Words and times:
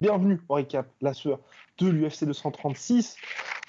Bienvenue 0.00 0.40
au 0.48 0.54
récap, 0.54 0.88
la 1.00 1.12
sueur 1.12 1.40
de 1.78 1.88
l'UFC 1.88 2.24
236, 2.24 3.16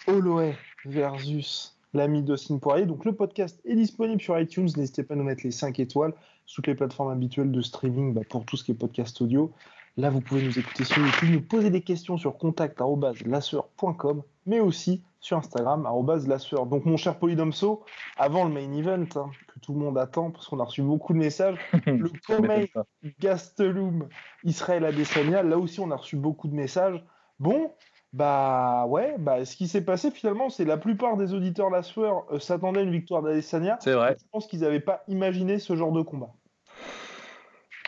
Holloway 0.05 0.55
versus 0.85 1.75
l'ami 1.93 2.21
d'Austin 2.21 2.59
Poirier. 2.59 2.85
Donc 2.85 3.03
le 3.03 3.15
podcast 3.15 3.59
est 3.65 3.75
disponible 3.75 4.21
sur 4.21 4.39
iTunes, 4.39 4.69
n'hésitez 4.77 5.01
pas 5.01 5.15
à 5.15 5.17
nous 5.17 5.23
mettre 5.23 5.43
les 5.43 5.51
5 5.51 5.79
étoiles 5.79 6.13
toutes 6.53 6.67
les 6.67 6.75
plateformes 6.75 7.11
habituelles 7.11 7.51
de 7.51 7.61
streaming 7.61 8.13
bah, 8.13 8.21
pour 8.29 8.45
tout 8.45 8.57
ce 8.57 8.63
qui 8.63 8.71
est 8.71 8.75
podcast 8.75 9.21
audio. 9.21 9.51
Là, 9.97 10.11
vous 10.11 10.21
pouvez 10.21 10.43
nous 10.43 10.59
écouter 10.59 10.83
sur 10.83 11.03
YouTube, 11.03 11.29
nous 11.31 11.41
poser 11.41 11.71
des 11.71 11.81
questions 11.81 12.17
sur 12.17 12.37
contact.lasseur.com, 12.37 14.21
mais 14.45 14.59
aussi 14.59 15.03
sur 15.19 15.37
Instagram, 15.37 15.87
lasseur. 16.27 16.67
Donc, 16.67 16.85
mon 16.85 16.97
cher 16.97 17.17
Polydomso, 17.17 17.83
avant 18.15 18.45
le 18.45 18.51
main 18.51 18.71
event, 18.73 19.07
hein, 19.15 19.31
que 19.47 19.59
tout 19.59 19.73
le 19.73 19.79
monde 19.79 19.97
attend, 19.97 20.29
parce 20.29 20.47
qu'on 20.47 20.59
a 20.59 20.65
reçu 20.65 20.83
beaucoup 20.83 21.13
de 21.13 21.17
messages, 21.17 21.57
le 21.87 22.11
Comey 22.27 22.71
Gastelum 23.19 24.07
Israël 24.43 24.85
Adesanya, 24.85 25.41
là 25.41 25.57
aussi, 25.57 25.79
on 25.79 25.89
a 25.89 25.95
reçu 25.95 26.15
beaucoup 26.15 26.47
de 26.47 26.53
messages. 26.53 27.03
Bon, 27.39 27.73
bah 28.13 28.85
ouais, 28.85 29.15
bah 29.17 29.45
ce 29.45 29.55
qui 29.55 29.67
s'est 29.67 29.83
passé 29.83 30.11
finalement, 30.11 30.51
c'est 30.51 30.65
la 30.65 30.77
plupart 30.77 31.17
des 31.17 31.33
auditeurs 31.33 31.71
la 31.71 31.81
sueur 31.81 32.25
euh, 32.31 32.39
s'attendaient 32.39 32.81
à 32.81 32.83
une 32.83 32.91
victoire 32.91 33.23
d'Adesanya. 33.23 33.79
C'est 33.81 33.93
vrai. 33.93 34.15
Je 34.19 34.25
pense 34.31 34.45
qu'ils 34.45 34.59
n'avaient 34.59 34.79
pas 34.79 35.03
imaginé 35.07 35.57
ce 35.57 35.75
genre 35.75 35.91
de 35.91 36.03
combat. 36.03 36.29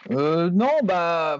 Euh, 0.09 0.50
non, 0.50 0.72
bah 0.84 1.39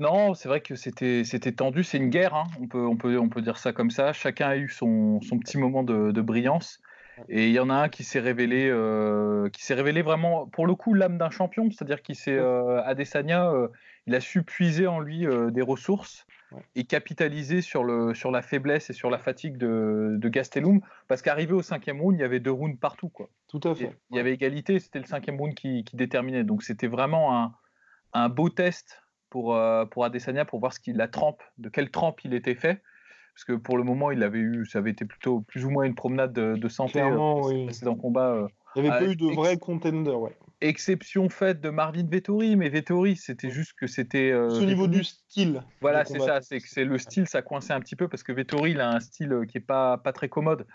non, 0.00 0.34
c'est 0.34 0.48
vrai 0.48 0.60
que 0.60 0.74
c'était 0.74 1.22
c'était 1.24 1.52
tendu, 1.52 1.84
c'est 1.84 1.98
une 1.98 2.10
guerre, 2.10 2.34
hein. 2.34 2.44
on, 2.60 2.66
peut, 2.66 2.84
on, 2.84 2.96
peut, 2.96 3.18
on 3.18 3.28
peut 3.28 3.42
dire 3.42 3.58
ça 3.58 3.72
comme 3.72 3.90
ça. 3.90 4.12
Chacun 4.12 4.48
a 4.48 4.56
eu 4.56 4.68
son, 4.68 5.20
son 5.20 5.38
petit 5.38 5.58
moment 5.58 5.82
de, 5.84 6.10
de 6.10 6.20
brillance. 6.20 6.80
Et 7.28 7.48
il 7.48 7.52
y 7.52 7.58
en 7.60 7.68
a 7.68 7.74
un 7.74 7.88
qui 7.90 8.02
s'est 8.02 8.18
révélé, 8.18 8.66
euh, 8.70 9.50
qui 9.50 9.62
s'est 9.62 9.74
révélé 9.74 10.00
vraiment, 10.00 10.46
pour 10.46 10.66
le 10.66 10.74
coup, 10.74 10.94
l'âme 10.94 11.18
d'un 11.18 11.28
champion, 11.28 11.70
c'est-à-dire 11.70 12.00
qu'il 12.00 12.14
s'est, 12.16 12.38
euh, 12.38 12.82
Adesanya, 12.82 13.50
euh, 13.50 13.68
il 14.06 14.14
a 14.14 14.20
su 14.20 14.42
puiser 14.42 14.86
en 14.86 15.00
lui 15.00 15.26
des 15.52 15.62
ressources 15.62 16.26
Ouais. 16.52 16.62
et 16.74 16.82
capitaliser 16.82 17.60
sur, 17.60 17.84
le, 17.84 18.12
sur 18.12 18.32
la 18.32 18.42
faiblesse 18.42 18.90
et 18.90 18.92
sur 18.92 19.08
la 19.08 19.18
fatigue 19.18 19.56
de, 19.56 20.16
de 20.18 20.28
Gastelum, 20.28 20.80
parce 21.06 21.22
qu'arrivé 21.22 21.52
au 21.52 21.62
cinquième 21.62 22.00
round, 22.00 22.18
il 22.18 22.22
y 22.22 22.24
avait 22.24 22.40
deux 22.40 22.50
rounds 22.50 22.76
partout, 22.76 23.08
quoi. 23.08 23.28
Tout 23.46 23.60
à 23.62 23.72
fait. 23.72 23.96
Il 24.10 24.16
y 24.16 24.18
avait 24.18 24.32
égalité, 24.32 24.80
c'était 24.80 24.98
le 24.98 25.04
cinquième 25.04 25.36
round 25.36 25.54
qui, 25.54 25.84
qui 25.84 25.94
déterminait. 25.94 26.42
Donc 26.42 26.64
c'était 26.64 26.88
vraiment 26.88 27.38
un, 27.40 27.54
un 28.14 28.28
beau 28.28 28.48
test 28.48 29.00
pour, 29.30 29.56
euh, 29.56 29.86
pour 29.86 30.04
Adesanya 30.04 30.44
pour 30.44 30.60
voir 30.60 30.72
ce 30.72 30.80
qu'il 30.80 30.96
la 30.96 31.08
trempe, 31.08 31.42
de 31.58 31.68
quelle 31.68 31.90
trempe 31.90 32.24
il 32.24 32.34
était 32.34 32.54
fait. 32.54 32.82
Parce 33.34 33.44
que 33.44 33.52
pour 33.52 33.78
le 33.78 33.84
moment, 33.84 34.10
il 34.10 34.22
avait 34.22 34.40
eu, 34.40 34.66
ça 34.66 34.80
avait 34.80 34.90
été 34.90 35.04
plutôt 35.04 35.40
plus 35.40 35.64
ou 35.64 35.70
moins 35.70 35.84
une 35.84 35.94
promenade 35.94 36.32
de, 36.32 36.56
de 36.56 36.68
santé. 36.68 36.92
Clairement, 36.94 37.38
euh, 37.46 37.52
oui. 37.52 37.64
précédent 37.64 37.94
combat. 37.94 38.32
euh. 38.34 38.48
Il 38.76 38.82
n'y 38.82 38.88
avait 38.88 39.06
pas 39.06 39.10
eu 39.12 39.16
de 39.16 39.26
vrais 39.34 39.56
contenders, 39.56 40.20
ouais. 40.20 40.36
Exception 40.60 41.28
faite 41.30 41.60
de 41.62 41.70
Marvin 41.70 42.06
Vettori, 42.06 42.54
mais 42.56 42.68
Vettori, 42.68 43.16
c'était 43.16 43.48
juste 43.50 43.72
que 43.78 43.86
c'était. 43.86 44.30
euh, 44.30 44.50
C'est 44.50 44.62
au 44.62 44.66
niveau 44.66 44.88
du 44.88 45.02
style. 45.04 45.62
Voilà, 45.80 46.04
c'est 46.04 46.18
ça, 46.18 46.42
c'est 46.42 46.60
que 46.60 46.68
c'est 46.68 46.84
le 46.84 46.98
style, 46.98 47.26
ça 47.26 47.40
coinçait 47.40 47.72
un 47.72 47.80
petit 47.80 47.96
peu 47.96 48.08
parce 48.08 48.22
que 48.22 48.32
Vettori, 48.32 48.72
il 48.72 48.80
a 48.80 48.90
un 48.90 49.00
style 49.00 49.32
euh, 49.32 49.46
qui 49.46 49.56
est 49.56 49.62
pas, 49.62 49.96
pas 49.96 50.12
très 50.12 50.28
commode. 50.28 50.66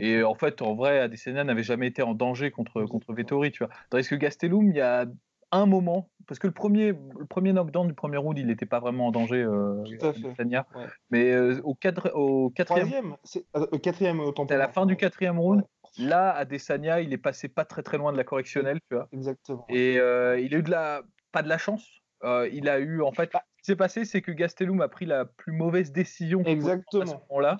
Et 0.00 0.22
en 0.22 0.34
fait, 0.34 0.60
en 0.60 0.74
vrai, 0.74 1.00
Adesanya 1.00 1.44
n'avait 1.44 1.62
jamais 1.62 1.86
été 1.86 2.02
en 2.02 2.14
danger 2.14 2.50
contre, 2.50 2.84
contre 2.84 3.12
Vettori, 3.14 3.50
tu 3.52 3.64
vois. 3.64 3.72
Tandis 3.90 4.08
que 4.08 4.14
Gastelum, 4.14 4.70
il 4.70 4.76
y 4.76 4.80
a 4.80 5.06
un 5.50 5.66
moment, 5.66 6.10
parce 6.26 6.38
que 6.38 6.46
le 6.46 6.52
premier, 6.52 6.92
le 6.92 7.26
premier 7.26 7.52
knockdown 7.52 7.88
du 7.88 7.94
premier 7.94 8.18
round, 8.18 8.38
il 8.38 8.46
n'était 8.46 8.66
pas 8.66 8.80
vraiment 8.80 9.06
en 9.06 9.10
danger, 9.10 9.42
euh, 9.42 9.82
Tout 9.84 10.06
à 10.06 10.12
fait. 10.12 10.44
Ouais. 10.44 10.86
Mais 11.10 11.32
euh, 11.32 11.60
au, 11.64 11.74
cadre, 11.74 12.10
au 12.14 12.50
quatrième, 12.50 13.16
euh, 13.56 13.66
euh, 13.72 13.78
quatrième 13.78 14.20
autant 14.20 14.44
à 14.44 14.56
la 14.56 14.68
fin 14.68 14.86
du 14.86 14.96
quatrième 14.96 15.38
round, 15.38 15.64
Ouais. 15.98 16.04
là, 16.04 16.30
Adesanya, 16.32 17.00
il 17.00 17.12
est 17.12 17.18
passé 17.18 17.48
pas 17.48 17.64
très 17.64 17.82
très 17.82 17.96
loin 17.96 18.12
de 18.12 18.18
la 18.18 18.24
correctionnelle, 18.24 18.78
tu 18.90 18.94
vois. 18.94 19.08
Exactement. 19.12 19.64
Et 19.70 19.98
euh, 19.98 20.38
il 20.38 20.54
a 20.54 20.58
eu 20.58 20.62
de 20.62 20.70
la, 20.70 21.02
pas 21.32 21.42
de 21.42 21.48
la 21.48 21.58
chance. 21.58 21.86
Il 22.22 22.68
a 22.68 22.78
eu, 22.78 23.00
en 23.02 23.12
fait, 23.12 23.30
ce 23.32 23.38
qui 23.38 23.64
s'est 23.64 23.76
passé, 23.76 24.04
c'est 24.04 24.20
que 24.20 24.32
Gastelum 24.32 24.80
a 24.82 24.88
pris 24.88 25.06
la 25.06 25.24
plus 25.24 25.52
mauvaise 25.52 25.92
décision 25.92 26.42
prendre 26.42 26.58
à 26.58 26.60
ce 26.60 26.76
Exactement. 26.76 27.22
moment-là. 27.30 27.56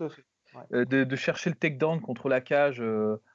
De, 0.70 1.04
de 1.04 1.16
chercher 1.16 1.50
le 1.50 1.56
takedown 1.56 2.00
contre 2.00 2.28
la 2.28 2.40
cage 2.40 2.82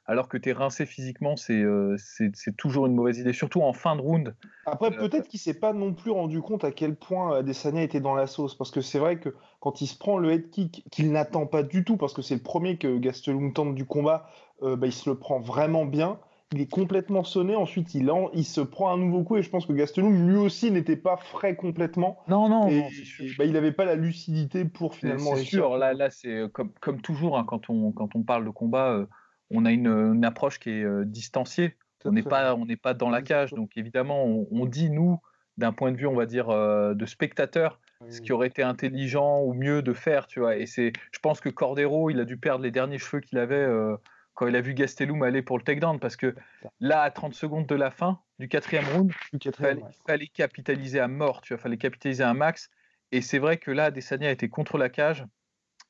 alors 0.05 0.27
que 0.27 0.37
tu 0.37 0.49
es 0.49 0.53
rincé 0.53 0.85
physiquement, 0.85 1.35
c'est 1.35 1.61
euh, 1.61 1.95
c'est 1.97 2.55
toujours 2.57 2.85
une 2.87 2.95
mauvaise 2.95 3.19
idée, 3.19 3.33
surtout 3.33 3.61
en 3.61 3.73
fin 3.73 3.95
de 3.95 4.01
round. 4.01 4.35
Après, 4.65 4.91
Euh, 4.93 4.97
peut-être 5.07 5.27
qu'il 5.27 5.39
s'est 5.39 5.59
pas 5.59 5.73
non 5.73 5.93
plus 5.93 6.11
rendu 6.11 6.41
compte 6.41 6.63
à 6.63 6.71
quel 6.71 6.95
point 6.95 7.37
Adesanya 7.37 7.83
était 7.83 7.99
dans 8.01 8.15
la 8.15 8.27
sauce. 8.27 8.55
Parce 8.57 8.71
que 8.71 8.81
c'est 8.81 8.99
vrai 8.99 9.19
que 9.19 9.35
quand 9.59 9.81
il 9.81 9.87
se 9.87 9.97
prend 9.97 10.17
le 10.17 10.31
head 10.31 10.49
kick, 10.49 10.85
qu'il 10.91 11.11
n'attend 11.11 11.45
pas 11.45 11.63
du 11.63 11.83
tout, 11.83 11.97
parce 11.97 12.13
que 12.13 12.21
c'est 12.21 12.35
le 12.35 12.41
premier 12.41 12.77
que 12.77 12.97
Gastelum 12.97 13.53
tente 13.53 13.75
du 13.75 13.85
combat, 13.85 14.27
euh, 14.61 14.75
bah, 14.75 14.87
il 14.87 14.93
se 14.93 15.09
le 15.09 15.17
prend 15.17 15.39
vraiment 15.39 15.85
bien. 15.85 16.19
Il 16.53 16.61
est 16.61 16.69
complètement 16.69 17.23
sonné. 17.23 17.55
Ensuite, 17.55 17.95
il, 17.95 18.11
en- 18.11 18.29
il 18.33 18.45
se 18.45 18.61
prend 18.61 18.91
un 18.91 18.97
nouveau 18.97 19.23
coup. 19.23 19.37
Et 19.37 19.41
je 19.43 19.49
pense 19.49 19.65
que 19.65 19.73
Gastelum, 19.73 20.29
lui 20.29 20.35
aussi, 20.37 20.69
n'était 20.69 20.97
pas 20.97 21.17
frais 21.17 21.55
complètement. 21.55 22.19
Non, 22.27 22.47
non, 22.47 22.67
et 22.67 22.79
non, 22.79 22.87
et, 23.21 23.31
bah, 23.37 23.45
il 23.45 23.53
n'avait 23.53 23.71
pas 23.71 23.85
la 23.85 23.95
lucidité 23.95 24.63
pour 24.65 24.95
finalement 24.95 25.35
c'est 25.35 25.43
sûr. 25.45 25.77
Là, 25.77 25.93
là 25.93 26.09
c'est 26.09 26.29
euh, 26.29 26.47
comme, 26.47 26.71
comme 26.79 27.01
toujours, 27.01 27.37
hein, 27.37 27.45
quand, 27.47 27.69
on, 27.69 27.91
quand 27.91 28.15
on 28.15 28.21
parle 28.23 28.45
de 28.45 28.49
combat, 28.51 28.91
euh, 28.91 29.07
on 29.53 29.65
a 29.65 29.71
une, 29.71 29.87
une 29.87 30.25
approche 30.25 30.59
qui 30.59 30.71
est 30.71 30.83
euh, 30.83 31.05
distanciée. 31.05 31.75
Tout 31.99 32.09
On 32.09 32.11
n'est 32.11 32.23
pas, 32.23 32.55
on 32.55 32.65
n'est 32.65 32.77
pas 32.77 32.93
dans 32.93 33.09
la 33.09 33.21
cage. 33.21 33.53
Donc 33.53 33.77
évidemment, 33.77 34.25
on, 34.25 34.47
on 34.51 34.65
dit, 34.65 34.89
nous, 34.89 35.19
d'un 35.57 35.71
point 35.71 35.91
de 35.91 35.97
vue, 35.97 36.07
on 36.07 36.15
va 36.15 36.25
dire, 36.25 36.49
euh, 36.49 36.93
de 36.93 37.05
spectateur, 37.05 37.79
ce 38.09 38.19
qui 38.19 38.33
aurait 38.33 38.47
été 38.47 38.63
intelligent 38.63 39.41
ou 39.41 39.53
mieux 39.53 39.81
de 39.81 39.93
faire, 39.93 40.27
tu 40.27 40.41
vois. 40.41 40.57
Et 40.57 40.65
c'est, 40.65 40.91
je 41.11 41.19
pense 41.19 41.39
que 41.39 41.49
Cordero, 41.49 42.09
il 42.09 42.19
a 42.19 42.25
dû 42.25 42.37
perdre 42.37 42.63
les 42.63 42.71
derniers 42.71 42.97
cheveux 42.97 43.21
qu'il 43.21 43.37
avait 43.37 43.55
euh, 43.55 43.95
quand 44.33 44.47
il 44.47 44.55
a 44.55 44.61
vu 44.61 44.73
Gastelum 44.73 45.21
aller 45.23 45.41
pour 45.41 45.57
le 45.57 45.63
takedown, 45.63 45.99
parce 45.99 46.15
que 46.15 46.35
là, 46.79 47.01
à 47.01 47.11
30 47.11 47.33
secondes 47.33 47.67
de 47.67 47.75
la 47.75 47.91
fin 47.91 48.19
du 48.39 48.47
quatrième 48.47 48.85
round, 48.93 49.11
Du 49.31 49.39
il 49.47 49.51
fallait, 49.53 49.81
ouais. 49.81 49.89
il 49.91 50.03
fallait 50.05 50.27
capitaliser 50.27 50.99
à 50.99 51.07
mort, 51.07 51.41
tu 51.41 51.53
vois, 51.53 51.61
fallait 51.61 51.77
capitaliser 51.77 52.23
un 52.23 52.33
max. 52.33 52.69
Et 53.11 53.21
c'est 53.21 53.39
vrai 53.39 53.57
que 53.57 53.71
là, 53.71 53.85
Adesanya 53.85 54.31
était 54.31 54.49
contre 54.49 54.77
la 54.77 54.89
cage, 54.89 55.25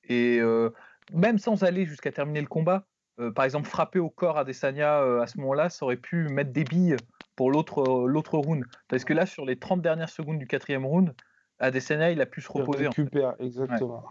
et 0.03 0.39
euh, 0.39 0.69
même 1.13 1.37
sans 1.37 1.63
aller 1.63 1.85
jusqu'à 1.85 2.11
terminer 2.11 2.41
le 2.41 2.47
combat, 2.47 2.85
euh, 3.19 3.31
par 3.31 3.45
exemple, 3.45 3.67
frapper 3.67 3.99
au 3.99 4.09
corps 4.09 4.37
Adesanya 4.37 5.01
euh, 5.01 5.21
à 5.21 5.27
ce 5.27 5.37
moment-là, 5.39 5.69
ça 5.69 5.85
aurait 5.85 5.97
pu 5.97 6.27
mettre 6.29 6.51
des 6.51 6.63
billes 6.63 6.99
pour 7.35 7.51
l'autre 7.51 7.81
euh, 7.81 8.07
l'autre 8.07 8.37
round. 8.37 8.65
Parce 8.87 9.05
que 9.05 9.13
là, 9.13 9.25
sur 9.25 9.45
les 9.45 9.57
30 9.57 9.81
dernières 9.81 10.09
secondes 10.09 10.39
du 10.39 10.47
quatrième 10.47 10.85
round, 10.85 11.15
Adesanya, 11.59 12.11
il 12.11 12.21
a 12.21 12.25
pu 12.25 12.41
se 12.41 12.49
Il 12.55 12.61
reposer. 12.61 12.87
en 12.87 12.91
fait. 12.91 13.01
récupère, 13.01 13.35
exactement. 13.39 14.03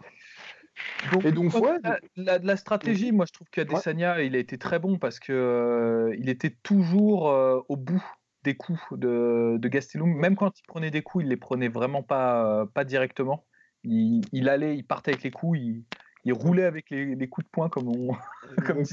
Donc, 1.11 1.25
Et 1.25 1.31
donc, 1.31 1.53
ouais, 1.55 1.77
la, 1.83 1.99
la- 2.15 2.37
la 2.39 2.57
stratégie, 2.57 3.11
moi, 3.11 3.25
je 3.27 3.33
trouve 3.33 3.49
qu'Adesanya, 3.49 4.21
il 4.21 4.35
a 4.35 4.39
été 4.39 4.57
très 4.57 4.79
bon 4.79 4.97
parce 4.97 5.19
que 5.19 5.33
euh, 5.33 6.15
il 6.17 6.29
était 6.29 6.49
toujours 6.63 7.29
euh, 7.29 7.59
au 7.67 7.75
bout 7.75 8.03
des 8.43 8.55
coups 8.55 8.81
de, 8.91 9.57
de 9.57 9.67
Gastelum. 9.67 10.13
Même 10.13 10.35
quand 10.35 10.57
il 10.59 10.63
prenait 10.63 10.91
des 10.91 11.01
coups, 11.01 11.25
il 11.25 11.29
les 11.29 11.37
prenait 11.37 11.67
vraiment 11.67 12.03
pas, 12.03 12.45
euh, 12.61 12.65
pas 12.65 12.83
directement. 12.85 13.45
Il, 13.83 14.21
il 14.31 14.47
allait, 14.49 14.77
il 14.77 14.83
partait 14.83 15.11
avec 15.11 15.23
les 15.23 15.31
coups, 15.31 15.59
il, 15.59 15.83
il 16.23 16.33
roulait 16.33 16.65
avec 16.65 16.89
les, 16.89 17.15
les 17.15 17.27
coups 17.29 17.45
de 17.45 17.51
poing, 17.51 17.69
comme, 17.69 17.87
on, 17.89 18.15
comme 18.65 18.83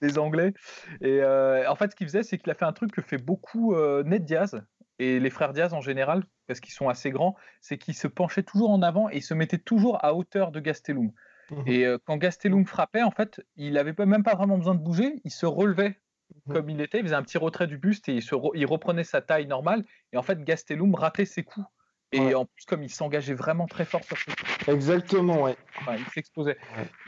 les 0.00 0.18
Anglais. 0.18 0.52
Et 1.00 1.20
euh, 1.22 1.68
en 1.70 1.76
fait, 1.76 1.90
ce 1.92 1.96
qu'il 1.96 2.06
faisait, 2.06 2.22
c'est 2.22 2.38
qu'il 2.38 2.50
a 2.50 2.54
fait 2.54 2.64
un 2.64 2.72
truc 2.72 2.92
que 2.92 3.02
fait 3.02 3.18
beaucoup 3.18 3.74
euh, 3.74 4.02
Ned 4.04 4.24
Diaz 4.24 4.62
et 4.98 5.20
les 5.20 5.30
frères 5.30 5.52
Diaz 5.52 5.72
en 5.74 5.80
général, 5.80 6.24
parce 6.46 6.60
qu'ils 6.60 6.74
sont 6.74 6.88
assez 6.88 7.10
grands, 7.10 7.36
c'est 7.60 7.78
qu'ils 7.78 7.94
se 7.94 8.08
penchaient 8.08 8.42
toujours 8.42 8.70
en 8.70 8.82
avant 8.82 9.08
et 9.10 9.16
ils 9.16 9.22
se 9.22 9.34
mettaient 9.34 9.58
toujours 9.58 10.04
à 10.04 10.14
hauteur 10.14 10.52
de 10.52 10.60
Gastelum. 10.60 11.12
Mhm. 11.50 11.62
Et 11.66 11.86
euh, 11.86 11.98
quand 12.04 12.16
Gastelum 12.16 12.66
frappait, 12.66 13.02
en 13.02 13.10
fait, 13.10 13.40
il 13.56 13.74
n'avait 13.74 13.94
même 14.06 14.22
pas 14.22 14.34
vraiment 14.34 14.58
besoin 14.58 14.74
de 14.74 14.80
bouger, 14.80 15.20
il 15.24 15.30
se 15.30 15.46
relevait 15.46 15.98
Mhm. 16.46 16.54
comme 16.54 16.70
il 16.70 16.80
était, 16.80 16.98
il 16.98 17.04
faisait 17.04 17.14
un 17.14 17.22
petit 17.22 17.36
retrait 17.36 17.66
du 17.66 17.76
buste 17.76 18.08
et 18.08 18.14
il, 18.14 18.22
se 18.22 18.34
re- 18.34 18.52
il 18.54 18.64
reprenait 18.64 19.04
sa 19.04 19.20
taille 19.20 19.46
normale. 19.46 19.84
Et 20.14 20.16
en 20.16 20.22
fait, 20.22 20.42
Gastelum 20.42 20.94
ratait 20.94 21.26
ses 21.26 21.42
coups. 21.42 21.66
Et 22.12 22.34
en 22.34 22.44
plus, 22.44 22.64
comme 22.66 22.82
il 22.82 22.90
s'engageait 22.90 23.34
vraiment 23.34 23.66
très 23.66 23.84
fort 23.84 24.02
sur 24.04 24.16
ce 24.18 24.70
Exactement, 24.70 25.42
ouais. 25.42 25.56
Enfin, 25.80 25.96
il 25.98 26.04
s'exposait. 26.12 26.56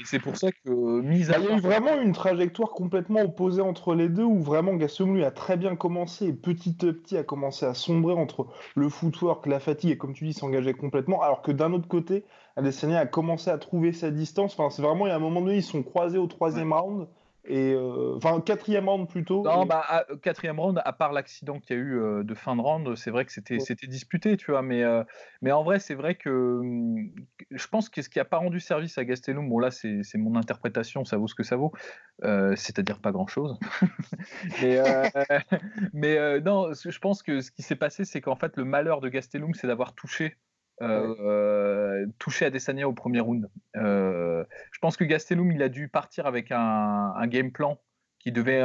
Et 0.01 0.05
c'est 0.05 0.19
pour 0.19 0.37
ça 0.37 0.51
que, 0.51 0.71
mise 1.01 1.31
à 1.31 1.39
Il 1.39 1.45
y 1.45 1.49
a 1.49 1.57
eu 1.57 1.61
vraiment 1.61 2.01
une 2.01 2.13
trajectoire 2.13 2.71
complètement 2.71 3.21
opposée 3.21 3.61
entre 3.61 3.95
les 3.95 4.09
deux, 4.09 4.25
où 4.25 4.41
vraiment 4.41 4.75
Gastelum 4.75 5.15
lui 5.15 5.25
a 5.25 5.31
très 5.31 5.57
bien 5.57 5.77
commencé, 5.77 6.27
et 6.27 6.33
petit 6.33 6.77
à 6.87 6.93
petit 6.93 7.17
a 7.17 7.23
commencé 7.23 7.67
à 7.67 7.75
sombrer 7.75 8.15
entre 8.15 8.47
le 8.75 8.89
footwork, 8.89 9.47
la 9.47 9.61
fatigue, 9.61 9.91
et 9.91 9.99
comme 9.99 10.15
tu 10.15 10.25
dis, 10.25 10.33
s'engageait 10.33 10.75
complètement, 10.75 11.23
alors 11.23 11.43
que 11.43 11.53
d'un 11.53 11.73
autre 11.73 11.89
côté, 11.89 12.25
Adesanya 12.57 13.01
a 13.01 13.07
commencé 13.07 13.51
à 13.51 13.59
trouver 13.59 13.93
sa 13.93 14.11
distance. 14.11 14.59
Enfin, 14.59 14.71
c'est 14.71 14.83
vraiment, 14.83 15.07
il 15.07 15.11
y 15.11 15.13
a 15.13 15.17
un 15.17 15.21
moment 15.21 15.41
donné, 15.43 15.57
ils 15.57 15.63
sont 15.63 15.83
croisés 15.83 16.19
au 16.19 16.27
troisième 16.27 16.73
round, 16.73 17.09
et 17.47 17.73
euh, 17.75 18.17
enfin, 18.17 18.41
quatrième 18.41 18.89
round 18.89 19.09
plutôt. 19.09 19.43
Non, 19.43 19.67
bah, 19.67 20.07
euh, 20.11 20.17
quatrième 20.17 20.59
round, 20.59 20.81
à 20.83 20.93
part 20.95 21.13
l'accident 21.13 21.61
qu'il 21.61 21.77
y 21.77 21.79
a 21.79 21.83
eu 21.83 21.99
euh, 21.99 22.23
de 22.23 22.35
fin 22.35 22.57
de 22.57 22.63
round, 22.63 22.97
c'est 22.97 23.11
vrai 23.11 23.27
que 23.27 23.33
c'était 23.33 23.59
c'était 23.59 23.87
disputé, 23.87 24.39
tu 24.39 24.51
vois. 24.51 24.63
Mais, 24.63 24.83
mais 25.43 25.53
en 25.53 25.63
vrai, 25.63 25.79
c'est 25.79 25.95
vrai 25.95 26.15
que 26.15 26.31
hum, 26.31 27.11
je 27.51 27.67
pense 27.69 27.91
que 27.91 28.01
ce 28.01 28.09
qui 28.09 28.19
n'a 28.19 28.25
pas 28.25 28.39
rendu 28.39 28.61
service 28.61 28.97
à 28.97 29.05
Gastelum, 29.05 29.49
bon 29.49 29.59
là, 29.59 29.71
c'est 29.71 30.17
mon 30.17 30.37
interprétation, 30.37 31.05
ça 31.05 31.19
vaut 31.19 31.29
ce 31.29 31.35
que 31.35 31.43
ça 31.43 31.57
vaut, 31.57 31.73
c'est-à-dire 32.23 32.99
pas 33.01 33.13
grand-chose. 33.13 33.59
mais 34.63 34.81
mais 35.93 36.41
non, 36.41 36.73
je 36.73 36.99
pense 36.99 37.23
que 37.23 37.41
ce 37.43 37.51
qui 37.51 37.63
s'est 37.63 37.77
passé, 37.77 38.07
c'est 38.07 38.23
qu'en 38.23 38.37
fait, 38.37 38.57
le 38.57 38.65
malheur 38.65 39.01
de 39.01 39.09
Gastelum, 39.11 39.53
c'est 39.53 39.67
d'avoir 39.67 39.95
touché 39.95 40.39
euh, 40.83 42.07
touché 42.19 42.47
à 42.47 42.51
Desania 42.51 42.89
au 42.89 42.93
premier 42.93 43.21
round. 43.21 43.49
Euh, 43.77 44.45
je 44.73 44.79
pense 44.81 44.97
que 44.97 45.05
Gastelum, 45.05 45.53
il 45.53 45.63
a 45.63 45.69
dû 45.69 45.89
partir 45.89 46.27
avec 46.27 46.51
un, 46.51 47.27
game 47.27 47.53
plan 47.53 47.81
qui 48.19 48.33
devait 48.33 48.65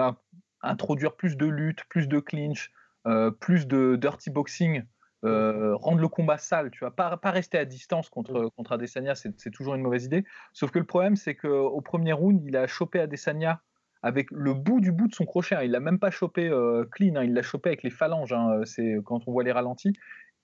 introduire 0.61 1.15
plus 1.15 1.37
de 1.37 1.45
lutte, 1.45 1.83
plus 1.89 2.07
de 2.07 2.19
clinch, 2.19 2.71
euh, 3.07 3.31
plus 3.31 3.67
de 3.67 3.95
dirty 3.95 4.31
boxing, 4.31 4.83
rendre 5.21 5.99
le 5.99 6.07
combat 6.07 6.37
sale, 6.37 6.71
tu 6.71 6.79
vois, 6.79 6.95
pas, 6.95 7.17
pas 7.17 7.31
rester 7.31 7.57
à 7.57 7.65
distance 7.65 8.09
contre, 8.09 8.49
contre 8.55 8.71
Adesanya, 8.71 9.15
c'est 9.15 9.51
toujours 9.51 9.75
une 9.75 9.81
mauvaise 9.81 10.05
idée. 10.05 10.23
Sauf 10.53 10.71
que 10.71 10.79
le 10.79 10.85
problème, 10.85 11.15
c'est 11.15 11.35
qu'au 11.35 11.81
premier 11.81 12.13
round, 12.13 12.41
il 12.43 12.55
a 12.55 12.67
chopé 12.67 13.01
Adesanya 13.01 13.61
avec 14.01 14.31
le 14.31 14.53
bout 14.53 14.79
du 14.79 14.93
bout 14.93 15.09
de 15.09 15.13
son 15.13 15.25
crochet. 15.25 15.55
Hein. 15.55 15.63
Il 15.63 15.71
l'a 15.71 15.81
même 15.81 15.99
pas 15.99 16.09
chopé 16.09 16.49
clean, 16.91 17.15
hein. 17.17 17.23
il 17.23 17.33
l'a 17.33 17.41
chopé 17.41 17.69
avec 17.69 17.83
les 17.83 17.89
phalanges, 17.89 18.33
hein. 18.33 18.61
c'est 18.63 18.95
quand 19.05 19.27
on 19.27 19.31
voit 19.31 19.43
les 19.43 19.51
ralentis, 19.51 19.93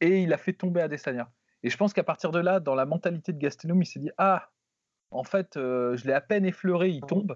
et 0.02 0.22
il 0.22 0.32
a 0.32 0.38
fait 0.38 0.54
tomber 0.54 0.82
Adesanya. 0.82 1.32
Et 1.66 1.70
je 1.72 1.78
pense 1.78 1.94
qu'à 1.94 2.04
partir 2.04 2.30
de 2.30 2.38
là, 2.38 2.60
dans 2.60 2.76
la 2.76 2.86
mentalité 2.86 3.34
de 3.34 3.40
Gastelum, 3.40 3.82
il 3.82 3.88
s'est 3.88 4.00
dit 4.00 4.12
Ah, 4.20 4.52
en 5.10 5.24
fait, 5.24 5.58
euh, 5.58 5.98
je 5.98 6.06
l'ai 6.06 6.14
à 6.14 6.22
peine 6.22 6.46
effleuré, 6.46 6.90
il 6.90 7.02
tombe. 7.02 7.36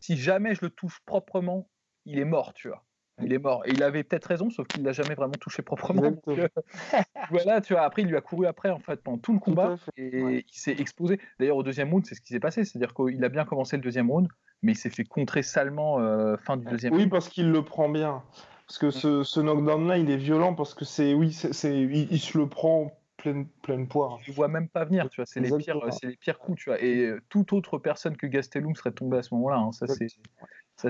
Si 0.00 0.16
jamais 0.16 0.54
je 0.54 0.60
le 0.62 0.70
touche 0.70 1.00
proprement, 1.04 1.68
il 2.06 2.18
est 2.18 2.24
mort, 2.24 2.54
tu 2.54 2.68
vois. 2.68 2.86
Il 3.22 3.34
est 3.34 3.38
mort. 3.38 3.62
Et 3.66 3.72
il 3.72 3.82
avait 3.82 4.02
peut-être 4.02 4.24
raison, 4.24 4.48
sauf 4.48 4.66
qu'il 4.66 4.82
l'a 4.82 4.92
jamais 4.92 5.14
vraiment 5.14 5.34
touché 5.38 5.60
proprement. 5.60 6.10
Euh, 6.28 6.48
voilà, 7.30 7.60
tu 7.60 7.74
vois. 7.74 7.82
Après, 7.82 8.00
il 8.00 8.08
lui 8.08 8.16
a 8.16 8.22
couru 8.22 8.46
après, 8.46 8.70
en 8.70 8.78
fait, 8.78 9.02
pendant 9.02 9.18
tout 9.18 9.34
le 9.34 9.40
combat. 9.40 9.76
et 9.98 10.46
il 10.48 10.58
s'est 10.58 10.76
exposé. 10.78 11.20
D'ailleurs, 11.38 11.58
au 11.58 11.62
deuxième 11.62 11.90
round, 11.90 12.06
c'est 12.06 12.14
ce 12.14 12.22
qui 12.22 12.28
s'est 12.28 12.40
passé. 12.40 12.64
C'est-à-dire 12.64 12.94
qu'il 12.94 13.22
a 13.24 13.28
bien 13.28 13.44
commencé 13.44 13.76
le 13.76 13.82
deuxième 13.82 14.10
round, 14.10 14.28
mais 14.62 14.72
il 14.72 14.76
s'est 14.76 14.90
fait 14.90 15.04
contrer 15.04 15.42
salement 15.42 16.00
euh, 16.00 16.38
fin 16.38 16.56
du 16.56 16.64
deuxième 16.64 16.94
oui, 16.94 17.00
round. 17.00 17.06
Oui, 17.08 17.10
parce 17.10 17.28
qu'il 17.28 17.50
le 17.50 17.62
prend 17.62 17.90
bien. 17.90 18.22
Parce 18.66 18.78
que 18.78 18.90
ce, 18.90 19.22
ce 19.22 19.40
knockdown-là, 19.40 19.98
il 19.98 20.10
est 20.10 20.16
violent 20.16 20.54
parce 20.54 20.74
que 20.74 20.84
c'est, 20.84 21.14
oui, 21.14 21.32
c'est, 21.32 21.82
il, 21.82 22.18
se 22.18 22.36
le 22.36 22.48
prend 22.48 22.98
pleine, 23.26 23.46
pleine 23.62 23.88
poire. 23.88 24.18
Tu 24.22 24.30
vois 24.30 24.48
même 24.48 24.68
pas 24.68 24.84
venir, 24.84 25.08
tu 25.10 25.16
vois. 25.16 25.26
C'est 25.26 25.40
les 25.40 25.50
pires, 25.56 25.80
c'est 25.90 26.06
les 26.06 26.16
pires 26.16 26.38
coups, 26.38 26.62
tu 26.62 26.70
vois. 26.70 26.80
Et 26.80 27.06
euh, 27.06 27.20
toute 27.28 27.52
autre 27.52 27.78
personne 27.78 28.16
que 28.16 28.26
Gastelum 28.26 28.74
serait 28.74 28.92
tombée 28.92 29.18
à 29.18 29.22
ce 29.22 29.34
moment-là. 29.34 29.56
Hein. 29.56 29.72
Ça, 29.72 29.86
c'est. 29.86 30.06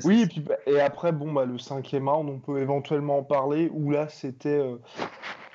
Oui, 0.04 0.22
et, 0.22 0.26
puis, 0.26 0.40
bah, 0.40 0.56
et 0.66 0.80
après, 0.80 1.12
bon, 1.12 1.32
bah, 1.32 1.44
le 1.44 1.58
cinquième 1.58 2.08
round, 2.08 2.28
on 2.28 2.38
peut 2.38 2.60
éventuellement 2.60 3.18
en 3.18 3.22
parler, 3.22 3.70
où 3.72 3.90
là, 3.90 4.08
c'était 4.08 4.48
euh, 4.48 4.76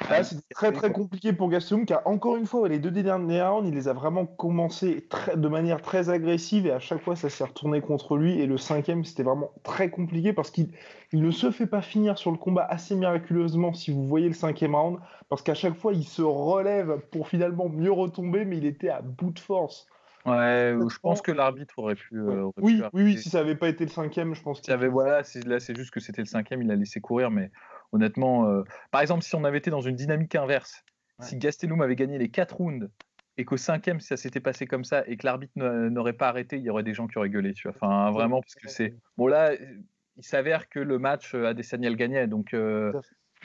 ah, 0.09 0.21
très 0.51 0.71
très 0.71 0.91
compliqué 0.91 1.33
pour 1.33 1.49
Gastelum, 1.49 1.85
car 1.85 2.01
encore 2.05 2.37
une 2.37 2.45
fois, 2.45 2.67
les 2.69 2.79
deux 2.79 2.91
derniers 2.91 3.41
rounds, 3.41 3.67
il 3.67 3.75
les 3.75 3.87
a 3.87 3.93
vraiment 3.93 4.25
commencé 4.25 5.05
très, 5.09 5.35
de 5.35 5.47
manière 5.47 5.81
très 5.81 6.09
agressive, 6.09 6.65
et 6.65 6.71
à 6.71 6.79
chaque 6.79 7.01
fois, 7.01 7.15
ça 7.15 7.29
s'est 7.29 7.43
retourné 7.43 7.81
contre 7.81 8.15
lui, 8.15 8.39
et 8.39 8.45
le 8.45 8.57
cinquième, 8.57 9.03
c'était 9.03 9.23
vraiment 9.23 9.51
très 9.63 9.89
compliqué, 9.89 10.31
parce 10.31 10.49
qu'il 10.49 10.69
il 11.11 11.21
ne 11.21 11.31
se 11.31 11.51
fait 11.51 11.67
pas 11.67 11.81
finir 11.81 12.17
sur 12.17 12.31
le 12.31 12.37
combat 12.37 12.63
assez 12.63 12.95
miraculeusement, 12.95 13.73
si 13.73 13.91
vous 13.91 14.05
voyez 14.05 14.27
le 14.27 14.33
cinquième 14.33 14.75
round, 14.75 14.99
parce 15.27 15.41
qu'à 15.41 15.55
chaque 15.55 15.75
fois, 15.75 15.93
il 15.93 16.05
se 16.05 16.21
relève 16.21 16.99
pour 17.11 17.27
finalement 17.27 17.67
mieux 17.67 17.91
retomber, 17.91 18.45
mais 18.45 18.57
il 18.57 18.65
était 18.65 18.89
à 18.89 19.01
bout 19.01 19.31
de 19.31 19.39
force. 19.39 19.87
Ouais, 20.25 20.75
je 20.89 20.99
pense 20.99 21.21
que 21.21 21.31
l'arbitre 21.31 21.79
aurait 21.79 21.95
pu. 21.95 22.15
Euh, 22.15 22.51
oui, 22.57 22.81
oui, 22.93 23.03
oui, 23.03 23.17
si 23.17 23.29
ça 23.29 23.39
n'avait 23.39 23.55
pas 23.55 23.69
été 23.69 23.85
le 23.85 23.89
cinquième, 23.89 24.35
je 24.35 24.41
pense. 24.41 24.61
qu'il 24.61 24.73
avait, 24.73 24.87
voilà, 24.87 25.23
là, 25.45 25.59
c'est 25.59 25.75
juste 25.75 25.91
que 25.91 25.99
c'était 25.99 26.21
le 26.21 26.27
cinquième, 26.27 26.61
il 26.61 26.69
a 26.71 26.75
laissé 26.75 27.01
courir, 27.01 27.31
mais 27.31 27.51
honnêtement, 27.91 28.47
euh, 28.47 28.63
par 28.91 29.01
exemple, 29.01 29.23
si 29.23 29.35
on 29.35 29.43
avait 29.43 29.57
été 29.57 29.71
dans 29.71 29.81
une 29.81 29.95
dynamique 29.95 30.35
inverse, 30.35 30.83
si 31.19 31.37
Gastelum 31.37 31.81
avait 31.81 31.95
gagné 31.95 32.17
les 32.17 32.29
quatre 32.29 32.57
rounds 32.57 32.89
et 33.37 33.45
qu'au 33.45 33.57
cinquième, 33.57 33.99
si 33.99 34.07
ça 34.07 34.17
s'était 34.17 34.39
passé 34.39 34.65
comme 34.65 34.83
ça 34.83 35.03
et 35.07 35.17
que 35.17 35.25
l'arbitre 35.25 35.53
n'aurait 35.57 36.13
pas 36.13 36.29
arrêté, 36.29 36.57
il 36.57 36.63
y 36.63 36.69
aurait 36.69 36.83
des 36.83 36.95
gens 36.95 37.07
qui 37.07 37.17
auraient 37.17 37.29
gueulé, 37.29 37.53
tu 37.53 37.67
vois. 37.67 37.75
Enfin, 37.79 38.11
vraiment, 38.11 38.41
parce 38.41 38.55
que 38.55 38.67
c'est. 38.67 38.95
Bon, 39.17 39.27
là, 39.27 39.53
il 39.53 40.23
s'avère 40.23 40.67
que 40.67 40.79
le 40.79 40.99
match, 40.99 41.33
euh, 41.35 41.45
Adesanya 41.45 41.89
le 41.89 41.95
gagnait, 41.95 42.27
donc. 42.27 42.55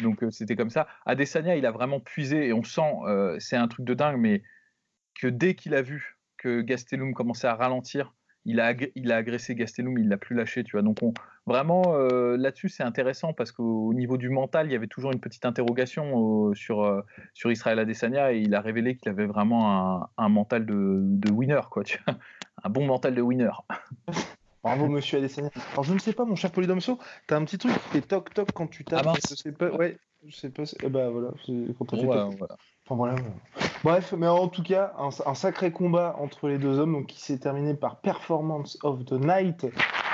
donc 0.03 0.25
c'était 0.31 0.57
comme 0.57 0.71
ça. 0.71 0.87
Adesanya, 1.07 1.57
il 1.57 1.65
a 1.65 1.71
vraiment 1.71 2.01
puisé 2.01 2.49
et 2.49 2.53
on 2.53 2.63
sent, 2.63 2.93
c'est 3.39 3.57
un 3.57 3.69
truc 3.69 3.87
de 3.87 3.95
dingue, 3.95 4.19
mais 4.19 4.43
que 5.15 5.27
dès 5.27 5.55
qu'il 5.55 5.75
a 5.75 5.83
vu 5.83 6.16
que 6.37 6.61
Gastelum 6.61 7.15
commençait 7.15 7.47
à 7.47 7.55
ralentir, 7.55 8.15
il 8.47 8.61
a, 8.61 8.73
il 8.95 9.11
a 9.13 9.17
agressé 9.17 9.55
Gastelum, 9.55 9.99
il 9.99 10.09
l'a 10.09 10.17
plus 10.17 10.37
lâché, 10.37 10.63
tu 10.63 10.73
vois. 10.73 10.83
Donc 10.83 10.99
vraiment 11.47 11.83
euh, 11.89 12.37
là-dessus 12.37 12.69
c'est 12.69 12.85
intéressant 12.85 13.33
parce 13.33 13.53
qu'au 13.53 13.93
niveau 13.93 14.17
du 14.17 14.31
mental, 14.31 14.67
il 14.67 14.73
y 14.73 14.77
avait 14.77 14.87
toujours 14.87 15.13
une 15.13 15.21
petite 15.21 15.45
interrogation 15.45 16.55
sur 16.55 16.85
euh, 16.85 17.03
sur 17.35 17.51
Israël 17.51 17.79
Adesanya 17.79 18.33
et 18.33 18.39
il 18.39 18.55
a 18.55 18.61
révélé 18.61 18.97
qu'il 18.97 19.09
avait 19.09 19.27
vraiment 19.27 20.09
un, 20.17 20.29
mental 20.29 20.65
de, 20.65 21.31
winner, 21.31 21.61
quoi. 21.71 21.83
Tu 21.83 21.99
vois 22.07 22.17
un 22.63 22.71
bon 22.71 22.87
mental 22.87 23.15
de 23.15 23.21
winner. 23.21 23.51
Bravo, 24.63 24.89
monsieur 24.89 25.19
Adesanya. 25.19 25.51
Alors, 25.73 25.85
je 25.85 25.95
ne 25.95 25.99
sais 25.99 26.13
pas, 26.13 26.25
mon 26.25 26.35
cher 26.35 26.51
Polydomso, 26.51 26.99
t'as 27.27 27.37
un 27.37 27.45
petit 27.45 27.59
truc 27.59 27.73
qui 27.73 27.89
fait 27.91 28.01
toc-toc 28.01 28.51
quand 28.53 28.67
tu 28.67 28.85
tapes. 28.85 29.07
Ah 29.07 29.15
je 29.29 29.35
sais 29.35 29.53
pas, 29.53 29.71
ouais, 29.71 29.97
je 30.27 30.35
sais 30.35 30.51
pas. 30.51 30.65
Eh 30.83 30.89
ben 30.89 31.11
voilà, 31.11 31.31
quand 31.79 31.95
voilà. 31.95 32.57
Enfin, 32.87 32.95
voilà. 32.95 33.17
Bref, 33.83 34.15
mais 34.17 34.29
en 34.29 34.49
tout 34.49 34.63
cas, 34.63 34.95
un, 34.99 35.35
sacré 35.35 35.73
combat 35.73 36.17
entre 36.21 36.49
les 36.49 36.59
deux 36.59 36.79
hommes, 36.79 36.93
donc 36.93 37.07
qui 37.07 37.21
s'est 37.21 37.39
terminé 37.39 37.75
par 37.75 37.97
Performance 38.01 38.79
of 38.83 39.05
the 39.05 39.13
Night, 39.13 39.67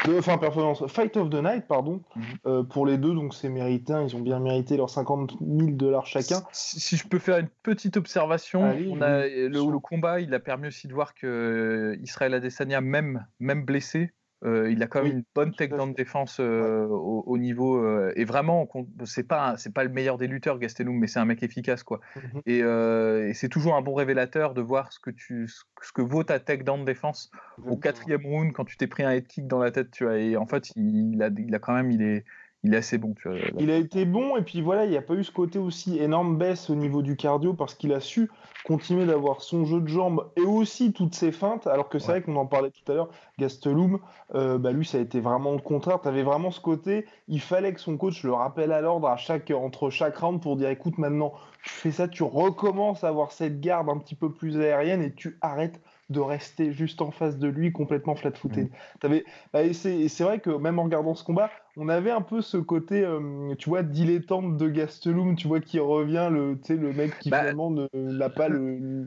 enfin 0.09 0.39
Performance 0.39 0.87
Fight 0.87 1.17
of 1.19 1.29
the 1.29 1.43
Night, 1.43 1.67
pardon, 1.69 2.01
mhm. 2.17 2.23
euh, 2.47 2.63
pour 2.63 2.87
les 2.87 2.97
deux, 2.97 3.15
donc 3.15 3.35
c'est 3.35 3.51
mérité, 3.51 3.93
hein, 3.93 4.07
ils 4.09 4.17
ont 4.17 4.21
bien 4.21 4.41
mérité 4.41 4.79
leurs 4.79 4.89
50 4.89 5.37
000 5.41 5.71
dollars 5.73 6.07
chacun. 6.07 6.43
Si, 6.53 6.97
je 6.97 7.07
peux 7.07 7.19
faire 7.19 7.39
une 7.39 7.51
petite 7.63 7.99
observation, 7.99 8.63
on 8.63 9.03
a, 9.03 9.27
le, 9.27 9.49
le, 9.49 9.79
combat, 9.79 10.21
il 10.21 10.33
a 10.33 10.41
permis 10.41 10.69
aussi 10.69 10.89
de 10.89 10.95
voir 10.95 11.15
que 11.15 11.99
Israël 12.03 12.33
Adesanya, 12.33 12.81
même, 12.81 13.27
même 13.39 13.65
blessé, 13.65 14.13
euh, 14.45 14.71
il 14.71 14.83
a 14.83 14.87
quand 14.87 15.03
même 15.03 15.13
une 15.13 15.25
bonne 15.35 15.55
takedown 15.55 15.91
de 15.91 15.97
défense 15.97 16.39
euh, 16.41 16.87
au, 16.87 17.39
niveau 17.39 17.77
euh, 17.77 18.13
et 18.17 18.25
vraiment 18.25 18.69
c'est 19.05 19.27
pas 19.27 19.57
c'est 19.57 19.73
pas 19.73 19.85
le 19.85 19.91
meilleur 19.91 20.19
des 20.19 20.27
lutteurs 20.27 20.59
Gastelum 20.59 20.99
mais 20.99 21.07
c'est 21.07 21.21
un 21.21 21.25
mec 21.25 21.43
efficace 21.43 21.83
quoi. 21.85 22.01
Mhm. 22.17 22.43
et, 22.47 23.35
c'est 23.35 23.49
toujours 23.49 23.77
un 23.77 23.83
bon 23.83 23.95
révélateur 23.95 24.55
de 24.55 24.61
voir 24.61 24.93
ce 24.93 24.99
que 24.99 25.11
tu 25.11 25.49
ce 25.49 25.93
que 25.93 26.03
vaut 26.03 26.25
ta 26.25 26.41
takedown 26.41 26.85
défense. 26.85 27.31
Au 27.67 27.77
quatrième 27.77 28.27
round 28.27 28.53
quand 28.53 28.65
tu 28.65 28.77
t'es 28.77 28.87
pris 28.87 29.05
un 29.05 29.11
head 29.11 29.27
kick 29.27 29.47
dans 29.47 29.61
la 29.61 29.71
tête 29.71 29.91
tu 29.91 30.05
vois 30.05 30.19
et 30.19 30.37
en 30.37 30.47
fait 30.47 30.71
il 30.77 31.23
a 31.23 31.31
il 31.39 31.55
a 31.55 31.59
quand 31.59 31.75
même 31.75 31.91
il 31.91 32.03
est 32.03 32.25
il 32.65 32.75
est 32.75 32.79
assez 32.79 32.99
bon. 32.99 33.15
Tu 33.15 33.29
vois, 33.29 33.39
il 33.59 33.71
a 33.71 33.77
été 33.77 34.05
bon, 34.05 34.37
et 34.37 34.43
puis 34.43 34.61
voilà, 34.61 34.85
il 34.85 34.91
n'y 34.91 34.97
a 34.97 35.03
pas 35.03 35.15
eu 35.15 35.25
ce 35.25 35.33
côté 35.33 35.59
aussi 35.59 35.99
énorme 35.99 36.39
baisse 36.39 36.71
au 36.71 36.75
niveau 36.77 37.03
du 37.03 37.17
cardio 37.17 37.55
parce 37.55 37.75
qu'il 37.75 37.93
a 37.93 38.01
su 38.01 38.31
continuer 38.65 39.05
d'avoir 39.05 39.43
son 39.43 39.65
jeu 39.65 39.81
de 39.81 39.89
jambes 39.89 40.31
et 40.37 40.43
aussi 40.43 40.93
toutes 40.93 41.15
ses 41.15 41.33
feintes. 41.33 41.67
Alors 41.67 41.89
que 41.89 41.99
c'est 41.99 42.13
vrai 42.13 42.23
qu'on 42.23 42.37
en 42.37 42.47
parlait 42.47 42.71
tout 42.71 42.93
à 42.93 42.95
l'heure, 42.95 43.09
Gastelum, 43.39 43.99
euh, 44.35 44.59
bah 44.59 44.71
lui, 44.71 44.87
ça 44.87 44.99
a 44.99 45.01
été 45.01 45.19
vraiment 45.21 45.53
le 45.53 45.59
contraire. 45.59 46.01
Tu 46.01 46.09
avais 46.09 46.23
vraiment 46.23 46.53
ce 46.53 46.61
côté, 46.61 47.07
il 47.27 47.41
fallait 47.41 47.75
que 47.75 47.81
son 47.81 47.97
coach 47.97 48.23
le 48.23 48.33
rappelle 48.33 48.71
à 48.71 48.81
l'ordre 48.81 49.09
à 49.09 49.17
chaque, 49.17 49.51
entre 49.51 49.91
chaque 49.91 50.17
round 50.17 50.41
pour 50.41 50.57
dire 50.57 50.69
écoute, 50.69 50.99
maintenant, 50.99 51.33
tu 51.65 51.71
fais 51.71 51.91
ça, 51.91 52.07
tu 52.07 52.23
recommences 52.23 53.03
à 53.03 53.09
avoir 53.09 53.33
cette 53.33 53.61
garde 53.61 53.89
un 53.89 53.99
petit 53.99 54.15
peu 54.15 54.33
plus 54.33 54.59
aérienne 54.61 55.03
et 55.03 55.13
tu 55.13 55.37
arrêtes 55.41 55.81
de 56.11 56.21
rester 56.21 56.73
juste 56.73 57.03
en 57.03 57.11
face 57.11 57.39
de 57.39 57.49
lui 57.49 57.73
complètement 57.73 58.15
flat-footed. 58.15 58.69
Mmh. 59.03 59.19
Bah, 59.53 59.63
et 59.63 59.73
c'est 59.73 60.23
vrai 60.23 60.39
que 60.39 60.51
même 60.51 60.79
en 60.79 60.85
regardant 60.85 61.15
ce 61.15 61.25
combat, 61.25 61.51
on 61.77 61.89
avait 61.89 62.11
un 62.11 62.21
peu 62.21 62.41
ce 62.43 62.57
côté, 62.57 63.05
euh, 63.05 63.55
tu 63.57 63.71
vois, 63.71 63.83
dilettante 63.83 64.57
de 64.57 64.69
Gastelum, 64.69 65.37
tu 65.37 65.49
vois, 65.49 65.61
qui 65.61 65.79
revient, 65.79 66.29
le, 66.31 66.59
le 66.69 66.93
mec 66.93 67.19
qui 67.19 67.31
bah, 67.31 67.41
finalement 67.41 67.73
n'a 67.95 68.29
pas 68.29 68.49
le, 68.49 69.07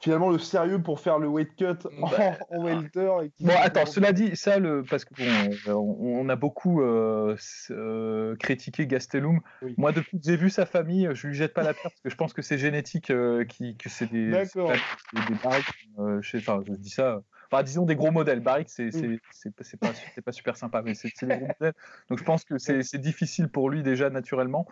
finalement 0.00 0.30
le 0.30 0.38
sérieux 0.38 0.82
pour 0.82 0.98
faire 0.98 1.18
le 1.18 1.28
weight 1.28 1.54
cut 1.56 1.86
en, 2.00 2.08
bah, 2.08 2.36
welter. 2.50 3.30
bon, 3.40 3.52
attends, 3.56 3.86
cela 3.86 4.12
dit, 4.12 4.34
ça, 4.34 4.58
le, 4.58 4.82
parce 4.82 5.04
que 5.04 5.14
bon, 5.14 5.72
on, 5.72 6.28
a 6.28 6.36
beaucoup 6.36 6.82
euh, 6.82 7.36
euh, 7.70 8.34
critiqué 8.36 8.86
Gastelum. 8.86 9.40
Moi, 9.76 9.92
depuis 9.92 10.18
que 10.18 10.24
j'ai 10.24 10.36
vu 10.36 10.50
sa 10.50 10.66
famille, 10.66 11.08
je 11.12 11.28
lui 11.28 11.34
jette 11.34 11.54
pas 11.54 11.62
la 11.62 11.74
pierre 11.74 11.90
parce 11.90 12.00
que 12.00 12.10
je 12.10 12.16
pense 12.16 12.32
que 12.32 12.42
c'est 12.42 12.58
génétique, 12.58 13.12
qui, 13.48 13.76
que 13.76 13.88
c'est 13.88 14.10
des, 14.10 14.30
des, 14.30 14.44
je 16.66 16.72
dis 16.72 16.90
ça. 16.90 17.22
Enfin, 17.54 17.62
disons 17.62 17.84
des 17.84 17.94
gros 17.94 18.10
modèles. 18.10 18.40
Barrick, 18.40 18.68
c'est 18.68 18.90
pas, 19.80 19.92
pas 20.24 20.32
super 20.32 20.56
sympa, 20.56 20.82
mais 20.82 20.94
c'est 20.94 21.08
des 21.22 21.36
gros 21.36 21.46
modèles. 21.46 21.74
Donc 22.08 22.18
je 22.18 22.24
pense 22.24 22.44
que 22.44 22.58
c'est 22.58 22.98
difficile 22.98 23.48
pour 23.48 23.70
lui 23.70 23.82
déjà 23.82 24.10
naturellement. 24.10 24.66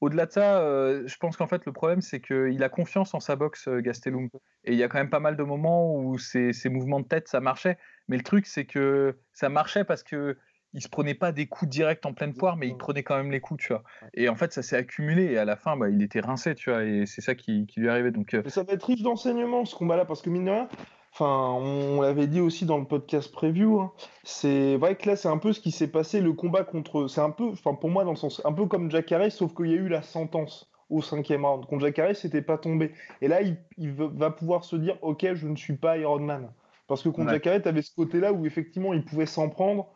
au-delà 0.00 0.26
de 0.26 0.32
ça, 0.32 0.60
je 1.06 1.16
pense 1.16 1.36
qu'en 1.36 1.48
fait, 1.48 1.66
le 1.66 1.72
problème, 1.72 2.00
c'est 2.00 2.20
qu'il 2.20 2.62
a 2.62 2.68
confiance 2.68 3.14
en 3.14 3.20
sa 3.20 3.36
boxe, 3.36 3.68
Gastelum. 3.68 4.28
Et 4.64 4.72
il 4.72 4.78
y 4.78 4.84
a 4.84 4.88
quand 4.88 4.98
même 4.98 5.10
pas 5.10 5.20
mal 5.20 5.36
de 5.36 5.42
moments 5.42 5.96
où 5.96 6.18
ses, 6.18 6.52
mouvements 6.66 7.00
de 7.00 7.06
tête, 7.06 7.28
ça 7.28 7.40
marchait. 7.40 7.78
Mais 8.08 8.16
le 8.16 8.22
truc, 8.22 8.46
c'est 8.46 8.64
que 8.64 9.18
ça 9.32 9.48
marchait 9.48 9.84
parce 9.84 10.02
que 10.02 10.36
il 10.72 10.80
se 10.80 10.88
prenait 10.88 11.14
pas 11.14 11.32
des 11.32 11.46
coups 11.46 11.68
directs 11.68 12.06
en 12.06 12.12
pleine 12.12 12.32
poire, 12.32 12.56
mais 12.56 12.68
il 12.68 12.76
prenait 12.76 13.02
quand 13.02 13.16
même 13.16 13.32
les 13.32 13.40
coups, 13.40 13.64
tu 13.64 13.72
vois. 13.72 13.82
Et 14.14 14.28
en 14.28 14.36
fait, 14.36 14.52
ça 14.52 14.62
s'est 14.62 14.76
accumulé 14.76 15.24
et 15.24 15.36
à 15.36 15.44
la 15.44 15.56
fin, 15.56 15.76
bah, 15.76 15.88
il 15.88 16.00
était 16.00 16.20
rincé, 16.20 16.54
tu 16.54 16.70
vois. 16.70 16.84
Et 16.84 17.06
c'est 17.06 17.22
ça 17.22 17.34
qui, 17.34 17.66
lui 17.76 17.88
arrivait. 17.88 18.12
Donc, 18.12 18.36
ça 18.46 18.62
va 18.62 18.74
être 18.74 18.84
riche 18.84 19.02
d'enseignements 19.02 19.64
ce 19.64 19.74
combat-là, 19.74 20.04
parce 20.04 20.22
que 20.22 20.30
mine 20.30 20.44
de 20.44 20.50
rien, 20.50 20.68
Enfin, 21.12 21.58
on 21.60 22.00
l'avait 22.00 22.28
dit 22.28 22.40
aussi 22.40 22.66
dans 22.66 22.78
le 22.78 22.84
podcast 22.84 23.32
preview. 23.32 23.80
Hein. 23.80 23.92
C'est 24.22 24.76
vrai 24.76 24.96
que 24.96 25.08
là, 25.08 25.16
c'est 25.16 25.28
un 25.28 25.38
peu 25.38 25.52
ce 25.52 25.60
qui 25.60 25.72
s'est 25.72 25.88
passé, 25.88 26.20
le 26.20 26.32
combat 26.32 26.64
contre. 26.64 27.08
C'est 27.08 27.20
un 27.20 27.30
peu, 27.30 27.48
enfin, 27.48 27.74
pour 27.74 27.90
moi, 27.90 28.04
dans 28.04 28.12
le 28.12 28.16
sens, 28.16 28.40
un 28.44 28.52
peu 28.52 28.66
comme 28.66 28.90
Jack 28.90 29.10
Harris, 29.12 29.32
sauf 29.32 29.54
qu'il 29.54 29.66
y 29.66 29.72
a 29.72 29.76
eu 29.76 29.88
la 29.88 30.02
sentence 30.02 30.70
au 30.88 31.02
cinquième 31.02 31.44
round. 31.44 31.66
Contre 31.66 31.82
Jack 31.82 31.98
Harris, 31.98 32.16
c'était 32.16 32.42
pas 32.42 32.58
tombé. 32.58 32.92
Et 33.20 33.28
là, 33.28 33.40
il, 33.42 33.92
va 33.92 34.30
pouvoir 34.30 34.64
se 34.64 34.76
dire, 34.76 34.96
ok, 35.02 35.34
je 35.34 35.48
ne 35.48 35.56
suis 35.56 35.76
pas 35.76 35.98
Iron 35.98 36.20
Man. 36.20 36.52
Parce 36.86 37.02
que 37.02 37.08
contre 37.08 37.30
Jack 37.30 37.46
Harris, 37.46 37.62
avait 37.64 37.82
ce 37.82 37.94
côté-là 37.94 38.32
où 38.32 38.46
effectivement, 38.46 38.92
il 38.92 39.04
pouvait 39.04 39.26
s'en 39.26 39.48
prendre. 39.48 39.88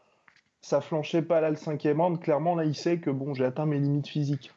Ça 0.60 0.80
flanchait 0.80 1.22
pas 1.22 1.40
là 1.40 1.50
le 1.50 1.56
cinquième 1.56 2.00
round. 2.00 2.18
Clairement, 2.20 2.54
là, 2.54 2.64
il 2.64 2.74
sait 2.74 2.98
que 2.98 3.10
bon, 3.10 3.34
j'ai 3.34 3.44
atteint 3.44 3.66
mes 3.66 3.78
limites 3.78 4.08
physiques. 4.08 4.52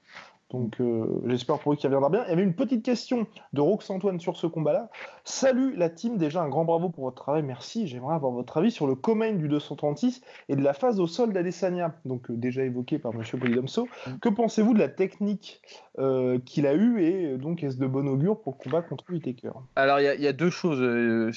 Donc 0.52 0.80
euh, 0.80 1.22
j'espère 1.26 1.60
pour 1.60 1.74
lui 1.74 1.78
qu'il 1.78 1.88
reviendra 1.88 2.10
bien. 2.10 2.24
Il 2.26 2.30
y 2.30 2.34
avait 2.34 2.44
une 2.44 2.56
petite 2.56 2.84
question 2.84 3.28
de 3.52 3.60
Rox 3.60 3.90
Antoine 3.90 4.20
sur 4.20 4.38
ce 4.38 4.48
combat-là. 4.48 4.90
Salut 5.26 5.76
la 5.76 5.90
team, 5.90 6.18
déjà 6.18 6.42
un 6.42 6.48
grand 6.48 6.64
bravo 6.64 6.90
pour 6.90 7.04
votre 7.04 7.22
travail, 7.22 7.44
merci. 7.44 7.86
J'aimerais 7.88 8.16
avoir 8.16 8.32
votre 8.32 8.56
avis 8.56 8.72
sur 8.72 8.88
le 8.88 8.96
Comain 8.96 9.34
du 9.34 9.50
236 9.50 10.22
et 10.48 10.56
de 10.56 10.62
la 10.62 10.74
phase 10.74 11.02
au 11.02 11.08
sol 11.08 11.34
d'Adesanya, 11.34 11.96
donc 12.06 12.32
euh, 12.32 12.38
déjà 12.38 12.64
évoqué 12.64 12.98
par 12.98 13.14
M. 13.14 13.24
Polidomso. 13.38 13.86
Mm. 13.86 14.20
Que 14.22 14.30
pensez-vous 14.30 14.74
de 14.74 14.80
la 14.80 14.88
technique 14.88 15.62
euh, 16.00 16.40
qu'il 16.40 16.66
a 16.66 16.76
eue 16.76 17.04
et 17.04 17.38
donc 17.38 17.62
est-ce 17.64 17.78
de 17.78 17.88
bon 17.88 18.08
augure 18.08 18.40
pour 18.40 18.56
le 18.58 18.64
combat 18.64 18.82
contre 18.82 19.04
Whitaker? 19.10 19.52
Alors 19.76 20.00
il 20.00 20.22
y, 20.22 20.28
a 20.28 20.34
deux 20.34 20.50
choses. 20.50 20.80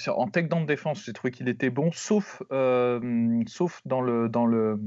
en 0.08 0.28
tech 0.28 0.48
de 0.48 0.66
défense, 0.66 1.04
j'ai 1.04 1.12
trouvé 1.12 1.32
qu'il 1.32 1.48
était 1.48 1.70
bon, 1.70 1.90
sauf, 1.92 2.42
sauf 3.46 3.80
dans 3.86 4.00
le... 4.00 4.28
Dans 4.28 4.46
le... 4.46 4.80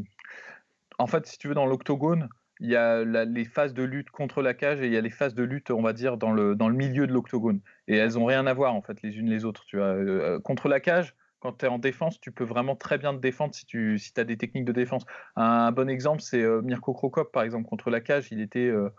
En 0.99 1.07
fait, 1.07 1.25
si 1.25 1.37
tu 1.37 1.47
veux, 1.49 1.55
dans 1.55 1.65
l'octogone, 1.65 2.29
il 2.63 2.69
y 2.69 2.77
a 2.77 3.03
les 3.03 3.43
phases 3.43 3.73
de 3.73 3.83
lutte 3.83 4.09
contre 4.09 4.41
la 4.41 4.53
cage 4.53 4.81
et 4.81 4.85
il 4.85 4.93
y 4.93 4.97
a 4.97 5.01
les 5.01 5.09
phases 5.09 5.35
de 5.35 5.43
lutte, 5.43 5.69
on 5.69 5.81
va 5.81 5.91
dire, 5.91 6.15
dans 6.15 6.31
le, 6.31 6.55
dans 6.55 6.69
le 6.69 6.75
milieu 6.75 7.05
de 7.05 7.11
l'octogone. 7.11 7.59
Et 7.89 7.97
elles 7.97 8.13
n'ont 8.13 8.25
rien 8.25 8.47
à 8.47 8.53
voir, 8.53 8.73
en 8.73 8.81
fait, 8.81 9.01
les 9.03 9.17
unes 9.17 9.29
les 9.29 9.43
autres. 9.43 9.65
Vois. 9.73 9.83
Euh, 9.83 10.39
contre 10.39 10.69
la 10.69 10.79
cage, 10.79 11.13
quand 11.41 11.51
tu 11.57 11.65
es 11.65 11.67
en 11.67 11.77
défense, 11.77 12.21
tu 12.21 12.31
peux 12.31 12.45
vraiment 12.45 12.77
très 12.77 12.97
bien 12.97 13.13
te 13.13 13.19
défendre 13.19 13.53
si 13.53 13.65
tu 13.65 13.99
si 13.99 14.13
as 14.15 14.23
des 14.23 14.37
techniques 14.37 14.63
de 14.63 14.71
défense. 14.71 15.03
Un, 15.35 15.73
bon 15.73 15.89
exemple, 15.89 16.21
c'est 16.21 16.41
euh, 16.41 16.61
Mirko 16.61 16.93
Krokop, 16.93 17.33
par 17.33 17.43
exemple, 17.43 17.67
contre 17.67 17.89
la 17.89 17.99
cage, 17.99 18.29
il 18.31 18.39
était 18.39 18.59
euh, 18.59 18.89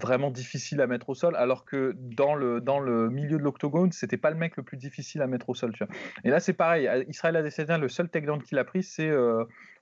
vraiment 0.00 0.30
difficile 0.30 0.80
à 0.80 0.86
mettre 0.86 1.10
au 1.10 1.14
sol, 1.14 1.36
alors 1.36 1.64
que 1.64 1.94
dans 1.96 2.34
le, 2.34 2.60
dans 2.60 2.80
le 2.80 3.10
milieu 3.10 3.38
de 3.38 3.42
l'octogone, 3.42 3.92
c'était 3.92 4.16
pas 4.16 4.30
le 4.30 4.36
mec 4.36 4.56
le 4.56 4.62
plus 4.62 4.76
difficile 4.76 5.22
à 5.22 5.26
mettre 5.26 5.48
au 5.50 5.54
sol. 5.54 5.72
Tu 5.72 5.84
vois. 5.84 5.94
Et 6.24 6.30
là, 6.30 6.40
c'est 6.40 6.54
pareil. 6.54 6.88
Israël 7.08 7.36
Adesanya, 7.36 7.78
le 7.78 7.88
seul 7.88 8.08
takedown 8.08 8.42
qu'il 8.42 8.58
a 8.58 8.64
pris, 8.64 8.82
c'est 8.82 9.10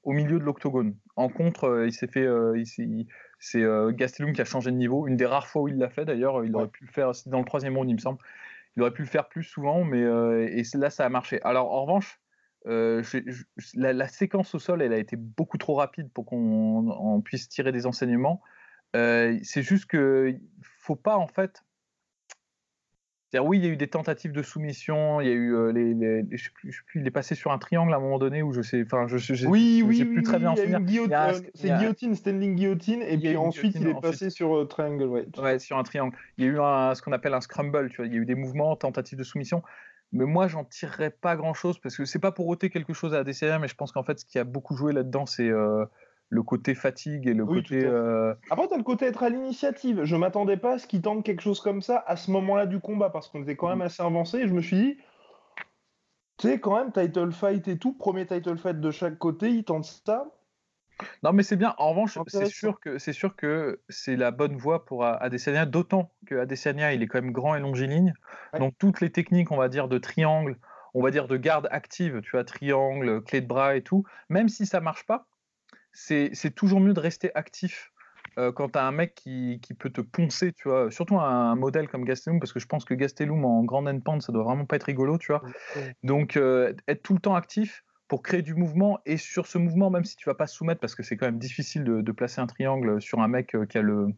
au 0.03 0.13
milieu 0.13 0.39
de 0.39 0.45
l'octogone. 0.45 0.97
En 1.17 1.29
contre, 1.29 1.65
euh, 1.65 1.87
il 1.87 1.93
s'est 1.93 2.07
fait, 2.07 2.25
euh, 2.25 2.63
c'est 3.39 3.63
euh, 3.63 3.93
Gastelum 3.93 4.33
qui 4.33 4.41
a 4.41 4.45
changé 4.45 4.71
de 4.71 4.77
niveau. 4.77 5.07
Une 5.07 5.17
des 5.17 5.27
rares 5.27 5.47
fois 5.47 5.63
où 5.63 5.69
il 5.69 5.77
l'a 5.77 5.91
fait 5.91 6.05
d'ailleurs, 6.05 6.45
il 6.45 6.55
aurait 6.55 6.69
pu 6.69 6.85
le 6.85 6.93
faire 6.93 7.13
dans 7.27 7.39
le 7.39 7.45
troisième 7.45 7.77
round, 7.77 7.89
il 7.89 7.95
me 7.95 8.01
semble. 8.01 8.19
Il 8.77 8.83
aurait 8.83 8.93
pu 8.93 9.03
le 9.03 9.09
faire 9.09 9.29
plus 9.29 9.43
souvent, 9.43 9.85
mais 9.85 10.01
et 10.01 10.63
là 10.75 10.91
ça 10.91 11.05
a 11.05 11.09
marché. 11.09 11.41
Alors 11.43 11.73
en 11.73 11.85
revanche, 11.85 12.21
la, 13.75 14.09
séquence 14.09 14.55
au 14.55 14.59
sol, 14.59 14.81
elle 14.81 14.93
a 14.93 14.99
été 14.99 15.17
beaucoup 15.17 15.59
trop 15.59 15.75
rapide 15.75 16.11
pour 16.13 16.25
qu'on 16.25 17.21
puisse 17.25 17.49
tirer 17.49 17.73
des 17.73 17.87
enseignements. 17.87 18.41
C'est 18.95 19.63
juste 19.63 19.87
que 19.87 20.35
faut 20.63 20.97
pas 20.97 21.17
en 21.17 21.27
fait 21.27 21.63
oui, 23.39 23.59
il 23.59 23.65
y 23.65 23.69
a 23.69 23.71
eu 23.71 23.77
des 23.77 23.87
tentatives 23.87 24.33
de 24.33 24.43
soumission, 24.43 25.21
il 25.21 25.29
y 25.29 25.31
a 25.31 25.35
eu 25.35 25.55
euh, 25.55 25.71
les, 25.71 26.27
je 26.33 26.45
sais 26.45 26.51
plus, 26.51 27.01
il 27.01 27.07
est 27.07 27.13
passé 27.13 27.37
sur 27.37 27.53
un 27.53 27.59
triangle 27.59 27.93
à 27.95 27.97
un 27.97 28.01
moment 28.01 28.19
donné 28.19 28.43
où 28.43 28.53
je 28.53 28.61
sais, 28.61 28.83
enfin, 28.85 29.07
je, 29.07 29.19
je, 29.19 29.47
oui, 29.47 29.85
oui, 29.87 29.99
sais 29.99 30.05
plus 30.05 30.23
très 30.23 30.41
bien 30.41 30.55
C'est 30.57 30.67
guillotine, 31.79 32.17
standing 32.17 32.57
guillotine, 32.57 33.03
et 33.03 33.17
puis 33.17 33.37
ensuite 33.37 33.77
il 33.77 33.87
est 33.87 34.01
passé 34.01 34.31
sur 34.31 34.57
euh, 34.57 34.65
triangle, 34.65 35.05
ouais. 35.05 35.27
Ouais, 35.39 35.61
sur 35.61 35.79
un 35.79 35.85
triangle. 35.85 36.17
Il 36.39 36.45
y 36.45 36.49
a 36.49 36.51
eu 36.51 36.61
un, 36.61 36.95
ce 36.95 37.03
qu'on 37.03 37.13
appelle 37.13 37.35
un 37.35 37.41
scramble, 37.41 37.91
tu 37.91 37.99
vois, 37.99 38.07
il 38.07 38.13
y 38.13 38.17
a 38.17 38.19
eu 38.19 38.27
des 38.27 38.35
mouvements, 38.35 38.75
tentatives 38.75 39.19
de 39.19 39.25
soumission. 39.25 39.63
Mais 40.13 40.25
moi, 40.25 40.49
j'en 40.49 40.65
tirerais 40.65 41.11
pas 41.11 41.37
grand 41.37 41.55
chose 41.55 41.79
parce 41.79 41.97
que 41.97 42.05
c'est 42.05 42.19
pas 42.19 42.33
pour 42.33 42.49
ôter 42.49 42.69
quelque 42.69 42.93
chose 42.93 43.15
à 43.15 43.23
DCR, 43.23 43.61
mais 43.61 43.69
je 43.69 43.77
pense 43.77 43.93
qu'en 43.93 44.03
fait, 44.03 44.19
ce 44.19 44.25
qui 44.25 44.41
a 44.41 44.45
beaucoup 44.45 44.77
joué 44.77 44.93
là-dedans, 44.93 45.25
c'est 45.25 45.49
euh, 45.49 45.85
le 46.31 46.43
côté 46.45 46.75
fatigue 46.75 47.27
et 47.27 47.35
le 47.35 47.45
côté. 47.45 47.85
Euh... 47.85 48.35
Après, 48.51 48.69
tu 48.69 48.75
as 48.75 48.77
le 48.77 48.85
côté 48.85 49.05
être 49.05 49.23
à 49.25 49.29
l'initiative. 49.29 50.05
Je 50.05 50.17
m'attendais 50.17 50.57
pas 50.57 50.75
à 50.75 50.79
ce 50.79 50.87
qu'il 50.87 51.03
tente 51.03 51.25
quelque 51.25 51.43
chose 51.43 51.61
comme 51.61 51.83
ça 51.83 52.03
à 52.07 52.17
ce 52.17 52.31
moment-là 52.31 52.67
du 52.67 52.79
combat 52.79 53.11
parce 53.11 53.29
qu'on 53.29 53.43
était 53.43 53.57
quand 53.57 53.69
même 53.69 53.79
mm. 53.79 53.83
assez 53.83 54.03
avancé 54.03 54.39
et 54.39 54.49
je 54.49 54.55
me 54.55 54.63
suis 54.63 54.77
dit, 54.77 54.97
tu 56.39 56.49
sais, 56.49 56.61
quand 56.61 56.77
même, 56.77 56.93
title 56.93 57.33
fight 57.33 57.67
et 57.67 57.79
tout, 57.79 57.93
premier 57.93 58.27
title 58.27 58.57
fight 58.57 58.81
de 58.81 58.91
chaque 58.93 59.19
côté, 59.19 59.51
il 59.51 59.65
tente 59.65 59.85
ça. 60.07 60.27
Non, 61.23 61.33
mais 61.33 61.43
c'est 61.43 61.57
bien. 61.57 61.75
En 61.79 61.91
revanche, 61.91 62.19
c'est 62.29 62.47
sûr 62.47 62.79
que 62.79 62.99
c'est 62.99 63.13
sûr 63.13 63.35
que 63.35 63.81
c'est 63.89 64.17
la 64.17 64.31
bonne 64.31 64.57
voie 64.57 64.85
pour 64.85 65.05
Adesanya, 65.05 65.67
d'autant 65.67 66.11
que 66.27 66.37
Adesanya, 66.37 66.93
il 66.93 67.03
est 67.03 67.07
quand 67.07 67.21
même 67.21 67.33
grand 67.33 67.57
et 67.57 67.61
longiligne. 67.61 68.15
Donc 68.59 68.75
toutes 68.79 69.01
les 69.01 69.11
techniques, 69.11 69.51
on 69.51 69.57
va 69.57 69.69
dire, 69.69 69.89
de 69.89 69.99
triangle, 69.99 70.57
on 70.95 71.03
va 71.03 71.11
dire 71.11 71.27
de 71.27 71.37
garde 71.37 71.69
active, 71.71 72.21
tu 72.21 72.33
vois, 72.33 72.45
triangle, 72.45 73.23
clé 73.23 73.41
de 73.41 73.47
bras 73.47 73.77
et 73.77 73.83
tout, 73.83 74.05
même 74.29 74.49
si 74.49 74.67
ça 74.67 74.81
marche 74.81 75.07
pas, 75.07 75.27
c'est 75.93 76.55
toujours 76.55 76.81
mieux 76.81 76.95
de 76.95 77.01
rester 77.01 77.31
actif 77.35 77.93
euh, 78.39 78.53
quand 78.53 78.71
tu 78.71 78.79
as 78.79 78.87
un 78.87 78.93
mec 78.93 79.15
qui, 79.15 79.61
peut 79.79 79.91
te 79.91 80.01
poncer, 80.01 80.53
tu 80.53 80.69
vois, 80.69 80.91
surtout 80.91 81.19
un, 81.19 81.55
modèle 81.57 81.89
comme 81.89 82.05
Gastelum, 82.05 82.39
parce 82.39 82.53
que 82.53 82.61
je 82.61 82.67
pense 82.67 82.85
que 82.85 82.95
Gastelum 82.95 83.45
en 83.45 83.65
grand 83.65 83.87
endpoint, 83.87 84.21
ça 84.21 84.33
doit 84.33 84.45
vraiment 84.45 84.67
pas 84.67 84.77
être 84.77 84.85
rigolo, 84.85 85.19
tu 85.19 85.33
vois. 85.33 85.43
Donc, 86.03 86.37
euh, 86.37 86.73
être 86.89 87.03
tout 87.03 87.15
le 87.15 87.21
temps 87.21 87.35
actif 87.35 87.85
pour 88.09 88.23
créer 88.23 88.43
du 88.43 88.55
mouvement, 88.55 88.99
et 89.07 89.17
sur 89.17 89.47
ce 89.47 89.59
mouvement, 89.59 89.91
même 89.91 90.05
si 90.05 90.17
tu 90.17 90.29
vas 90.29 90.35
pas 90.35 90.47
soumettre, 90.47 90.81
parce 90.81 90.95
que 90.95 91.03
c'est 91.03 91.17
quand 91.17 91.27
même 91.27 91.39
difficile 91.39 91.85
de, 91.85 92.13
placer 92.13 92.41
un 92.41 92.47
triangle 92.47 93.01
sur 93.01 93.21
un 93.21 93.29
mec 93.29 93.55
euh, 93.55 93.67
qui 93.67 93.79
a 93.79 93.83
le, 93.83 94.09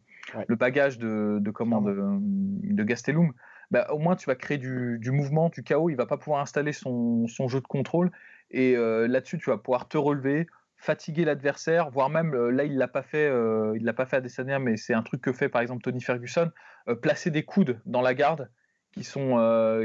bagage 0.49 0.97
de, 0.97 1.37
de, 1.39 1.51
comment, 1.51 1.81
de, 1.81 2.83
Gastelum, 2.83 3.33
bah, 3.71 3.87
au 3.91 3.99
moins 3.99 4.15
tu 4.15 4.25
vas 4.27 4.35
créer 4.35 4.57
du, 4.57 4.99
mouvement, 5.11 5.49
du 5.49 5.63
chaos, 5.63 5.89
il 5.89 5.95
va 5.95 6.05
pas 6.05 6.17
pouvoir 6.17 6.41
installer 6.41 6.73
son, 6.73 7.27
jeu 7.27 7.61
de 7.61 7.67
contrôle, 7.67 8.11
et 8.51 8.75
là-dessus, 8.75 9.37
tu 9.39 9.49
vas 9.49 9.57
pouvoir 9.57 9.87
te 9.87 9.97
relever, 9.97 10.47
fatiguer 10.83 11.23
l'adversaire, 11.23 11.89
voire 11.89 12.09
même 12.09 12.35
euh, 12.35 12.49
là 12.49 12.65
il 12.65 12.77
l'a 12.77 12.89
pas 12.89 13.03
fait, 13.03 13.25
euh, 13.25 13.71
il 13.77 13.85
l'a 13.85 13.93
pas 13.93 14.05
fait 14.05 14.17
à 14.17 14.21
Desania, 14.21 14.59
mais 14.59 14.75
c'est 14.75 14.93
un 14.93 15.01
truc 15.01 15.21
que 15.21 15.31
fait 15.31 15.47
par 15.47 15.61
exemple 15.61 15.81
Tony 15.81 16.01
Ferguson, 16.01 16.51
euh, 16.89 16.95
placer 16.95 17.31
des 17.31 17.43
coudes 17.43 17.79
dans 17.85 18.01
la 18.01 18.13
garde 18.13 18.49
qui 18.91 19.03
sont 19.03 19.39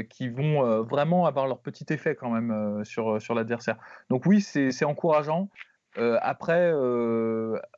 qui 0.07 0.29
vont 0.29 0.83
vraiment 0.83 1.25
avoir 1.25 1.47
leur 1.47 1.61
petit 1.61 1.85
effet 1.89 2.13
quand 2.13 2.29
même 2.29 2.85
sur 2.85 3.19
sur 3.19 3.33
l'adversaire. 3.33 3.77
Donc 4.11 4.27
oui 4.27 4.39
c'est 4.39 4.85
encourageant. 4.85 5.49
après 5.95 6.71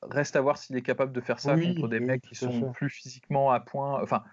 reste 0.02 0.36
à 0.36 0.42
voir 0.42 0.58
s'il 0.58 0.76
est 0.76 0.82
capable 0.82 1.14
de 1.14 1.22
faire 1.22 1.40
ça 1.40 1.56
contre 1.56 1.88
des 1.88 2.02
mecs 2.02 2.24
qui 2.24 2.36
sont 2.36 2.74
plus 2.74 2.90
physiquement 2.90 3.50
à 3.50 3.62
point, 3.62 4.02
enfin 4.04 4.24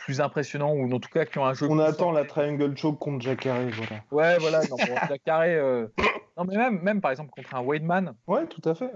plus 0.00 0.20
impressionnants 0.20 0.72
ou 0.72 0.92
en 0.92 0.98
tout 0.98 1.10
cas 1.10 1.24
qui 1.24 1.38
ont 1.38 1.44
un 1.44 1.54
jeu. 1.54 1.68
On 1.70 1.78
attend 1.78 2.10
la 2.10 2.24
triangle 2.24 2.76
choke 2.76 2.98
contre 2.98 3.22
Jacare, 3.22 3.60
voilà. 3.72 4.02
Ouais 4.10 4.38
voilà, 4.38 4.62
non, 4.68 4.76
Non, 6.36 6.44
mais 6.44 6.56
même, 6.56 6.80
même 6.80 7.00
par 7.00 7.10
exemple 7.10 7.30
contre 7.30 7.54
un 7.54 7.62
Weidman. 7.62 8.14
Ouais, 8.26 8.46
tout 8.46 8.66
à 8.68 8.74
fait. 8.74 8.90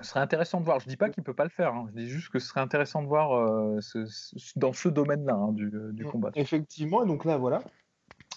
Ce 0.00 0.08
serait 0.08 0.20
intéressant 0.20 0.58
de 0.58 0.64
voir. 0.64 0.80
Je 0.80 0.88
dis 0.88 0.96
pas 0.96 1.08
qu'il 1.08 1.22
peut 1.22 1.34
pas 1.34 1.44
le 1.44 1.50
faire. 1.50 1.72
Hein. 1.72 1.86
Je 1.88 2.00
dis 2.02 2.08
juste 2.08 2.30
que 2.30 2.40
ce 2.40 2.48
serait 2.48 2.60
intéressant 2.60 3.00
de 3.00 3.06
voir 3.06 3.32
euh, 3.32 3.78
dans 4.56 4.72
ce 4.72 4.88
domaine-là 4.88 5.34
hein, 5.34 5.52
du, 5.52 5.70
du, 5.92 6.04
mm. 6.04 6.10
combat. 6.10 6.30
Effectivement. 6.34 7.04
Et 7.04 7.06
donc 7.06 7.24
là, 7.24 7.36
voilà. 7.36 7.60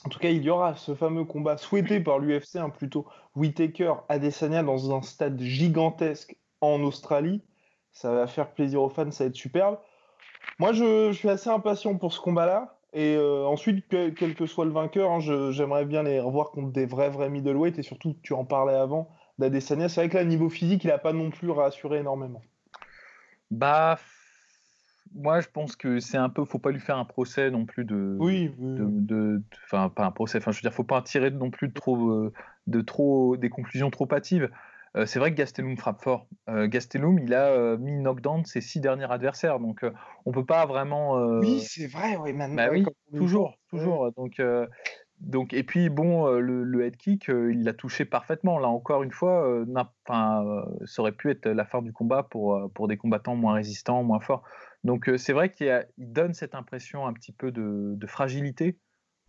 En 0.06 0.10
tout 0.10 0.20
cas, 0.20 0.30
il 0.30 0.44
y 0.44 0.50
aura 0.51 0.75
ce 0.75 0.94
fameux 0.94 1.25
combat 1.25 1.58
souhaité 1.58 2.00
par 2.00 2.20
l'UFC, 2.20 2.58
hein, 2.58 2.70
plutôt 2.70 3.08
Whitaker 3.36 3.94
Adesanya 4.08 4.62
dans 4.62 4.96
un 4.96 5.01
stade 5.01 5.42
gigantesque 5.42 6.38
en 6.62 6.82
Australie. 6.84 7.44
Ça 7.92 8.12
va 8.12 8.27
faire 8.27 8.51
plaisir 8.51 8.84
aux 8.84 8.89
fans, 8.89 9.10
ça 9.10 9.24
va 9.24 9.30
être 9.30 9.36
superbe. 9.36 9.80
Moi, 10.60 10.74
je, 10.74 11.12
je 11.12 11.18
suis 11.18 11.30
assez 11.30 11.50
impatient 11.50 11.96
pour 11.98 12.13
ce 12.13 12.20
combat-là. 12.20 12.77
Et 12.94 13.16
euh, 13.16 13.46
ensuite, 13.46 13.86
quel 13.89 14.34
que 14.34 14.46
soit 14.46 14.66
le 14.66 14.72
vainqueur, 14.72 15.12
hein, 15.12 15.20
j'aimerais 15.51 15.86
bien 15.86 16.04
les 16.04 16.20
revoir 16.20 16.51
contre 16.51 16.72
des 16.72 16.86
vrais, 16.86 17.10
vrais 17.10 17.30
middleweight. 17.30 17.77
Et 17.77 17.84
surtout, 17.84 18.16
tu 18.24 18.34
en 18.34 18.46
parlais 18.46 18.74
avant, 18.74 19.10
d'Adesanya. 19.38 19.89
C'est 19.89 20.01
vrai 20.01 20.10
que 20.10 20.18
là, 20.18 20.24
niveau 20.24 20.50
physique, 20.50 20.84
il 20.84 20.88
n'a 20.88 20.98
pas 20.98 21.13
non 21.13 21.30
plus 21.30 21.51
rassuré 21.51 22.00
énormément. 22.00 22.42
Bah, 23.51 24.00
moi, 25.13 25.42
je 25.42 25.48
pense 25.48 25.75
que 25.75 26.00
c'est 26.00 26.18
un 26.18 26.30
peu. 26.30 26.46
Faut 26.46 26.60
pas 26.60 26.72
lui 26.72 26.80
faire 26.80 26.98
un 26.98 27.06
procès 27.06 27.51
non 27.51 27.66
plus 27.66 27.86
de. 27.86 28.16
Oui. 28.20 28.51
Enfin, 29.66 29.89
pas 29.89 30.06
un 30.06 30.12
procès. 30.12 30.38
Enfin, 30.39 30.51
je 30.51 30.58
veux 30.58 30.62
dire, 30.62 30.74
faut 30.74 30.84
pas 30.84 30.98
en 30.98 31.01
tirer 31.01 31.30
non 31.30 31.50
plus 31.50 31.68
de 31.68 31.74
trop, 31.74 32.10
euh, 32.10 32.34
de 32.68 32.82
trop, 32.82 33.38
des 33.38 33.50
conclusions 33.50 33.89
trop 33.89 34.08
hâtives. 34.12 34.50
Euh, 34.98 35.06
c'est 35.06 35.20
vrai 35.20 35.32
que 35.32 35.36
Gastelum 35.36 35.77
frappe 35.77 36.01
fort. 36.01 36.27
Euh, 36.50 36.68
Gastelum, 36.68 37.20
il 37.20 37.34
a 37.34 37.48
euh, 37.48 37.77
mis 37.77 37.96
knockdown 37.96 38.46
ses 38.46 38.62
six 38.62 38.80
derniers 38.80 39.10
adversaires, 39.12 39.60
donc 39.60 39.86
on 40.25 40.32
peut 40.32 40.46
pas 40.46 40.66
vraiment. 40.66 41.16
Oui, 41.39 41.62
c'est 41.62 41.88
vrai, 41.88 42.18
oui, 42.18 42.34
maintenant. 42.34 42.56
Bah 42.56 42.70
oui, 42.72 42.86
toujours, 43.16 43.58
toujours. 43.70 44.12
Donc, 44.13 44.42
donc, 45.20 45.54
et 45.54 45.63
puis 45.63 45.89
bon, 45.89 46.27
le, 46.27 46.86
head 46.86 46.98
kick, 46.98 47.27
il 47.27 47.63
l'a 47.63 47.74
touché 47.74 48.06
parfaitement. 48.06 48.60
Là 48.60 48.68
encore 48.68 49.04
une 49.04 49.12
fois, 49.12 49.63
ça 50.08 51.01
aurait 51.01 51.12
pu 51.12 51.30
être 51.30 51.48
la 51.48 51.66
fin 51.66 51.82
du 51.82 51.94
combat 51.94 52.24
pour, 52.24 52.72
pour 52.74 52.88
des 52.88 52.98
combattants 52.98 53.36
moins 53.36 53.54
résistants, 53.54 54.04
moins 54.04 54.20
forts. 54.20 54.44
Donc 54.84 55.10
c'est 55.18 55.34
vrai 55.34 55.51
qu'il 55.51 55.86
donne 55.98 56.34
cette 56.34 56.56
impression 56.56 57.08
un 57.08 57.13
petit 57.13 57.32
peu 57.32 57.51
de, 57.51 58.08
fragilité, 58.08 58.77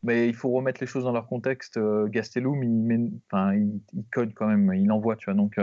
mais 0.03 0.29
il 0.29 0.35
faut 0.35 0.51
remettre 0.51 0.81
les 0.81 0.87
choses 0.87 1.05
dans 1.05 1.13
leur 1.13 1.27
contexte. 1.27 1.79
Gastelum, 2.07 2.63
il, 2.63 3.21
code 4.13 4.33
quand 4.35 4.47
même, 4.47 4.73
il 4.75 4.91
envoie, 4.93 5.17
tu 5.17 5.27
vois. 5.27 5.35
Donc 5.35 5.57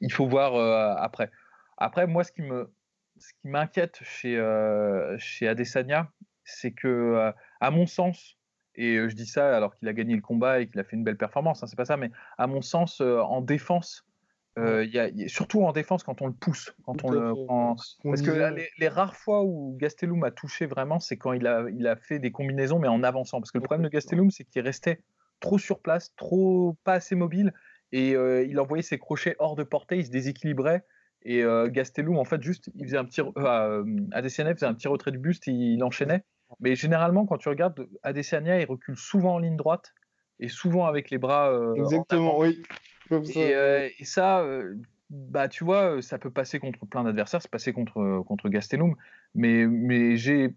il 0.00 0.12
faut 0.12 0.26
voir 0.26 0.54
après. 0.98 1.30
Après, 1.78 2.06
moi, 2.06 2.24
ce 2.24 2.32
qui 2.32 2.42
m'inquiète 3.44 3.98
chez 4.02 4.36
chez 5.18 5.48
Adesanya, 5.48 6.10
c'est 6.44 6.72
que, 6.72 7.32
à 7.60 7.70
mon 7.70 7.86
sens, 7.86 8.38
et 8.74 8.96
je 9.08 9.14
dis 9.14 9.26
ça 9.26 9.54
alors 9.56 9.76
qu'il 9.76 9.88
a 9.88 9.92
gagné 9.92 10.14
le 10.14 10.22
combat 10.22 10.60
et 10.60 10.68
qu'il 10.68 10.80
a 10.80 10.84
fait 10.84 10.96
une 10.96 11.04
belle 11.04 11.18
performance, 11.18 11.62
hein, 11.62 11.66
c'est 11.66 11.76
pas 11.76 11.84
ça, 11.84 11.96
mais 11.96 12.10
à 12.38 12.46
mon 12.46 12.62
sens, 12.62 13.00
en 13.00 13.40
défense, 13.40 14.06
y 14.58 14.88
y 14.88 14.98
a, 14.98 15.28
surtout 15.28 15.62
en 15.62 15.72
défense 15.72 16.02
quand 16.02 16.22
on 16.22 16.26
le 16.26 16.32
pousse, 16.32 16.74
quand 16.84 17.04
on 17.04 17.10
le 17.10 17.34
parce 18.04 18.22
que 18.22 18.54
les, 18.78 18.88
rares 18.88 19.16
fois 19.16 19.42
où 19.42 19.76
Gastelum 19.78 20.22
a 20.24 20.30
touché 20.30 20.66
vraiment, 20.66 21.00
c'est 21.00 21.16
quand 21.16 21.32
il 21.32 21.46
a, 21.46 21.64
il 21.70 21.86
a 21.86 21.96
fait 21.96 22.18
des 22.18 22.30
combinaisons 22.32 22.78
mais 22.78 22.88
en 22.88 23.02
avançant. 23.02 23.40
Parce 23.40 23.50
que 23.50 23.58
le 23.58 23.64
problème 23.64 23.84
de 23.84 23.90
Gastelum, 23.90 24.30
c'est 24.30 24.44
qu'il 24.44 24.62
restait 24.62 25.00
trop 25.40 25.58
sur 25.58 25.80
place, 25.80 26.14
trop 26.16 26.76
pas 26.84 26.94
assez 26.94 27.14
mobile 27.14 27.52
et 27.92 28.10
il 28.10 28.60
envoyait 28.60 28.82
ses 28.82 28.98
crochets 28.98 29.36
hors 29.38 29.56
de 29.56 29.64
portée, 29.64 29.98
il 29.98 30.06
se 30.06 30.10
déséquilibrait. 30.10 30.84
Et 31.24 31.44
Gastelum, 31.68 32.18
en 32.18 32.24
fait, 32.24 32.42
juste, 32.42 32.70
il 32.74 32.84
faisait 32.84 32.98
un 32.98 33.04
petit, 33.04 33.20
euh, 33.20 33.84
Adesanya 34.12 34.54
faisait 34.54 34.66
un 34.66 34.74
petit 34.74 34.88
retrait 34.88 35.12
du 35.12 35.18
buste, 35.18 35.46
il 35.46 35.82
enchaînait. 35.84 36.24
Mais 36.60 36.74
généralement, 36.74 37.26
quand 37.26 37.38
tu 37.38 37.48
regardes 37.48 37.86
Adesanya, 38.02 38.60
il 38.60 38.66
recule 38.66 38.96
souvent 38.96 39.34
en 39.34 39.38
ligne 39.38 39.56
droite 39.56 39.94
et 40.40 40.48
souvent 40.48 40.86
avec 40.86 41.10
les 41.10 41.18
bras. 41.18 41.50
Euh, 41.50 41.74
Exactement, 41.74 42.38
oui. 42.38 42.62
Euh, 43.12 43.88
et, 43.98 44.04
ça, 44.04 44.40
euh, 44.40 44.74
bah, 45.10 45.48
tu 45.48 45.64
vois, 45.64 46.00
ça 46.02 46.18
peut 46.18 46.30
passer 46.30 46.58
contre 46.58 46.86
plein 46.86 47.04
d'adversaires. 47.04 47.42
C'est 47.42 47.50
passé 47.50 47.72
contre, 47.72 48.22
contre 48.26 48.48
Gastelum. 48.48 48.94
Mais, 49.34 49.66
mais 49.66 50.16
j'ai 50.16 50.54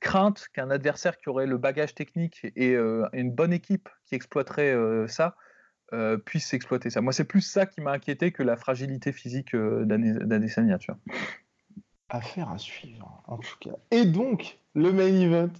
crainte 0.00 0.48
qu'un 0.52 0.70
adversaire 0.70 1.16
qui 1.16 1.28
aurait 1.28 1.46
le 1.46 1.56
bagage 1.56 1.94
technique 1.94 2.46
et 2.56 2.74
une 2.74 3.30
bonne 3.30 3.52
équipe 3.52 3.88
qui 4.04 4.14
exploiterait 4.14 4.76
ça 5.08 5.36
puisse 6.26 6.52
exploiter 6.52 6.90
ça. 6.90 7.00
Moi, 7.00 7.12
c'est 7.12 7.24
plus 7.24 7.40
ça 7.40 7.66
qui 7.66 7.80
m'a 7.80 7.92
inquiété 7.92 8.32
que 8.32 8.42
la 8.42 8.56
fragilité 8.56 9.12
physique 9.12 9.56
d'Adesanya, 9.56 10.76
tu 10.78 10.90
vois. 10.90 11.00
Affaire 12.10 12.50
à 12.50 12.58
suivre, 12.58 13.22
en 13.26 13.38
tout 13.38 13.56
cas. 13.60 13.76
Et 13.90 14.04
donc, 14.04 14.58
le 14.74 14.92
main 14.92 15.06
event. 15.06 15.52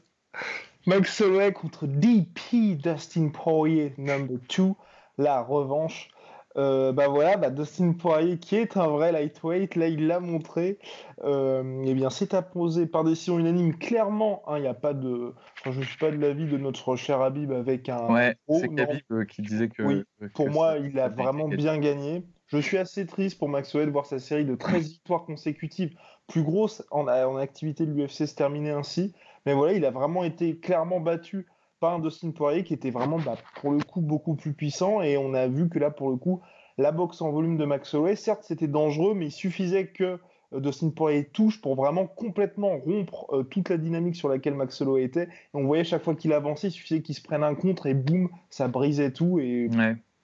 Max 0.86 1.22
Holloway 1.22 1.52
contre 1.52 1.86
DP 1.86 2.76
Dustin 2.76 3.30
Poirier, 3.30 3.94
number 3.96 4.38
2, 4.54 4.72
la 5.16 5.40
revanche. 5.40 6.10
Euh, 6.56 6.92
bah 6.92 7.08
voilà, 7.08 7.36
bah 7.36 7.50
Dustin 7.50 7.92
Poirier 7.92 8.38
qui 8.38 8.54
est 8.54 8.76
un 8.76 8.86
vrai 8.86 9.10
lightweight, 9.10 9.74
là 9.74 9.88
il 9.88 10.06
l'a 10.06 10.20
montré. 10.20 10.78
Euh, 11.24 11.82
eh 11.84 11.94
bien, 11.94 12.10
c'est 12.10 12.32
apposé 12.32 12.86
par 12.86 13.02
décision 13.02 13.38
unanime. 13.38 13.76
Clairement, 13.76 14.42
il 14.46 14.52
hein, 14.52 14.60
n'y 14.60 14.66
a 14.66 14.74
pas 14.74 14.94
de. 14.94 15.34
je 15.64 15.70
ne 15.70 15.84
suis 15.84 15.98
pas 15.98 16.10
de 16.10 16.16
l'avis 16.16 16.46
de 16.46 16.56
notre 16.56 16.94
cher 16.96 17.20
Habib 17.20 17.50
avec 17.50 17.88
un. 17.88 18.06
Ouais, 18.08 18.36
c'est 18.48 18.80
Habib 18.80 19.02
euh, 19.10 19.24
qui 19.24 19.42
disait 19.42 19.68
que. 19.68 19.82
Oui, 19.82 20.04
pour 20.34 20.48
moi, 20.50 20.76
il 20.78 20.98
a 21.00 21.08
vraiment 21.08 21.48
bien 21.48 21.78
gagné. 21.78 22.22
Je 22.46 22.58
suis 22.58 22.76
assez 22.76 23.06
triste 23.06 23.38
pour 23.38 23.48
Max 23.48 23.74
Holloway 23.74 23.86
de 23.86 23.92
voir 23.92 24.06
sa 24.06 24.18
série 24.18 24.44
de 24.44 24.54
13 24.54 24.90
victoires 24.92 25.24
consécutives 25.24 25.96
plus 26.26 26.42
grosse 26.42 26.84
en, 26.90 27.06
activité 27.36 27.86
de 27.86 27.92
l'UFC 27.92 28.26
se 28.26 28.34
terminer 28.34 28.70
ainsi. 28.70 29.12
Mais 29.46 29.54
voilà, 29.54 29.72
il 29.72 29.84
a 29.84 29.90
vraiment 29.90 30.24
été 30.24 30.58
clairement 30.58 31.00
battu 31.00 31.46
par 31.80 31.94
un 31.94 31.98
Dustin 31.98 32.30
Poirier 32.30 32.64
qui 32.64 32.74
était 32.74 32.90
vraiment, 32.90 33.18
bah, 33.18 33.36
pour 33.60 33.72
le 33.72 33.78
coup, 33.78 34.00
beaucoup 34.00 34.34
plus 34.34 34.52
puissant. 34.52 35.02
Et 35.02 35.16
on 35.16 35.34
a 35.34 35.46
vu 35.46 35.68
que 35.68 35.78
là, 35.78 35.90
pour 35.90 36.10
le 36.10 36.16
coup, 36.16 36.40
la 36.78 36.92
boxe 36.92 37.20
en 37.20 37.30
volume 37.30 37.56
de 37.56 37.64
Max 37.64 37.94
Holloway, 37.94 38.16
certes, 38.16 38.44
c'était 38.44 38.68
dangereux, 38.68 39.14
mais 39.14 39.26
il 39.26 39.32
suffisait 39.32 39.86
que 39.88 40.18
euh, 40.52 40.60
Dustin 40.60 40.90
Poirier 40.90 41.24
touche 41.24 41.60
pour 41.60 41.74
vraiment 41.76 42.06
complètement 42.06 42.78
rompre 42.78 43.26
euh, 43.32 43.42
toute 43.42 43.68
la 43.68 43.76
dynamique 43.76 44.16
sur 44.16 44.28
laquelle 44.28 44.54
Max 44.54 44.80
Holloway 44.80 45.04
était. 45.04 45.24
Et 45.24 45.54
on 45.54 45.64
voyait 45.64 45.84
chaque 45.84 46.02
fois 46.02 46.14
qu'il 46.14 46.32
avançait, 46.32 46.68
il 46.68 46.72
suffisait 46.72 47.02
qu'il 47.02 47.14
se 47.14 47.22
prenne 47.22 47.44
un 47.44 47.54
contre 47.54 47.86
et 47.86 47.94
boum, 47.94 48.28
ça 48.50 48.68
brisait 48.68 49.12
tout. 49.12 49.38
Et 49.38 49.68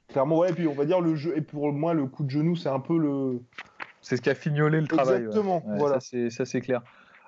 clairement, 0.08 0.38
ouais, 0.38 0.50
et 0.50 0.52
puis 0.52 0.66
on 0.66 0.74
va 0.74 0.84
dire 0.84 1.00
le 1.00 1.14
jeu. 1.14 1.34
Et 1.36 1.40
pour 1.40 1.72
moi, 1.72 1.94
le 1.94 2.06
coup 2.06 2.24
de 2.24 2.30
genou, 2.30 2.56
c'est 2.56 2.68
un 2.68 2.80
peu 2.80 2.98
le 2.98 3.40
c'est 4.02 4.16
ce 4.16 4.22
qui 4.22 4.30
a 4.30 4.34
fignolé 4.34 4.80
le 4.80 4.86
travail. 4.86 5.24
Exactement, 5.24 5.62
voilà. 5.76 5.98
Ça, 6.00 6.44
c'est 6.44 6.60
clair. 6.60 6.82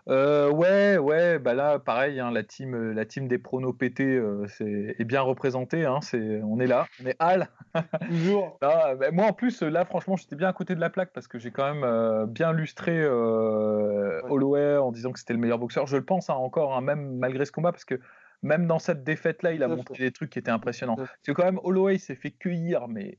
Euh, 0.08 0.50
ouais, 0.50 0.98
ouais, 0.98 1.38
bah 1.38 1.54
là, 1.54 1.78
pareil, 1.78 2.18
hein, 2.18 2.32
la, 2.32 2.42
team, 2.42 2.74
euh, 2.74 2.92
la 2.92 3.04
team 3.04 3.28
des 3.28 3.38
pronos 3.38 3.72
pétés 3.72 4.16
euh, 4.16 4.46
est, 4.60 5.04
bien 5.04 5.20
représentée. 5.20 5.84
Hein, 5.84 6.00
on 6.12 6.58
est 6.58 6.66
là, 6.66 6.86
on 7.02 7.06
est 7.06 7.16
Al. 7.20 7.48
Toujours. 8.08 8.58
Bah, 8.60 8.94
moi, 9.12 9.26
en 9.26 9.32
plus, 9.32 9.62
là, 9.62 9.84
franchement, 9.84 10.16
j'étais 10.16 10.34
bien 10.34 10.48
à 10.48 10.52
côté 10.52 10.74
de 10.74 10.80
la 10.80 10.90
plaque 10.90 11.12
parce 11.12 11.28
que 11.28 11.38
j'ai 11.38 11.52
quand 11.52 11.72
même 11.72 12.26
bien 12.26 12.52
lustré 12.52 13.06
Holloway 13.06 14.76
en 14.76 14.90
disant 14.90 15.12
que 15.12 15.20
c'était 15.20 15.34
le 15.34 15.38
meilleur 15.38 15.58
boxeur. 15.58 15.86
Je 15.86 15.96
le 15.96 16.04
pense 16.04 16.30
hein, 16.30 16.34
encore, 16.34 16.80
même 16.82 17.16
malgré 17.16 17.44
ce 17.44 17.52
combat, 17.52 17.70
parce 17.70 17.84
que 17.84 18.00
même 18.42 18.66
dans 18.66 18.80
cette 18.80 19.04
défaite-là, 19.04 19.52
il 19.52 19.62
a 19.62 19.68
montré 19.68 20.02
des 20.02 20.10
trucs 20.10 20.30
qui 20.30 20.40
étaient 20.40 20.50
impressionnants. 20.50 20.96
Parce 20.96 21.10
que 21.24 21.32
quand 21.32 21.44
même, 21.44 21.60
Holloway 21.62 21.98
s'est 21.98 22.16
fait 22.16 22.32
cueillir, 22.32 22.88
mais 22.88 23.18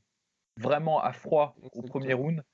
vraiment 0.60 1.02
à 1.02 1.12
froid 1.12 1.56
au 1.72 1.82
premier 1.82 2.12
round. 2.12 2.44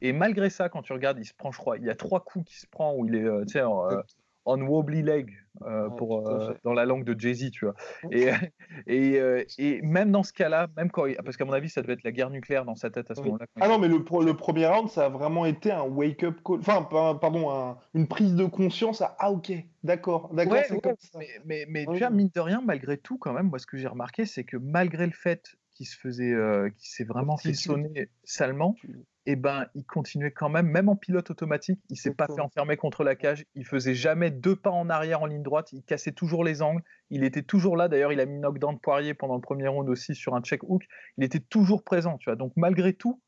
Et 0.00 0.12
malgré 0.12 0.50
ça, 0.50 0.68
quand 0.68 0.82
tu 0.82 0.92
regardes, 0.92 1.18
il 1.18 1.24
se 1.24 1.34
prend, 1.34 1.50
je 1.50 1.58
crois, 1.58 1.76
il 1.78 1.84
y 1.84 1.90
a 1.90 1.94
trois 1.94 2.20
coups 2.20 2.46
qui 2.46 2.58
se 2.58 2.66
prend 2.66 2.94
où 2.94 3.06
il 3.06 3.14
est, 3.14 3.24
euh, 3.24 3.44
tu 3.44 3.54
sais, 3.54 3.60
euh, 3.60 4.02
on 4.50 4.62
wobbly 4.62 5.02
leg 5.02 5.36
euh, 5.62 5.90
pour, 5.90 6.30
dans 6.64 6.72
la 6.72 6.86
langue 6.86 7.04
de 7.04 7.18
Jay-Z, 7.18 7.50
tu 7.50 7.66
vois. 7.66 7.74
Et, 8.10 8.30
et, 8.86 9.46
et, 9.58 9.82
même 9.82 10.10
dans 10.10 10.22
ce 10.22 10.32
cas-là, 10.32 10.68
même 10.76 10.90
quand, 10.90 11.04
parce 11.22 11.36
qu'à 11.36 11.44
mon 11.44 11.52
avis, 11.52 11.68
ça 11.68 11.82
devait 11.82 11.94
être 11.94 12.04
la 12.04 12.12
guerre 12.12 12.30
nucléaire 12.30 12.64
dans 12.64 12.76
sa 12.76 12.88
tête 12.88 13.10
à 13.10 13.14
ce 13.14 13.20
moment-là. 13.22 13.44
Ah 13.60 13.68
non, 13.68 13.78
mais 13.78 13.88
le, 13.88 13.98
le, 13.98 14.34
premier 14.34 14.66
round, 14.66 14.88
ça 14.88 15.06
a 15.06 15.08
vraiment 15.10 15.44
été 15.44 15.70
un 15.70 15.82
wake-up 15.82 16.38
call, 16.44 16.60
enfin, 16.60 16.82
pardon, 17.20 17.76
une 17.92 18.06
prise 18.06 18.34
de 18.34 18.46
conscience 18.46 19.02
à 19.02 19.16
ah 19.18 19.30
ok, 19.30 19.52
d'accord, 19.82 20.32
d'accord, 20.32 20.62
c'est 20.66 20.80
comme 20.80 20.94
ça. 20.98 21.18
Mais, 21.18 21.28
mais, 21.44 21.66
mais 21.68 21.86
tu 21.86 21.98
vois, 21.98 22.10
mine 22.10 22.30
de 22.34 22.40
rien, 22.40 22.62
malgré 22.64 22.96
tout, 22.96 23.18
quand 23.18 23.34
même, 23.34 23.48
moi, 23.48 23.58
ce 23.58 23.66
que 23.66 23.76
j'ai 23.76 23.88
remarqué, 23.88 24.24
c'est 24.24 24.44
que 24.44 24.56
malgré 24.56 25.04
le 25.04 25.12
fait 25.12 25.58
qu'il 25.72 25.86
se 25.86 25.96
faisait, 25.96 26.34
qui 26.78 26.90
s'est 26.90 27.04
vraiment 27.04 27.36
fait 27.36 27.52
sonner 27.52 28.08
salement, 28.24 28.76
et 29.28 29.32
eh 29.32 29.36
ben, 29.36 29.66
il 29.74 29.84
continuait 29.84 30.30
quand 30.30 30.48
même, 30.48 30.68
même 30.68 30.88
en 30.88 30.96
pilote 30.96 31.30
automatique, 31.30 31.82
il 31.90 31.98
s'est 31.98 32.14
pas 32.14 32.28
fait 32.28 32.40
enfermer 32.40 32.78
contre 32.78 33.04
la 33.04 33.14
cage, 33.14 33.44
il 33.54 33.66
faisait 33.66 33.92
jamais 33.92 34.30
deux 34.30 34.56
pas 34.56 34.70
en 34.70 34.88
arrière 34.88 35.20
en 35.20 35.26
ligne 35.26 35.42
droite, 35.42 35.70
il 35.74 35.82
cassait 35.82 36.12
toujours 36.12 36.44
les 36.44 36.62
angles, 36.62 36.82
il 37.10 37.22
était 37.22 37.42
toujours 37.42 37.76
là. 37.76 37.88
D'ailleurs, 37.88 38.10
il 38.10 38.20
a 38.20 38.24
mis 38.24 38.38
knockdown 38.38 38.76
de 38.76 38.80
Poirier 38.80 39.12
pendant 39.12 39.34
le 39.34 39.42
premier 39.42 39.68
round 39.68 39.86
aussi 39.90 40.14
sur 40.14 40.34
un 40.34 40.40
check 40.40 40.62
hook, 40.62 40.86
il 41.18 41.24
était 41.24 41.40
toujours 41.40 41.84
présent, 41.84 42.16
tu 42.16 42.30
vois. 42.30 42.36
Donc 42.36 42.54
malgré 42.56 42.94
tout, 42.94 43.20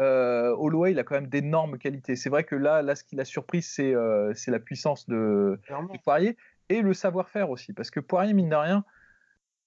euh, 0.00 0.54
Holloway, 0.56 0.92
il 0.92 1.00
a 1.00 1.02
quand 1.02 1.16
même 1.16 1.26
d'énormes 1.26 1.76
qualités. 1.76 2.14
C'est 2.14 2.30
vrai 2.30 2.44
que 2.44 2.54
là, 2.54 2.80
là, 2.80 2.94
ce 2.94 3.02
qui 3.02 3.16
l'a 3.16 3.24
surpris, 3.24 3.62
c'est 3.62 3.92
euh, 3.92 4.32
la 4.46 4.60
puissance 4.60 5.08
de, 5.08 5.58
de, 5.68 5.98
Poirier 6.04 6.36
et 6.68 6.82
le 6.82 6.94
savoir-faire 6.94 7.50
aussi, 7.50 7.72
parce 7.72 7.90
que 7.90 7.98
Poirier, 7.98 8.32
mine 8.32 8.50
de 8.50 8.54
rien, 8.54 8.84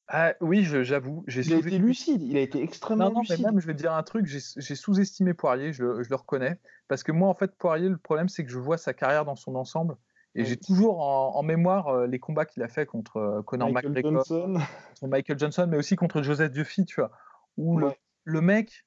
ah, 0.07 0.33
oui, 0.39 0.63
j'avoue. 0.63 1.25
Il 1.27 1.53
a 1.53 1.57
été 1.57 1.77
lucide, 1.79 2.21
il 2.21 2.37
a 2.37 2.41
été 2.41 2.61
extrêmement 2.61 3.09
non, 3.09 3.15
non, 3.15 3.21
Mais 3.29 3.37
même, 3.37 3.59
je 3.59 3.65
vais 3.65 3.73
te 3.73 3.79
dire 3.79 3.93
un 3.93 4.03
truc, 4.03 4.27
j'ai 4.27 4.75
sous-estimé 4.75 5.33
Poirier, 5.33 5.73
je, 5.73 5.83
le 5.83 6.15
reconnais. 6.15 6.59
Parce 6.87 7.03
que 7.03 7.11
moi, 7.11 7.27
en 7.27 7.33
fait, 7.33 7.55
Poirier, 7.55 7.89
le 7.89 7.97
problème, 7.97 8.29
c'est 8.29 8.45
que 8.45 8.51
je 8.51 8.59
vois 8.59 8.77
sa 8.77 8.93
carrière 8.93 9.25
dans 9.25 9.35
son 9.35 9.55
ensemble. 9.55 9.97
Et 10.35 10.43
j'ai 10.43 10.57
toujours 10.57 10.99
en, 10.99 11.41
mémoire 11.43 11.87
euh, 11.87 12.07
les 12.07 12.19
combats 12.19 12.45
qu'il 12.45 12.61
a 12.61 12.67
fait 12.67 12.85
contre 12.85 13.17
euh, 13.17 13.41
Conor 13.41 13.71
McGregor, 13.71 14.25
contre 14.25 15.07
Michael 15.07 15.39
Johnson, 15.39 15.65
mais 15.69 15.77
aussi 15.77 15.95
contre 15.95 16.21
Joseph 16.21 16.51
Duffy, 16.51 16.85
tu 16.85 16.99
vois. 16.99 17.11
Où 17.57 17.79
le, 18.25 18.41
mec, 18.41 18.85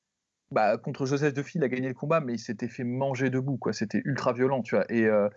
bah, 0.50 0.76
contre 0.76 1.06
Joseph 1.06 1.32
Duffy, 1.32 1.56
il 1.56 1.64
a 1.64 1.68
gagné 1.68 1.88
le 1.88 1.94
combat, 1.94 2.20
mais 2.20 2.34
il 2.34 2.38
s'était 2.38 2.68
fait 2.68 2.84
manger 2.84 3.30
debout, 3.30 3.56
quoi. 3.56 3.72
C'était 3.72 4.02
ultra 4.04 4.34
violent, 4.34 4.60
tu 4.60 4.76
vois. 4.76 4.84
Et, 4.92 5.06
euh, 5.06 5.30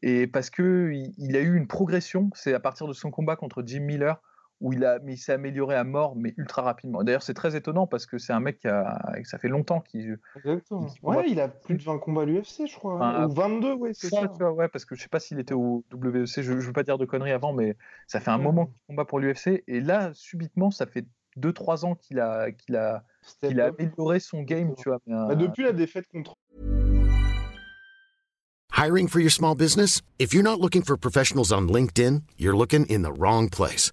et 0.00 0.26
parce 0.26 0.48
que 0.48 0.90
il, 1.18 1.36
a 1.36 1.40
eu 1.40 1.54
une 1.54 1.68
progression, 1.68 2.30
c'est 2.34 2.54
à 2.54 2.60
partir 2.60 2.88
de 2.88 2.94
son 2.94 3.10
combat 3.10 3.36
contre 3.36 3.62
Jim 3.64 3.82
Miller 3.82 4.22
où 4.60 4.72
il, 4.72 4.84
a, 4.84 4.98
mais 5.00 5.14
il 5.14 5.16
s'est 5.16 5.32
amélioré 5.32 5.76
à 5.76 5.84
mort, 5.84 6.16
mais 6.16 6.34
ultra 6.36 6.62
rapidement. 6.62 7.04
D'ailleurs, 7.04 7.22
c'est 7.22 7.34
très 7.34 7.54
étonnant 7.54 7.86
parce 7.86 8.06
que 8.06 8.18
c'est 8.18 8.32
un 8.32 8.40
mec 8.40 8.58
qui 8.58 8.68
a, 8.68 8.98
ça 9.24 9.38
fait 9.38 9.48
longtemps 9.48 9.80
qu'il. 9.80 10.18
Exactement. 10.36 10.86
ouais, 11.02 11.24
il 11.28 11.40
a 11.40 11.48
plus 11.48 11.76
de 11.76 11.82
20 11.82 11.98
combats 11.98 12.22
à 12.22 12.24
l'UFC, 12.24 12.66
je 12.66 12.76
crois. 12.76 13.26
ou 13.26 13.32
22, 13.32 13.74
ouais, 13.74 13.92
c'est 13.94 14.08
ça. 14.08 14.26
ouais, 14.52 14.68
parce 14.68 14.84
que 14.84 14.96
je 14.96 15.02
sais 15.02 15.08
pas 15.08 15.20
s'il 15.20 15.38
était 15.38 15.54
au 15.54 15.84
WEC, 15.92 16.42
je, 16.42 16.52
ne 16.52 16.60
veux 16.60 16.72
pas 16.72 16.82
dire 16.82 16.98
de 16.98 17.04
conneries 17.04 17.32
avant, 17.32 17.52
mais 17.52 17.76
ça 18.06 18.20
fait 18.20 18.30
un 18.30 18.38
moment 18.38 18.66
qu'il 18.66 18.80
combat 18.88 19.04
pour 19.04 19.20
l'UFC. 19.20 19.62
Et 19.68 19.80
là, 19.80 20.10
subitement, 20.14 20.70
ça 20.70 20.86
fait 20.86 21.06
2-3 21.38 21.84
ans 21.84 21.94
qu'il 21.94 22.18
a, 22.18 22.50
qu'il 22.50 22.76
a, 22.76 23.04
qu'il 23.40 23.60
a 23.60 23.66
amélioré 23.66 24.18
son 24.18 24.42
game, 24.42 24.74
tu 24.74 24.88
vois. 24.88 24.98
Bah, 25.06 25.36
depuis 25.36 25.64
la 25.64 25.72
défaite 25.72 26.08
contre. 26.08 26.36
Hiring 28.72 29.08
for 29.08 29.20
your 29.20 29.30
small 29.30 29.56
business? 29.56 30.02
If 30.18 30.32
you're 30.32 30.44
not 30.44 30.60
looking 30.60 30.82
for 30.82 30.96
professionals 30.96 31.52
on 31.52 31.68
LinkedIn, 31.68 32.22
you're 32.36 32.56
looking 32.56 32.86
in 32.86 33.02
the 33.02 33.12
wrong 33.12 33.48
place. 33.48 33.92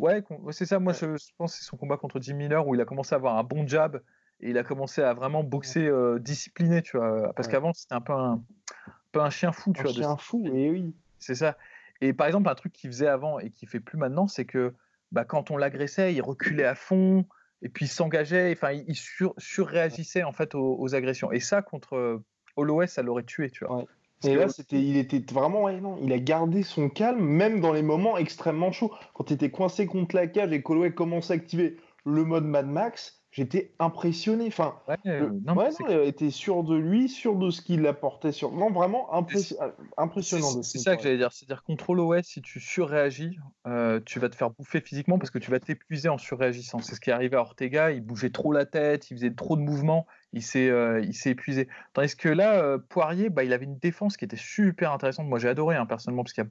Ouais, 0.00 0.22
c'est 0.52 0.66
ça. 0.66 0.78
Moi, 0.78 0.92
je, 0.92 1.06
pense 1.36 1.52
que 1.52 1.58
c'est 1.58 1.64
son 1.64 1.76
combat 1.76 1.96
contre 1.96 2.20
Jim 2.20 2.34
Miller 2.34 2.66
où 2.66 2.74
il 2.74 2.80
a 2.80 2.84
commencé 2.84 3.14
à 3.14 3.16
avoir 3.16 3.36
un 3.36 3.44
bon 3.44 3.66
jab 3.66 4.00
et 4.40 4.50
il 4.50 4.58
a 4.58 4.64
commencé 4.64 5.02
à 5.02 5.12
vraiment 5.12 5.44
boxer 5.44 5.86
euh, 5.86 6.18
discipliné, 6.18 6.82
tu 6.82 6.96
vois. 6.96 7.32
Parce 7.34 7.48
qu'avant, 7.48 7.72
c'était 7.74 7.94
un 7.94 8.00
peu 8.00 8.14
un, 8.14 8.42
peu 9.12 9.20
un 9.20 9.30
chien 9.30 9.52
fou, 9.52 9.72
tu 9.72 9.80
un 9.80 9.84
vois. 9.84 9.92
Chien 9.92 10.16
fou, 10.16 10.46
et 10.46 10.70
oui. 10.70 10.94
C'est 11.18 11.34
ça. 11.34 11.58
Et 12.00 12.14
par 12.14 12.26
exemple, 12.26 12.48
un 12.48 12.54
truc 12.54 12.72
qu'il 12.72 12.88
faisait 12.90 13.08
avant 13.08 13.38
et 13.38 13.50
qu'il 13.50 13.68
fait 13.68 13.80
plus 13.80 13.98
maintenant, 13.98 14.26
c'est 14.26 14.46
que 14.46 14.72
bah, 15.12 15.24
quand 15.24 15.50
on 15.50 15.58
l'agressait, 15.58 16.14
il 16.14 16.22
reculait 16.22 16.64
à 16.64 16.74
fond 16.74 17.26
et 17.62 17.68
puis 17.68 17.84
il 17.84 17.88
s'engageait, 17.88 18.52
enfin, 18.52 18.72
il 18.72 18.96
sur, 18.96 19.34
surréagissait 19.36 20.22
en 20.22 20.32
fait 20.32 20.54
aux, 20.54 20.94
agressions. 20.94 21.30
Et 21.30 21.40
ça, 21.40 21.60
contre 21.60 21.94
euh, 21.94 22.24
Holloway, 22.56 22.86
ça 22.86 23.02
l'aurait 23.02 23.24
tué, 23.24 23.50
tu 23.50 23.66
vois. 23.66 23.84
Et 24.24 24.34
là, 24.34 24.48
c'était, 24.48 24.82
il 24.82 24.96
était 24.96 25.22
vraiment, 25.32 25.70
non, 25.72 25.98
il 26.02 26.12
a 26.12 26.18
gardé 26.18 26.62
son 26.62 26.90
calme, 26.90 27.24
même 27.24 27.60
dans 27.60 27.72
les 27.72 27.82
moments 27.82 28.18
extrêmement 28.18 28.70
chauds. 28.70 28.92
Quand 29.14 29.30
il 29.30 29.34
était 29.34 29.50
coincé 29.50 29.86
contre 29.86 30.14
la 30.14 30.26
cage 30.26 30.52
et 30.52 30.62
qu'Holloway 30.62 30.92
commençait 30.92 31.32
à 31.32 31.36
activer 31.36 31.78
le 32.04 32.24
mode 32.24 32.44
Mad 32.44 32.66
Max, 32.66 33.19
j'étais 33.30 33.72
impressionné. 33.78 34.46
Enfin, 34.48 34.74
ouais, 34.88 34.96
non, 35.44 35.56
il 35.88 36.08
était 36.08 36.30
sûr 36.30 36.64
de 36.64 36.74
lui, 36.76 37.08
sûr 37.08 37.36
de 37.36 37.50
ce 37.50 37.62
qu'il 37.62 37.86
apportait. 37.86 38.32
Sur... 38.32 38.52
Non, 38.52 38.70
vraiment 38.70 39.08
euh, 39.14 39.70
impressionnant. 39.96 40.62
C'est 40.62 40.78
ça 40.78 40.96
que 40.96 41.02
j'allais 41.02 41.16
dire. 41.16 41.32
C'est-à-dire, 41.32 41.62
contre 41.62 41.90
Holloway, 41.90 42.22
si 42.22 42.42
tu 42.42 42.60
surréagis, 42.60 43.38
euh, 43.66 44.00
tu 44.04 44.18
vas 44.18 44.28
te 44.28 44.36
faire 44.36 44.50
bouffer 44.50 44.80
physiquement 44.80 45.18
parce 45.18 45.30
que 45.30 45.38
tu 45.38 45.50
vas 45.50 45.60
t'épuiser 45.60 46.08
en 46.08 46.18
surréagissant. 46.18 46.80
C'est 46.80 46.94
ce 46.94 47.00
qui 47.00 47.10
est 47.10 47.12
arrivé 47.12 47.36
à 47.36 47.40
Ortega. 47.40 47.92
Il 47.92 48.02
bougeait 48.02 48.30
trop 48.30 48.52
la 48.52 48.66
tête, 48.66 49.10
il 49.10 49.16
faisait 49.16 49.32
trop 49.32 49.56
de 49.56 49.62
mouvements, 49.62 50.06
il 50.32 50.42
s'est 50.42 50.68
euh, 50.68 51.02
épuisé. 51.24 51.68
Tandis 51.92 52.16
que 52.16 52.28
là, 52.28 52.78
Poirier, 52.78 53.30
bah, 53.30 53.44
il 53.44 53.52
avait 53.52 53.64
une 53.64 53.78
défense 53.78 54.16
qui 54.16 54.24
était 54.24 54.36
super 54.36 54.92
intéressante. 54.92 55.26
Moi, 55.26 55.38
j'ai 55.38 55.48
adoré 55.48 55.76
hein, 55.76 55.86
personnellement 55.86 56.24
parce 56.24 56.32
qu'il 56.32 56.44
y 56.44 56.46
a 56.46 56.50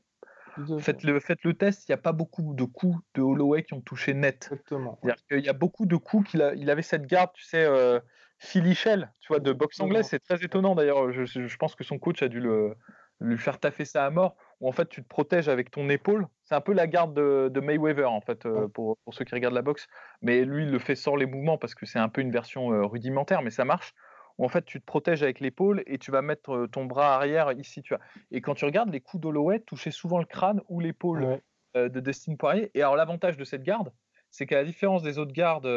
Faites 0.80 1.04
le, 1.04 1.20
faites 1.20 1.44
le 1.44 1.54
test, 1.54 1.88
il 1.88 1.92
n'y 1.92 1.94
a 1.94 2.02
pas 2.02 2.12
beaucoup 2.12 2.54
de 2.54 2.64
coups 2.64 2.98
de 3.16 3.22
Holloway 3.22 3.64
qui 3.64 3.74
ont 3.74 3.82
touché 3.82 4.14
net. 4.14 4.50
Exactement. 4.52 5.00
Il 5.32 5.46
y 5.46 5.50
a 5.50 5.54
beaucoup 5.54 5.86
de 5.86 5.96
coups 5.96 6.32
qu'il 6.32 6.42
a, 6.42 6.54
il 6.56 6.70
avait 6.70 6.82
cette 6.82 7.06
garde, 7.06 7.32
tu 7.34 7.44
sais, 7.44 7.64
euh, 7.64 8.00
Philly 8.40 8.76
Shell, 8.76 9.12
tu 9.20 9.28
vois, 9.28 9.40
de 9.40 9.52
boxe 9.52 9.80
anglaise. 9.80 10.08
C'est 10.08 10.20
très 10.20 10.44
étonnant 10.44 10.76
d'ailleurs. 10.76 11.12
Je, 11.12 11.26
je, 11.26 11.58
pense 11.58 11.76
que 11.76 11.84
son 11.84 12.00
coach 12.00 12.22
a 12.24 12.28
dû 12.28 12.40
le, 12.40 12.76
lui 13.20 13.38
faire 13.38 13.60
taffer 13.60 13.86
ça 13.86 14.06
à 14.06 14.10
mort, 14.10 14.36
où 14.62 14.70
en 14.70 14.72
fait 14.72 14.88
tu 14.88 15.04
te 15.04 15.08
protèges 15.08 15.50
avec 15.50 15.72
ton 15.72 15.90
épaule. 15.90 16.28
C'est 16.44 16.56
un 16.56 16.62
peu 16.62 16.74
la 16.74 16.88
garde 16.88 17.14
de, 17.14 17.50
de 17.54 17.60
Mayweather 17.60 18.10
en 18.10 18.22
fait, 18.22 18.46
euh, 18.46 18.68
pour, 18.70 18.98
pour, 19.00 19.14
ceux 19.14 19.26
qui 19.26 19.36
regardent 19.36 19.56
la 19.56 19.62
boxe. 19.62 19.88
Mais 20.22 20.46
lui, 20.46 20.64
il 20.64 20.72
le 20.72 20.80
fait 20.80 20.96
sans 20.96 21.16
les 21.16 21.26
mouvements 21.26 21.58
parce 21.58 21.76
que 21.76 21.86
c'est 21.86 22.00
un 22.00 22.10
peu 22.10 22.22
une 22.22 22.32
version 22.32 22.72
euh, 22.72 22.86
rudimentaire, 22.86 23.42
mais 23.42 23.52
ça 23.52 23.66
marche 23.66 23.94
où 24.40 24.46
en 24.46 24.50
fait 24.50 24.66
tu 24.66 24.80
te 24.80 24.86
protèges 24.86 25.22
avec 25.22 25.40
l'épaule 25.40 25.84
et 25.86 26.00
tu 26.00 26.10
vas 26.10 26.24
mettre 26.24 26.66
ton 26.72 26.86
bras 26.86 27.14
arrière 27.14 27.52
ici. 27.52 27.84
Tu 27.84 27.94
vois. 27.94 28.04
Et 28.32 28.42
quand 28.42 28.56
tu 28.56 28.66
regardes, 28.66 28.92
les 28.92 29.02
coups 29.02 29.22
d'Holloway 29.22 29.60
touchaient 29.60 29.92
souvent 29.92 30.18
le 30.18 30.26
crâne 30.26 30.62
ou 30.70 30.80
l'épaule 30.80 31.40
de 31.76 32.00
Dustin 32.00 32.36
Poirier. 32.36 32.72
Et 32.74 32.82
alors 32.82 32.96
l'avantage 32.96 33.38
de 33.38 33.44
cette 33.44 33.62
garde, 33.62 33.92
c'est 34.32 34.48
qu'à 34.48 34.56
la 34.56 34.64
différence 34.64 35.04
des 35.04 35.20
autres 35.20 35.34
gardes 35.34 35.68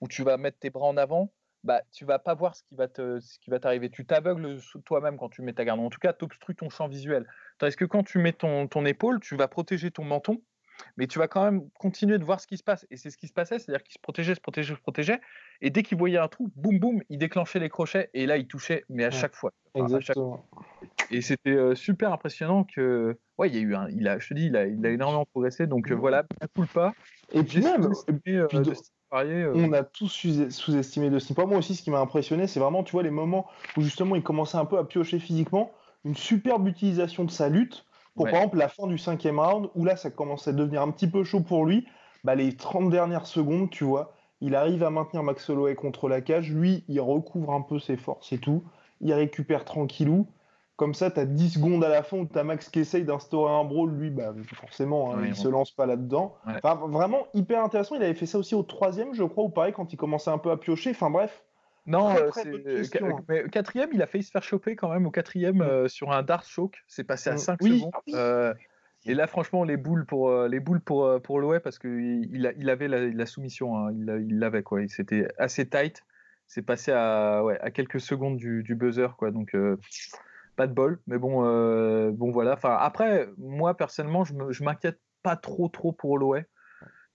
où 0.00 0.08
tu 0.08 0.22
vas 0.22 0.36
mettre 0.36 0.58
tes 0.58 0.68
bras 0.70 0.86
en 0.86 0.98
avant, 0.98 1.32
bah, 1.62 1.82
tu 1.92 2.04
vas 2.04 2.18
pas 2.18 2.34
voir 2.34 2.56
ce 2.56 2.62
qui 2.62 2.74
va 2.74 2.88
te, 2.88 3.20
ce 3.20 3.38
qui 3.38 3.50
va 3.50 3.60
t'arriver. 3.60 3.90
Tu 3.90 4.06
t'aveugles 4.06 4.58
toi-même 4.84 5.16
quand 5.18 5.28
tu 5.28 5.42
mets 5.42 5.52
ta 5.52 5.64
garde. 5.64 5.78
En 5.80 5.90
tout 5.90 5.98
cas, 5.98 6.12
tu 6.12 6.24
obstrues 6.24 6.56
ton 6.56 6.70
champ 6.70 6.88
visuel. 6.88 7.26
Tandis 7.58 7.76
que 7.76 7.84
quand 7.84 8.02
tu 8.02 8.18
mets 8.18 8.32
ton, 8.32 8.66
ton 8.66 8.84
épaule, 8.86 9.20
tu 9.20 9.36
vas 9.36 9.46
protéger 9.46 9.90
ton 9.90 10.04
menton 10.04 10.42
mais 10.96 11.06
tu 11.06 11.18
vas 11.18 11.28
quand 11.28 11.44
même 11.44 11.68
continuer 11.78 12.18
de 12.18 12.24
voir 12.24 12.40
ce 12.40 12.46
qui 12.46 12.56
se 12.56 12.62
passe. 12.62 12.86
Et 12.90 12.96
c'est 12.96 13.10
ce 13.10 13.16
qui 13.16 13.26
se 13.26 13.32
passait, 13.32 13.58
c'est-à-dire 13.58 13.82
qu'il 13.82 13.94
se 13.94 13.98
protégeait, 13.98 14.34
se 14.34 14.40
protégeait, 14.40 14.74
se 14.74 14.80
protégeait. 14.80 15.20
Et 15.60 15.70
dès 15.70 15.82
qu'il 15.82 15.98
voyait 15.98 16.18
un 16.18 16.28
trou, 16.28 16.50
boum, 16.56 16.78
boum, 16.78 17.02
il 17.08 17.18
déclenchait 17.18 17.58
les 17.58 17.68
crochets. 17.68 18.10
Et 18.14 18.26
là, 18.26 18.36
il 18.36 18.46
touchait, 18.46 18.84
mais 18.88 19.04
à 19.04 19.10
chaque 19.10 19.34
fois. 19.34 19.52
Exactement. 19.74 20.44
Et 21.10 21.22
c'était 21.22 21.50
euh, 21.50 21.74
super 21.74 22.12
impressionnant 22.12 22.64
que. 22.64 23.18
Ouais, 23.38 23.48
il 23.48 23.54
y 23.54 23.58
a 23.58 23.62
eu 23.62 23.74
un. 23.74 23.88
Il 23.90 24.06
a, 24.08 24.18
je 24.18 24.28
te 24.28 24.34
dis, 24.34 24.46
il 24.46 24.56
a, 24.56 24.66
il 24.66 24.84
a 24.84 24.90
énormément 24.90 25.24
progressé. 25.24 25.66
Donc 25.66 25.90
euh, 25.90 25.94
voilà, 25.94 26.24
coule 26.54 26.66
pas. 26.66 26.94
Et 27.32 27.42
puis 27.42 27.60
même. 27.60 27.90
Euh, 29.12 29.52
on 29.56 29.72
a 29.72 29.82
tous 29.82 30.08
sous-estimé 30.50 31.10
de 31.10 31.18
Poirier. 31.18 31.48
Moi 31.48 31.58
aussi, 31.58 31.74
ce 31.74 31.82
qui 31.82 31.90
m'a 31.90 31.98
impressionné, 31.98 32.46
c'est 32.46 32.60
vraiment, 32.60 32.84
tu 32.84 32.92
vois, 32.92 33.02
les 33.02 33.10
moments 33.10 33.48
où 33.76 33.82
justement 33.82 34.14
il 34.14 34.22
commençait 34.22 34.56
un 34.56 34.64
peu 34.64 34.78
à 34.78 34.84
piocher 34.84 35.18
physiquement. 35.18 35.72
Une 36.04 36.14
superbe 36.14 36.66
utilisation 36.68 37.24
de 37.24 37.30
sa 37.30 37.48
lutte 37.48 37.84
pour 38.14 38.26
par 38.26 38.34
exemple 38.34 38.58
la 38.58 38.68
fin 38.68 38.86
du 38.86 38.98
cinquième 38.98 39.38
round, 39.38 39.68
où 39.74 39.84
là 39.84 39.96
ça 39.96 40.10
commence 40.10 40.48
à 40.48 40.52
devenir 40.52 40.82
un 40.82 40.90
petit 40.90 41.08
peu 41.08 41.24
chaud 41.24 41.40
pour 41.40 41.64
lui, 41.64 41.86
bah, 42.24 42.34
les 42.34 42.56
30 42.56 42.90
dernières 42.90 43.26
secondes, 43.26 43.70
tu 43.70 43.84
vois, 43.84 44.12
il 44.40 44.54
arrive 44.54 44.82
à 44.82 44.90
maintenir 44.90 45.22
Max 45.22 45.48
Holloway 45.48 45.74
contre 45.74 46.08
la 46.08 46.20
cage, 46.20 46.50
lui 46.50 46.84
il 46.88 47.00
recouvre 47.00 47.52
un 47.52 47.62
peu 47.62 47.78
ses 47.78 47.96
forces 47.96 48.32
et 48.32 48.38
tout, 48.38 48.64
il 49.00 49.12
récupère 49.12 49.64
tranquillou, 49.64 50.26
comme 50.76 50.94
ça 50.94 51.10
tu 51.10 51.20
as 51.20 51.26
10 51.26 51.54
secondes 51.54 51.84
à 51.84 51.88
la 51.88 52.02
fin 52.02 52.18
où 52.18 52.26
tu 52.26 52.38
as 52.38 52.44
Max 52.44 52.68
qui 52.68 52.80
essaye 52.80 53.04
d'instaurer 53.04 53.52
un 53.52 53.64
brawl, 53.64 53.90
lui 53.90 54.10
bah, 54.10 54.34
forcément 54.54 55.14
hein, 55.14 55.24
il 55.26 55.34
se 55.34 55.48
lance 55.48 55.70
pas 55.70 55.86
là-dedans. 55.86 56.34
Enfin, 56.46 56.74
vraiment 56.74 57.26
hyper 57.34 57.62
intéressant, 57.62 57.96
il 57.96 58.02
avait 58.02 58.14
fait 58.14 58.26
ça 58.26 58.38
aussi 58.38 58.54
au 58.54 58.62
troisième 58.62 59.14
je 59.14 59.24
crois, 59.24 59.44
ou 59.44 59.50
pareil 59.50 59.72
quand 59.72 59.92
il 59.92 59.96
commençait 59.96 60.30
un 60.30 60.38
peu 60.38 60.50
à 60.50 60.56
piocher, 60.56 60.90
enfin 60.90 61.10
bref, 61.10 61.44
non, 61.86 62.14
euh, 62.16 62.30
mais 63.28 63.44
quatrième, 63.48 63.90
il 63.92 64.02
a 64.02 64.06
failli 64.06 64.22
se 64.22 64.30
faire 64.30 64.42
choper 64.42 64.76
quand 64.76 64.90
même 64.90 65.06
au 65.06 65.10
quatrième 65.10 65.58
mm. 65.58 65.62
euh, 65.62 65.88
sur 65.88 66.12
un 66.12 66.22
dart 66.22 66.44
choke. 66.44 66.76
C'est 66.86 67.04
passé 67.04 67.30
à 67.30 67.36
5 67.36 67.62
secondes. 67.62 67.92
Euh, 68.14 68.54
et 69.06 69.14
là, 69.14 69.26
franchement, 69.26 69.64
les 69.64 69.76
boules 69.76 70.04
pour 70.04 70.30
les 70.44 70.60
boules 70.60 70.80
pour 70.80 71.20
parce 71.62 71.78
qu'il 71.78 72.28
il, 72.32 72.70
avait 72.70 72.88
la, 72.88 73.26
soumission, 73.26 73.76
hein. 73.76 73.92
il 73.92 74.38
l'avait 74.38 74.62
quoi. 74.62 74.80
C'était 74.88 75.28
assez 75.38 75.68
tight. 75.68 76.04
C'est 76.46 76.62
passé 76.62 76.92
à 76.92 77.44
ouais, 77.44 77.58
à 77.60 77.70
quelques 77.70 78.00
secondes 78.00 78.36
du, 78.36 78.74
buzzer 78.74 79.16
quoi. 79.16 79.30
Donc 79.30 79.56
pas 80.56 80.66
de 80.66 80.74
bol. 80.74 81.00
Mais 81.06 81.16
bon 81.16 81.40
bon 82.12 82.30
voilà. 82.30 82.52
Enfin 82.52 82.76
après, 82.78 83.28
moi 83.38 83.74
personnellement, 83.74 84.24
je 84.24 84.64
m'inquiète 84.64 85.00
pas 85.22 85.36
trop 85.36 85.68
trop 85.68 85.92
pour 85.92 86.10
Holloway 86.10 86.46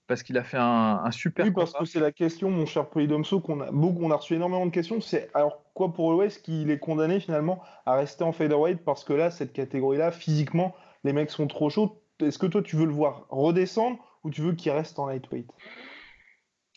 parce 0.08 0.24
qu'il 0.24 0.38
a 0.38 0.44
fait 0.44 0.58
un, 0.60 1.10
super. 1.12 1.46
Oui, 1.46 1.52
parce 1.52 1.74
que 1.74 1.86
c'est 1.86 2.00
la 2.00 2.12
question, 2.12 2.52
mon 2.52 2.66
cher 2.66 2.90
Polydomso, 2.90 3.40
qu'on 3.40 3.62
a 3.62 3.72
beaucoup, 3.72 4.04
on 4.04 4.12
a 4.12 4.16
reçu 4.16 4.36
énormément 4.36 4.66
de 4.66 4.72
questions. 4.72 5.02
C'est 5.02 5.30
alors 5.34 5.64
quoi 5.74 5.94
pour 5.94 6.12
l'Ouest 6.12 6.44
qu'il 6.44 6.70
est 6.70 6.80
condamné 6.80 7.20
finalement 7.20 7.62
à 7.86 7.96
rester 7.96 8.24
en 8.24 8.32
featherweight? 8.32 8.84
Parce 8.84 9.04
que 9.04 9.14
là, 9.14 9.32
cette 9.32 9.54
catégorie-là, 9.54 10.12
physiquement, 10.12 10.76
les 11.04 11.14
mecs 11.14 11.32
sont 11.32 11.48
trop 11.48 11.70
chauds. 11.70 12.02
Est-ce 12.22 12.40
que 12.40 12.46
toi, 12.46 12.62
tu 12.62 12.76
veux 12.76 12.86
le 12.86 12.94
voir 12.94 13.26
redescendre 13.30 13.98
ou 14.24 14.30
tu 14.30 14.42
veux 14.42 14.54
qu'il 14.54 14.72
reste 14.72 15.00
en 15.00 15.08
lightweight? 15.08 15.50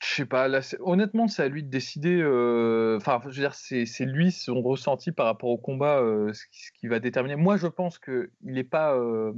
Je 0.02 0.14
sais 0.14 0.26
pas, 0.26 0.46
là, 0.46 0.60
honnêtement, 0.80 1.26
c'est 1.26 1.42
à 1.42 1.48
lui 1.48 1.64
de 1.64 1.70
décider. 1.70 2.20
Euh, 2.20 2.96
enfin, 2.98 3.20
je 3.24 3.28
veux 3.28 3.48
dire, 3.48 3.54
c'est 3.54 4.04
lui 4.04 4.30
son 4.30 4.62
ressenti 4.62 5.10
par 5.10 5.26
rapport 5.26 5.50
au 5.50 5.58
combat, 5.58 6.00
euh, 6.00 6.32
ce, 6.32 6.44
qui, 6.78 6.86
va 6.86 7.00
déterminer. 7.00 7.34
Moi, 7.34 7.56
je 7.56 7.66
pense 7.66 7.98
qu'il 7.98 8.30
n'est 8.42 8.64
pas. 8.64 8.94
Euh, 8.94 9.32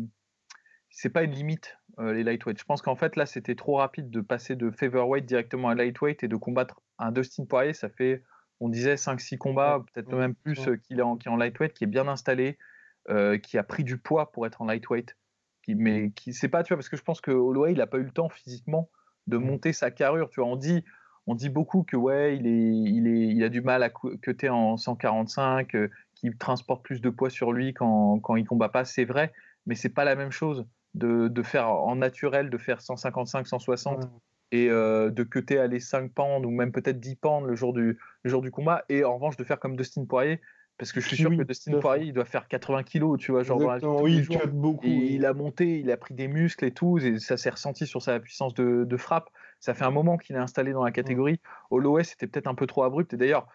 c'est 0.90 1.08
pas 1.08 1.22
une 1.22 1.32
limite 1.32 1.78
euh, 2.00 2.12
les 2.14 2.22
lightweight. 2.22 2.58
Je 2.58 2.64
pense 2.64 2.80
qu'en 2.80 2.96
fait 2.96 3.16
là 3.16 3.26
c'était 3.26 3.54
trop 3.54 3.76
rapide 3.76 4.10
de 4.10 4.20
passer 4.20 4.56
de 4.56 4.70
featherweight 4.70 5.26
directement 5.26 5.68
à 5.68 5.74
lightweight 5.74 6.22
et 6.22 6.28
de 6.28 6.36
combattre 6.36 6.80
un 6.98 7.12
Dustin 7.12 7.44
Poirier. 7.44 7.74
Ça 7.74 7.90
fait, 7.90 8.22
on 8.60 8.68
disait 8.68 8.94
5-6 8.94 9.36
combats, 9.36 9.84
peut-être 9.92 10.14
même 10.14 10.34
plus 10.34 10.66
euh, 10.66 10.76
qu'il 10.76 10.98
est, 10.98 11.02
en, 11.02 11.18
en 11.26 11.36
lightweight, 11.36 11.74
qui 11.74 11.84
est 11.84 11.88
bien 11.88 12.08
installé, 12.08 12.58
euh, 13.10 13.36
qui 13.38 13.58
a 13.58 13.62
pris 13.62 13.84
du 13.84 13.98
poids 13.98 14.32
pour 14.32 14.46
être 14.46 14.62
en 14.62 14.66
lightweight. 14.66 15.16
Qui, 15.62 15.74
mais 15.74 16.10
qui 16.12 16.32
c'est 16.32 16.48
pas, 16.48 16.62
tu 16.62 16.72
vois, 16.72 16.78
parce 16.78 16.88
que 16.88 16.96
je 16.96 17.02
pense 17.02 17.20
que 17.20 17.32
Holloway 17.32 17.72
il 17.72 17.80
a 17.82 17.86
pas 17.86 17.98
eu 17.98 18.04
le 18.04 18.12
temps 18.12 18.30
physiquement 18.30 18.88
de 19.26 19.36
monter 19.36 19.74
sa 19.74 19.90
carrure. 19.90 20.30
Tu 20.30 20.40
vois, 20.40 20.48
on 20.48 20.56
dit 20.56 20.84
on 21.26 21.34
dit 21.34 21.50
beaucoup 21.50 21.82
que 21.82 21.96
ouais, 21.96 22.36
il, 22.36 22.46
est, 22.46 22.90
il, 22.90 23.06
est, 23.06 23.28
il 23.28 23.44
a 23.44 23.50
du 23.50 23.60
mal 23.60 23.82
à 23.82 23.90
cutter 24.22 24.48
en 24.48 24.78
145, 24.78 25.76
qu'il 26.14 26.36
transporte 26.38 26.82
plus 26.82 27.02
de 27.02 27.10
poids 27.10 27.28
sur 27.28 27.52
lui 27.52 27.74
quand, 27.74 28.20
quand 28.20 28.36
il 28.36 28.46
combat 28.46 28.70
pas. 28.70 28.86
C'est 28.86 29.04
vrai, 29.04 29.32
mais 29.66 29.74
c'est 29.74 29.90
pas 29.90 30.04
la 30.04 30.16
même 30.16 30.30
chose 30.30 30.66
de, 30.94 31.42
faire 31.42 31.68
en 31.68 31.96
naturel, 31.96 32.50
de 32.50 32.58
faire 32.58 32.80
155, 32.80 33.46
160 33.46 34.10
et 34.52 34.68
euh, 34.68 35.10
de 35.10 35.22
cuter 35.22 35.58
aller 35.58 35.80
5 35.80 36.12
pounds 36.12 36.44
ou 36.44 36.50
même 36.50 36.72
peut-être 36.72 36.98
10 36.98 37.16
pounds 37.16 37.46
le 37.46 37.54
jour, 37.54 37.72
du, 37.72 37.98
le 38.22 38.30
jour 38.30 38.42
du 38.42 38.50
combat 38.50 38.84
et 38.88 39.04
en 39.04 39.14
revanche 39.14 39.36
de 39.36 39.44
faire 39.44 39.60
comme 39.60 39.76
Dustin 39.76 40.04
Poirier 40.04 40.40
parce 40.76 40.92
que 40.92 41.00
je 41.00 41.06
suis 41.08 41.16
sûr 41.16 41.30
que 41.30 41.42
Dustin 41.42 41.78
Poirier 41.78 42.06
il 42.06 42.12
doit 42.12 42.24
faire 42.24 42.48
80 42.48 42.82
kilos 42.82 43.18
tu 43.20 43.30
vois 43.30 43.42
genre 43.44 43.60
il 44.08 44.26
beaucoup 44.48 44.86
il 44.86 45.24
a 45.24 45.34
monté 45.34 45.78
il 45.78 45.90
a 45.90 45.96
pris 45.96 46.14
des 46.14 46.26
muscles 46.26 46.64
et 46.64 46.72
tout 46.72 46.98
et 46.98 47.18
ça 47.20 47.36
s'est 47.36 47.50
ressenti 47.50 47.86
sur 47.86 48.02
sa 48.02 48.18
puissance 48.18 48.54
de, 48.54 48.96
frappe. 48.96 49.30
Ça 49.60 49.74
fait 49.74 49.84
un 49.84 49.90
moment 49.90 50.16
qu'il 50.16 50.34
est 50.36 50.40
installé 50.40 50.72
dans 50.72 50.82
la 50.82 50.90
catégorie. 50.90 51.38
Holloway 51.70 52.02
c'était 52.02 52.26
peut-être 52.26 52.48
un 52.48 52.54
peu 52.54 52.66
trop 52.66 52.82
abrupt 52.82 53.12
et 53.12 53.16
d'ailleurs 53.16 53.46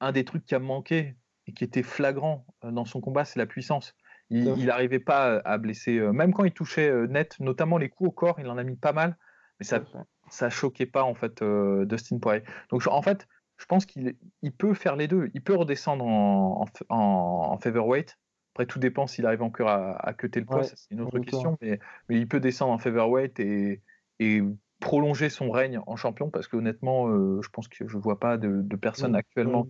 un 0.00 0.12
des 0.12 0.24
trucs 0.24 0.44
qui 0.44 0.54
a 0.54 0.58
manqué 0.60 1.16
et 1.46 1.52
qui 1.52 1.64
était 1.64 1.82
flagrant 1.82 2.46
euh, 2.64 2.70
dans 2.70 2.84
son 2.84 3.00
combat 3.00 3.24
c'est 3.24 3.38
la 3.38 3.46
puissance 3.46 3.96
il 4.30 4.66
n'arrivait 4.66 5.00
pas 5.00 5.40
à 5.44 5.58
blesser, 5.58 5.98
euh, 5.98 6.12
même 6.12 6.32
quand 6.32 6.44
il 6.44 6.52
touchait 6.52 6.88
euh, 6.88 7.06
net, 7.06 7.38
notamment 7.40 7.78
les 7.78 7.88
coups 7.88 8.08
au 8.08 8.12
corps, 8.12 8.40
il 8.40 8.48
en 8.48 8.58
a 8.58 8.64
mis 8.64 8.76
pas 8.76 8.92
mal, 8.92 9.16
mais 9.60 9.66
ça 9.66 9.80
ça 10.28 10.50
choquait 10.50 10.86
pas 10.86 11.04
en 11.04 11.14
fait 11.14 11.40
euh, 11.42 11.84
Dustin 11.84 12.18
Poirier. 12.18 12.42
Donc 12.70 12.84
en 12.88 13.02
fait, 13.02 13.28
je 13.58 13.66
pense 13.66 13.86
qu'il 13.86 14.16
il 14.42 14.52
peut 14.52 14.74
faire 14.74 14.96
les 14.96 15.06
deux. 15.06 15.30
Il 15.34 15.42
peut 15.42 15.54
redescendre 15.54 16.04
en, 16.04 16.64
en, 16.88 17.58
featherweight. 17.58 18.18
Après, 18.54 18.66
tout 18.66 18.80
dépend 18.80 19.06
s'il 19.06 19.24
arrive 19.24 19.42
encore 19.42 19.68
à, 19.68 19.92
à 20.04 20.12
cutter 20.14 20.40
le 20.40 20.46
poids, 20.46 20.64
c'est 20.64 20.76
une 20.90 21.02
autre 21.02 21.18
question. 21.20 21.56
Mais, 21.60 21.78
mais, 22.08 22.16
il 22.16 22.26
peut 22.26 22.40
descendre 22.40 22.72
en 22.72 22.78
featherweight 22.78 23.38
et, 23.38 23.82
et 24.18 24.42
prolonger 24.80 25.28
son 25.28 25.50
règne 25.50 25.78
en 25.86 25.94
champion 25.94 26.30
parce 26.30 26.48
que 26.48 26.56
honnêtement, 26.56 27.08
je 27.40 27.48
pense 27.50 27.68
que 27.68 27.86
je 27.86 27.96
vois 27.96 28.18
pas 28.18 28.36
de, 28.36 28.62
de 28.62 28.76
personne 28.76 29.14
actuellement 29.14 29.64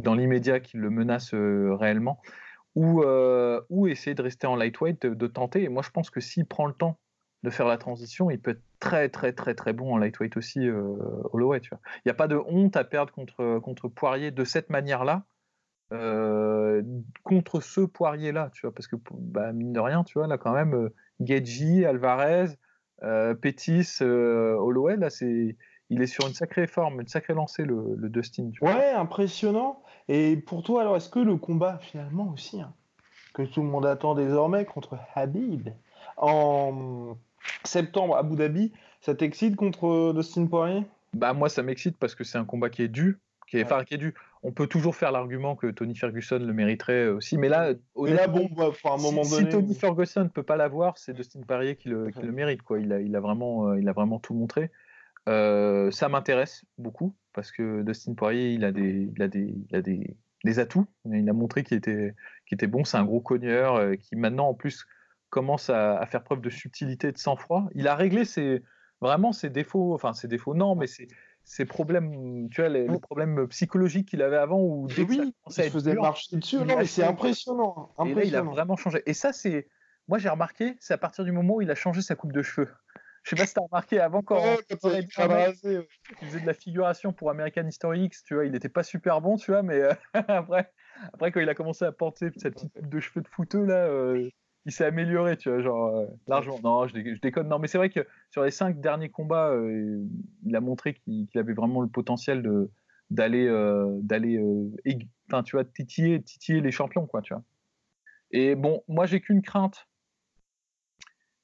dans 0.00 0.14
l'immédiat 0.14 0.60
qui 0.60 0.76
le 0.76 0.90
menace 0.90 1.34
réellement 1.34 2.20
ou, 2.74 3.02
euh, 3.02 3.60
ou 3.70 3.86
essayer 3.86 4.14
de 4.14 4.22
rester 4.22 4.46
en 4.46 4.56
lightweight, 4.56 5.06
de, 5.06 5.26
tenter. 5.26 5.62
Et 5.62 5.68
moi, 5.68 5.82
je 5.82 5.90
pense 5.90 6.10
que 6.10 6.20
s'il 6.20 6.46
prend 6.46 6.66
le 6.66 6.72
temps 6.72 6.98
de 7.42 7.50
faire 7.50 7.66
la 7.66 7.76
transition, 7.76 8.30
il 8.30 8.40
peut 8.40 8.52
être 8.52 8.62
très 8.78 9.08
très 9.08 9.32
très 9.32 9.54
très 9.54 9.72
bon 9.72 9.94
en 9.94 9.98
lightweight 9.98 10.36
aussi, 10.36 10.60
euh, 10.60 10.96
Holloway. 11.32 11.60
Il 11.72 11.78
n'y 12.06 12.10
a 12.10 12.14
pas 12.14 12.28
de 12.28 12.36
honte 12.36 12.76
à 12.76 12.84
perdre 12.84 13.12
contre, 13.12 13.58
contre 13.58 13.88
Poirier 13.88 14.30
de 14.30 14.44
cette 14.44 14.70
manière-là, 14.70 15.24
euh, 15.92 16.82
contre 17.24 17.60
ce 17.60 17.80
Poirier-là, 17.80 18.50
tu 18.54 18.62
vois, 18.62 18.74
parce 18.74 18.86
que 18.86 18.96
bah, 19.12 19.52
mine 19.52 19.72
de 19.72 19.80
rien, 19.80 20.04
tu 20.04 20.18
vois, 20.18 20.26
là 20.26 20.38
quand 20.38 20.52
même, 20.52 20.74
euh, 20.74 21.86
Alvarez, 21.86 22.46
euh, 23.02 23.34
Pétis, 23.34 23.98
euh, 24.00 24.54
Holloway, 24.54 24.96
là 24.96 25.10
c'est 25.10 25.56
il 25.90 26.00
est 26.00 26.06
sur 26.06 26.26
une 26.26 26.32
sacrée 26.32 26.66
forme, 26.66 27.02
une 27.02 27.08
sacrée 27.08 27.34
lancée, 27.34 27.64
le, 27.64 28.08
Dustin. 28.08 28.50
Ouais, 28.62 28.92
impressionnant. 28.92 29.81
Et 30.08 30.36
pour 30.36 30.62
toi, 30.62 30.82
alors, 30.82 30.96
est-ce 30.96 31.08
que 31.08 31.20
le 31.20 31.36
combat, 31.36 31.78
finalement 31.78 32.30
aussi, 32.32 32.60
hein, 32.60 32.72
que 33.34 33.42
tout 33.42 33.62
le 33.62 33.68
monde 33.68 33.86
attend 33.86 34.14
désormais 34.14 34.64
contre 34.64 34.98
Habib 35.14 35.68
en 36.16 37.16
septembre 37.64 38.16
à 38.16 38.20
Abu 38.20 38.36
Dhabi, 38.36 38.72
ça 39.00 39.14
t'excite 39.14 39.56
contre 39.56 40.12
Dustin 40.14 40.46
Poirier? 40.46 40.84
Bah 41.14 41.32
moi, 41.32 41.48
ça 41.48 41.62
m'excite 41.62 41.96
parce 41.98 42.14
que 42.14 42.24
c'est 42.24 42.38
un 42.38 42.44
combat 42.44 42.70
qui 42.70 42.82
est 42.82 42.88
dû. 42.88 43.18
Qui 43.48 43.58
est, 43.58 43.84
qui 43.84 43.94
est 43.94 43.98
dû. 43.98 44.14
On 44.42 44.50
peut 44.50 44.66
toujours 44.66 44.96
faire 44.96 45.12
l'argument 45.12 45.56
que 45.56 45.66
Tony 45.66 45.94
Ferguson 45.94 46.38
le 46.38 46.54
mériterait 46.54 47.08
aussi, 47.08 47.36
mais 47.36 47.50
là, 47.50 47.72
là 47.96 48.26
bon, 48.26 48.48
bah, 48.56 48.70
un 48.84 48.96
moment 48.96 49.24
si, 49.24 49.30
donné, 49.30 49.50
si 49.50 49.56
Tony 49.56 49.74
Ferguson 49.74 50.22
ne 50.22 50.28
peut 50.28 50.42
pas 50.42 50.56
l'avoir, 50.56 50.96
c'est 50.96 51.12
Dustin 51.12 51.42
Poirier 51.46 51.76
qui 51.76 51.90
le, 51.90 52.10
qui 52.10 52.22
le, 52.22 52.32
mérite. 52.32 52.62
Quoi. 52.62 52.80
Il, 52.80 52.94
a, 52.94 53.00
il, 53.00 53.14
a 53.14 53.20
vraiment, 53.20 53.68
euh, 53.68 53.78
il 53.78 53.86
a 53.90 53.92
vraiment 53.92 54.18
tout 54.18 54.32
montré. 54.32 54.70
Euh, 55.28 55.90
ça 55.90 56.08
m'intéresse 56.08 56.64
beaucoup 56.78 57.14
parce 57.32 57.52
que 57.52 57.82
Dustin 57.82 58.14
Poirier, 58.14 58.52
il 58.52 58.64
a 58.64 58.72
des, 58.72 59.10
il 59.14 59.22
a 59.22 59.28
des, 59.28 59.54
il 59.70 59.76
a 59.76 59.82
des, 59.82 60.16
des 60.44 60.58
atouts. 60.58 60.86
Il 61.04 61.28
a 61.28 61.32
montré 61.32 61.64
qu'il 61.64 61.78
était, 61.78 62.14
qu'il 62.46 62.56
était 62.56 62.66
bon. 62.66 62.84
C'est 62.84 62.96
un 62.96 63.04
gros 63.04 63.20
cogneur 63.20 63.76
euh, 63.76 63.94
qui 63.96 64.16
maintenant, 64.16 64.48
en 64.48 64.54
plus, 64.54 64.86
commence 65.30 65.70
à, 65.70 65.98
à, 65.98 66.06
faire 66.06 66.22
preuve 66.22 66.40
de 66.40 66.50
subtilité, 66.50 67.12
de 67.12 67.18
sang-froid. 67.18 67.68
Il 67.74 67.88
a 67.88 67.94
réglé 67.94 68.24
ses, 68.24 68.62
vraiment 69.00 69.32
ses 69.32 69.50
défauts, 69.50 69.94
enfin 69.94 70.12
ses 70.12 70.28
défauts, 70.28 70.54
non, 70.54 70.74
mais 70.74 70.86
ses, 70.86 71.08
ses 71.44 71.64
problèmes, 71.64 72.48
tu 72.50 72.60
vois, 72.60 72.70
les, 72.70 72.86
les 72.86 72.98
problèmes 72.98 73.48
psychologiques 73.48 74.08
qu'il 74.08 74.22
avait 74.22 74.36
avant 74.36 74.60
où 74.60 74.86
dès 74.88 75.02
oui, 75.02 75.34
que 75.46 75.52
ça 75.52 75.64
il 75.64 75.70
faisait 75.70 75.92
dur, 75.92 76.02
marcher 76.02 76.36
dessus. 76.36 76.56
Non, 76.56 76.64
mais 76.66 76.84
c'est 76.84 77.02
impressionnant, 77.02 77.92
impressionnant. 77.98 78.10
Et 78.10 78.14
là, 78.14 78.24
il 78.24 78.36
a 78.36 78.42
vraiment 78.42 78.76
changé. 78.76 79.02
Et 79.06 79.14
ça, 79.14 79.32
c'est, 79.32 79.68
moi, 80.08 80.18
j'ai 80.18 80.28
remarqué, 80.28 80.76
c'est 80.80 80.94
à 80.94 80.98
partir 80.98 81.24
du 81.24 81.32
moment 81.32 81.56
où 81.56 81.62
il 81.62 81.70
a 81.70 81.74
changé 81.74 82.02
sa 82.02 82.14
coupe 82.14 82.32
de 82.32 82.42
cheveux. 82.42 82.68
Je 83.22 83.30
sais 83.30 83.36
pas 83.36 83.46
si 83.46 83.54
tu 83.54 83.60
as 83.60 83.62
remarqué 83.62 84.00
avant 84.00 84.22
quand, 84.22 84.36
ouais, 84.36 84.58
quand 84.80 84.90
il, 84.90 85.06
il 86.22 86.26
faisait 86.26 86.40
de 86.40 86.46
la 86.46 86.54
figuration 86.54 87.12
pour 87.12 87.30
American 87.30 87.66
History 87.66 88.04
X, 88.04 88.24
tu 88.24 88.34
vois, 88.34 88.46
il 88.46 88.52
n'était 88.52 88.68
pas 88.68 88.82
super 88.82 89.20
bon, 89.20 89.36
tu 89.36 89.52
vois, 89.52 89.62
mais 89.62 89.80
euh, 89.80 89.92
après, 90.28 90.72
après 91.12 91.30
quand 91.30 91.40
il 91.40 91.48
a 91.48 91.54
commencé 91.54 91.84
à 91.84 91.92
porter 91.92 92.30
sa 92.36 92.50
petite 92.50 92.72
coupe 92.72 92.88
de 92.88 93.00
cheveux 93.00 93.22
de 93.22 93.28
fouteux 93.28 93.64
là, 93.64 93.86
euh, 93.86 94.28
il 94.64 94.72
s'est 94.72 94.84
amélioré, 94.84 95.36
tu 95.36 95.50
vois, 95.50 95.60
genre 95.60 95.96
euh, 95.96 96.06
largement. 96.26 96.58
Non, 96.64 96.88
je, 96.88 96.94
je, 96.94 97.20
déconne. 97.20 97.48
Non, 97.48 97.58
mais 97.58 97.68
c'est 97.68 97.78
vrai 97.78 97.90
que 97.90 98.06
sur 98.30 98.42
les 98.42 98.50
cinq 98.50 98.80
derniers 98.80 99.10
combats, 99.10 99.54
il 100.44 100.56
a 100.56 100.60
montré 100.60 100.94
qu'il 100.94 101.26
qu 101.28 101.38
avait 101.38 101.54
vraiment 101.54 101.80
le 101.80 101.88
potentiel 101.88 102.42
de 102.42 102.70
d'aller 103.10 103.46
d'aller 104.00 104.42
tu 105.44 105.56
vois 105.56 105.64
titiller 105.64 106.22
titiller 106.22 106.62
les 106.62 106.70
champions 106.70 107.06
quoi 107.06 107.20
tu 107.20 107.34
vois 107.34 107.42
et 108.30 108.54
bon 108.54 108.82
moi 108.88 109.04
j'ai 109.04 109.20
qu'une 109.20 109.42
crainte 109.42 109.86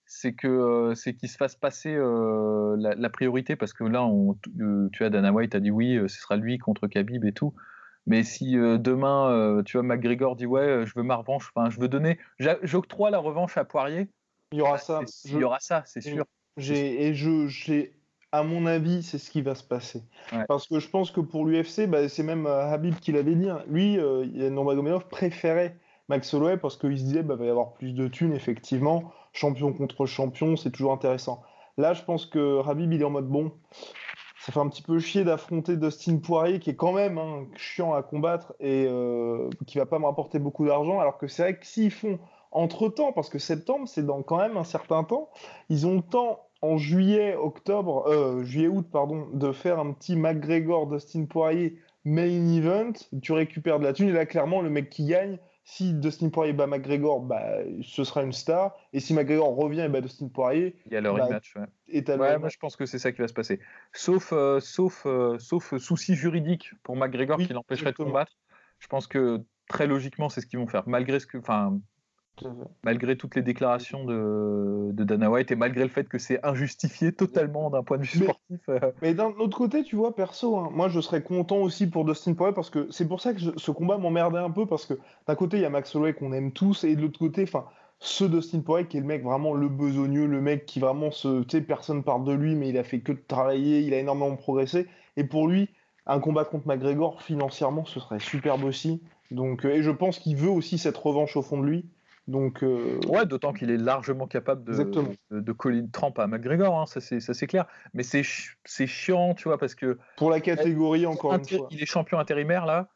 c'est 0.09 0.33
que 0.33 0.95
c'est 0.97 1.15
qu'il 1.15 1.29
se 1.29 1.37
fasse 1.37 1.55
passer 1.55 1.95
euh, 1.95 2.75
la, 2.79 2.95
la, 2.95 3.11
priorité 3.11 3.57
parce 3.57 3.75
que 3.75 3.85
là, 3.85 4.03
on, 4.05 4.37
euh, 4.59 4.89
tu 4.91 5.05
as 5.05 5.11
Dana 5.11 5.33
White 5.33 5.55
a 5.55 5.61
dit 5.61 5.71
oui, 5.71 5.99
ce 6.09 6.21
sera 6.21 6.37
lui 6.37 6.59
contre 6.59 6.87
Khabib 6.89 7.25
et 7.27 7.33
tout. 7.33 7.55
Mais 8.07 8.23
si 8.25 8.57
euh, 8.57 8.79
demain, 8.79 9.63
tu 9.67 9.77
vois, 9.77 9.85
McGregor 9.85 10.35
dit 10.35 10.47
ouais, 10.47 10.87
je 10.87 10.95
veux 10.97 11.03
ma 11.03 11.17
revanche, 11.17 11.53
enfin, 11.55 11.69
je 11.69 11.79
veux 11.79 11.89
donner, 11.89 12.19
j'octroie 12.63 13.11
la 13.11 13.19
revanche 13.19 13.59
à 13.59 13.65
Poirier. 13.65 14.09
Il 14.51 14.59
y 14.59 14.63
aura 14.63 14.79
ça. 14.79 15.03
Il 15.27 15.33
y 15.33 15.45
aura 15.45 15.61
ça, 15.61 15.83
c'est 15.85 16.01
sûr. 16.01 16.25
Et 16.57 17.13
je, 17.13 17.47
j'ai, 17.47 17.93
à 18.33 18.43
mon 18.43 18.65
avis, 18.65 19.03
c'est 19.03 19.19
ce 19.19 19.31
qui 19.31 19.43
va 19.43 19.55
se 19.55 19.63
passer. 19.63 20.03
Ouais. 20.33 20.45
Parce 20.49 20.67
que 20.67 20.81
je 20.81 20.89
pense 20.89 21.11
que 21.11 21.21
pour 21.21 21.45
l'UFC, 21.45 21.87
bah, 21.87 22.09
c'est 22.09 22.23
même 22.23 22.47
Habib 22.47 22.95
qui 22.97 23.13
l'avait 23.13 23.35
dit. 23.35 23.51
Hein. 23.51 23.63
Lui, 23.69 23.99
euh, 23.99 24.25
Nurmagomedov 24.25 25.07
préférait 25.09 25.77
Max 26.09 26.33
Holloway 26.33 26.57
parce 26.57 26.79
qu'il 26.79 26.99
se 26.99 27.05
disait 27.05 27.23
bah, 27.23 27.37
va 27.37 27.45
y 27.45 27.51
avoir 27.51 27.75
plus 27.75 27.93
de 27.93 28.09
thunes, 28.09 28.33
effectivement 28.33 29.13
champion 29.33 29.73
contre 29.73 30.07
champion, 30.07 30.57
c'est 30.57 30.71
toujours 30.71 30.93
intéressant. 30.93 31.43
Là, 31.77 31.95
je 31.95 32.03
pense 32.03 32.27
que 32.27 32.57
Rabib, 32.59 32.93
il 32.93 33.01
est 33.01 33.05
en 33.05 33.11
mode 33.11 33.29
bon. 33.29 33.53
Ça 34.41 34.53
fait 34.53 34.61
un 34.61 34.69
petit 34.69 34.83
peu 34.83 34.99
chier 34.99 35.25
d'affronter 35.25 35.77
Dustin 35.77 36.19
Poirier, 36.19 36.59
qui 36.59 36.71
est 36.71 36.77
quand 36.77 36.93
même 36.93 37.19
hein, 37.19 37.47
chiant 37.57 37.93
à 37.93 38.03
combattre 38.03 38.55
et 38.61 38.87
euh, 38.89 39.51
qui 39.67 39.79
va 39.79 39.87
pas 39.87 39.99
me 39.99 40.07
rapporter 40.07 40.39
beaucoup 40.39 40.67
d'argent. 40.67 41.01
Alors 41.01 41.19
que 41.19 41.27
c'est 41.27 41.43
vrai 41.43 41.59
que 41.59 41.67
s'ils 41.67 41.91
font 41.91 42.19
entre 42.51 42.89
temps, 42.89 43.13
parce 43.13 43.29
que 43.29 43.39
septembre, 43.39 43.87
c'est 43.87 44.05
dans 44.05 44.23
quand 44.23 44.39
même 44.39 44.57
un 44.57 44.65
certain 44.65 45.05
temps, 45.05 45.29
ils 45.69 45.87
ont 45.87 45.97
le 45.97 46.03
temps 46.03 46.47
en 46.63 46.77
juillet, 46.77 47.37
octobre, 47.37 48.07
euh, 48.09 48.43
juillet-août, 48.43 48.87
pardon, 48.91 49.29
de 49.33 49.53
faire 49.53 49.79
un 49.79 49.93
petit 49.93 50.17
McGregor 50.17 50.87
Dustin 50.87 51.27
Poirier 51.27 51.79
main 52.05 52.55
event. 52.57 52.93
Tu 53.23 53.33
récupères 53.33 53.79
de 53.79 53.85
la 53.85 53.93
thune 53.93 54.09
et 54.09 54.13
là, 54.13 54.27
clairement, 54.27 54.63
le 54.63 54.71
mec 54.71 54.91
qui 54.91 55.05
gagne, 55.05 55.39
si 55.71 55.93
Dustin 55.93 56.31
Poirier 56.31 56.55
bat 56.55 56.67
McGregor, 56.67 57.21
bah, 57.21 57.59
ce 57.83 58.03
sera 58.03 58.23
une 58.23 58.33
star. 58.33 58.75
Et 58.95 59.01
si 59.01 59.13
McGregor 59.13 59.55
revient 59.55 59.83
et 59.83 59.89
bat 59.91 60.01
Dustin 60.01 60.29
Poirier, 60.29 60.75
il 60.87 60.95
y 60.95 60.97
a 60.97 61.03
le 61.03 61.13
bah, 61.13 61.27
rematch. 61.27 61.57
Ouais. 61.57 61.67
Et 61.89 62.03
ouais, 62.11 62.39
moi 62.39 62.49
je 62.49 62.57
pense 62.57 62.75
que 62.75 62.87
c'est 62.87 62.99
ça 62.99 63.13
qui 63.13 63.21
va 63.21 63.29
se 63.29 63.35
passer. 63.35 63.61
Sauf, 63.93 64.33
euh, 64.33 64.61
sauf, 64.61 65.05
euh, 65.05 65.39
sauf 65.39 65.77
souci 65.77 66.15
juridique 66.15 66.73
pour 66.83 66.97
McGregor 66.97 67.37
oui, 67.39 67.47
qui 67.47 67.53
l'empêcherait 67.53 67.93
de 67.93 67.97
combattre. 67.97 68.33
Je 68.79 68.87
pense 68.87 69.07
que 69.07 69.43
très 69.69 69.87
logiquement, 69.87 70.31
c'est 70.31 70.41
ce 70.41 70.47
qu'ils 70.47 70.59
vont 70.59 70.67
faire. 70.67 70.89
Malgré 70.89 71.21
ce 71.21 71.27
que, 71.27 71.37
enfin, 71.37 71.79
malgré 72.83 73.17
toutes 73.17 73.35
les 73.35 73.43
déclarations 73.43 74.05
de, 74.05 74.91
de, 74.93 75.05
Dana 75.05 75.31
White 75.31 75.51
et 75.51 75.57
malgré 75.57 75.83
le 75.83 75.89
fait 75.89 76.09
que 76.09 76.19
c'est 76.19 76.45
injustifié 76.45 77.13
totalement 77.13 77.71
d'un 77.71 77.83
point 77.83 77.99
de 77.99 78.03
vue 78.03 78.25
sportif. 78.25 78.61
Mais, 78.69 78.85
euh... 78.85 78.93
mais 79.03 79.15
d'un 79.15 79.33
autre 79.39 79.57
côté, 79.57 79.83
tu 79.83 79.97
vois, 79.97 80.15
perso, 80.15 80.57
hein, 80.57 80.71
moi 80.73 80.89
je 80.89 81.01
serais 81.01 81.23
content 81.23 81.59
aussi 81.59 81.87
pour 81.87 82.05
Dustin 82.05 82.35
Poirier 82.35 82.55
parce 82.55 82.71
que 82.71 82.89
c'est 82.91 83.07
pour 83.07 83.21
ça 83.21 83.35
que 83.35 83.41
je, 83.41 83.51
ce 83.57 83.71
combat 83.71 83.99
m'emmerdait 83.99 84.39
un 84.39 84.51
peu 84.51 84.67
parce 84.67 84.87
que 84.87 84.95
d'un 85.27 85.35
côté 85.35 85.59
il 85.59 85.63
y 85.63 85.67
a 85.67 85.71
Max 85.71 85.95
Holloway 85.95 86.15
qu'on 86.15 86.33
aime 86.33 86.53
tous 86.53 86.85
et 86.85 86.97
de 86.97 87.03
l'autre 87.03 87.19
côté, 87.19 87.43
enfin, 87.43 87.67
ce 88.01 88.25
Dustin 88.25 88.61
Poirier 88.61 88.87
qui 88.87 88.97
est 88.97 89.01
le 89.01 89.07
mec 89.07 89.23
vraiment 89.23 89.55
le 89.55 89.69
besogneux, 89.69 90.27
le 90.27 90.41
mec 90.41 90.67
qui 90.67 90.81
vraiment 90.81 91.11
se, 91.11 91.43
tu 91.43 91.59
sais, 91.59 91.61
personne 91.63 92.03
parle 92.03 92.25
de 92.25 92.33
lui, 92.33 92.55
mais 92.55 92.69
il 92.69 92.79
a 92.79 92.85
fait 92.85 93.01
que 93.01 93.13
de 93.13 93.23
travailler, 93.27 93.81
il 93.81 93.95
a 93.95 93.99
énormément 93.99 94.37
progressé 94.37 94.87
et 95.17 95.25
pour 95.25 95.49
lui, 95.49 95.69
un 96.07 96.21
combat 96.21 96.45
contre 96.45 96.67
McGregor 96.67 97.23
financièrement, 97.23 97.85
ce 97.85 98.01
serait 98.01 98.19
superbe 98.19 98.65
aussi. 98.65 99.03
Donc, 99.31 99.65
euh, 99.65 99.75
et 99.75 99.83
je 99.83 99.91
pense 99.91 100.19
qu'il 100.19 100.37
veut 100.37 100.49
aussi 100.49 100.79
cette 100.79 100.97
revanche 100.97 101.37
au 101.37 101.43
fond 101.43 101.59
de 101.59 101.67
lui. 101.67 101.85
Donc, 102.29 102.63
euh... 102.63 103.01
Ouais, 103.09 103.25
d'autant 103.25 103.55
qu'il 103.55 103.71
est 103.71 103.79
largement 103.79 104.27
capable 104.27 104.63
de, 104.63 104.85
de, 104.85 105.41
de, 105.41 105.53
coller 105.53 105.79
une 105.79 105.91
trempe 105.91 106.19
à 106.19 106.27
McGregor, 106.27 106.79
hein, 106.79 106.85
ça 106.87 107.01
c'est 107.01 107.47
clair. 107.47 107.67
Mais 107.95 108.03
c'est 108.03 108.23
chiant, 108.87 109.35
tu 109.35 109.45
vois, 109.45 109.57
parce 109.57 109.75
que. 109.75 109.99
Pour 110.19 110.31
la 110.31 110.41
catégorie, 110.41 111.07
encore 111.07 111.35
une 111.35 111.45
fois. 111.49 111.69
Il 111.71 111.83
est 111.83 111.87
champion 111.87 112.19
intérimaire 112.19 112.67
là. 112.67 112.89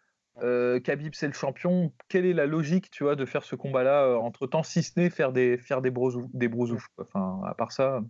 Euh, 0.43 0.81
Khabib 0.81 1.15
c'est 1.15 1.27
le 1.27 1.33
champion. 1.33 1.93
Quelle 2.09 2.25
est 2.25 2.33
la 2.33 2.47
logique, 2.47 2.91
tu 2.91 3.05
vois, 3.05 3.17
de 3.17 3.25
faire 3.27 3.45
ce 3.45 3.55
combat-là 3.55 4.05
euh, 4.05 4.17
entre 4.17 4.47
temps, 4.47 4.63
si 4.63 4.83
ce 4.83 4.99
n'est 4.99 5.11
faire 5.11 5.33
des 5.33 5.59
faire 5.59 5.83
des 5.83 5.91
des 6.33 6.51
Enfin, 6.99 7.41
à 7.47 7.55
part 7.55 7.73
ça. 7.73 8.01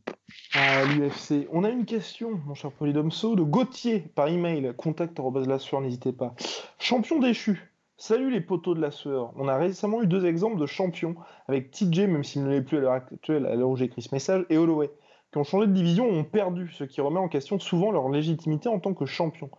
À 0.55 0.85
l'UFC, 0.85 1.49
on 1.51 1.65
a 1.65 1.69
une 1.69 1.85
question, 1.85 2.41
mon 2.47 2.55
cher 2.55 2.71
Polydomso, 2.73 3.35
de 3.35 3.43
Gauthier 3.43 4.01
par 4.15 4.29
email. 4.29 4.73
Contact 4.77 5.19
n'hésitez 5.19 6.13
pas. 6.13 6.35
Champion 6.79 7.19
déchu. 7.19 7.72
Salut 8.05 8.33
les 8.33 8.41
poteaux 8.41 8.75
de 8.75 8.81
la 8.81 8.91
sueur. 8.91 9.33
On 9.37 9.47
a 9.47 9.57
récemment 9.57 10.03
eu 10.03 10.09
deux 10.09 10.27
exemples 10.27 10.59
de 10.59 10.67
champions 10.67 11.15
avec 11.47 11.71
TJ, 11.71 12.01
même 12.09 12.25
s'il 12.25 12.43
ne 12.43 12.51
l'est 12.51 12.61
plus 12.61 12.79
à 12.79 12.81
l'heure 12.81 12.95
actuelle, 12.95 13.47
à 13.47 13.55
l'heure 13.55 13.69
où 13.69 13.77
j'écris 13.77 14.03
ce 14.03 14.12
message, 14.12 14.45
et 14.51 14.59
Holloway, 14.59 14.91
qui 15.31 15.38
ont 15.38 15.45
changé 15.45 15.69
de 15.69 15.73
division 15.73 16.09
ont 16.09 16.25
perdu, 16.25 16.69
ce 16.73 16.83
qui 16.83 17.01
remet 17.01 17.21
en 17.21 17.29
question 17.29 17.61
souvent 17.61 17.93
leur 17.93 18.09
légitimité 18.09 18.69
en 18.69 18.81
tant 18.81 18.93
que 18.93 19.07
champion. 19.07 19.51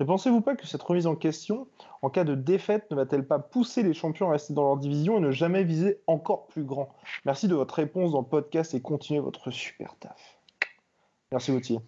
Ne 0.00 0.04
pensez-vous 0.04 0.40
pas 0.40 0.56
que 0.56 0.66
cette 0.66 0.82
remise 0.82 1.06
en 1.06 1.14
question, 1.14 1.68
en 2.02 2.10
cas 2.10 2.24
de 2.24 2.34
défaite, 2.34 2.90
ne 2.90 2.96
va-t-elle 2.96 3.24
pas 3.24 3.38
pousser 3.38 3.84
les 3.84 3.94
champions 3.94 4.30
à 4.30 4.32
rester 4.32 4.52
dans 4.52 4.64
leur 4.64 4.78
division 4.78 5.18
et 5.18 5.20
ne 5.20 5.30
jamais 5.30 5.62
viser 5.62 6.00
encore 6.08 6.48
plus 6.48 6.64
grand? 6.64 6.92
Merci 7.24 7.46
de 7.46 7.54
votre 7.54 7.76
réponse 7.76 8.10
dans 8.10 8.22
le 8.22 8.26
podcast 8.26 8.74
et 8.74 8.80
continuez 8.80 9.20
votre 9.20 9.52
super 9.52 9.94
taf. 10.00 10.40
Merci 11.30 11.52
Gauthier. 11.52 11.78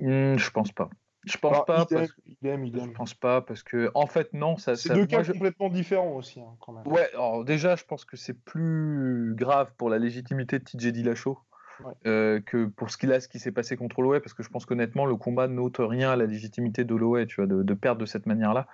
Mmh, 0.00 0.36
je 0.36 0.50
pense 0.52 0.70
pas. 0.70 0.88
Je 1.28 1.38
pense 1.38 1.52
Alors, 1.52 1.64
pas. 1.64 1.82
idem, 1.82 1.98
parce... 1.98 2.12
idem, 2.26 2.64
idem. 2.64 2.84
Je 2.86 2.90
pense 2.90 3.14
pas 3.14 3.40
parce 3.40 3.62
que 3.62 3.90
en 3.94 4.06
fait 4.06 4.32
non, 4.32 4.56
ça. 4.56 4.76
C'est 4.76 4.88
ça... 4.88 4.94
deux 4.94 5.06
cas 5.06 5.16
moi, 5.16 5.22
je... 5.24 5.32
complètement 5.32 5.68
différents 5.68 6.16
aussi, 6.16 6.40
hein, 6.40 6.56
quand 6.60 6.72
même. 6.72 6.86
Ouais. 6.86 7.08
Alors 7.14 7.44
déjà, 7.44 7.76
je 7.76 7.84
pense 7.84 8.04
que 8.04 8.16
c'est 8.16 8.34
plus 8.34 9.34
grave 9.36 9.72
pour 9.76 9.90
la 9.90 9.98
légitimité 9.98 10.58
de 10.58 10.64
TJ 10.64 10.88
Dillashaw 10.92 11.38
ouais. 11.84 11.92
euh, 12.06 12.40
que 12.40 12.66
pour 12.66 12.90
ce 12.90 12.96
qu'il 12.96 13.12
a, 13.12 13.20
ce 13.20 13.28
qui 13.28 13.38
s'est 13.38 13.52
passé 13.52 13.76
contre 13.76 13.98
Holloway, 13.98 14.20
parce 14.20 14.34
que 14.34 14.42
je 14.42 14.48
pense 14.48 14.66
qu'honnêtement, 14.66 15.06
le 15.06 15.16
combat 15.16 15.48
n'ôte 15.48 15.76
rien 15.78 16.10
à 16.10 16.16
la 16.16 16.26
légitimité 16.26 16.84
d'Holloway, 16.84 17.26
tu 17.26 17.36
vois, 17.36 17.46
de, 17.46 17.62
de, 17.62 17.74
perdre 17.74 18.00
de 18.00 18.06
cette 18.06 18.26
manière-là. 18.26 18.66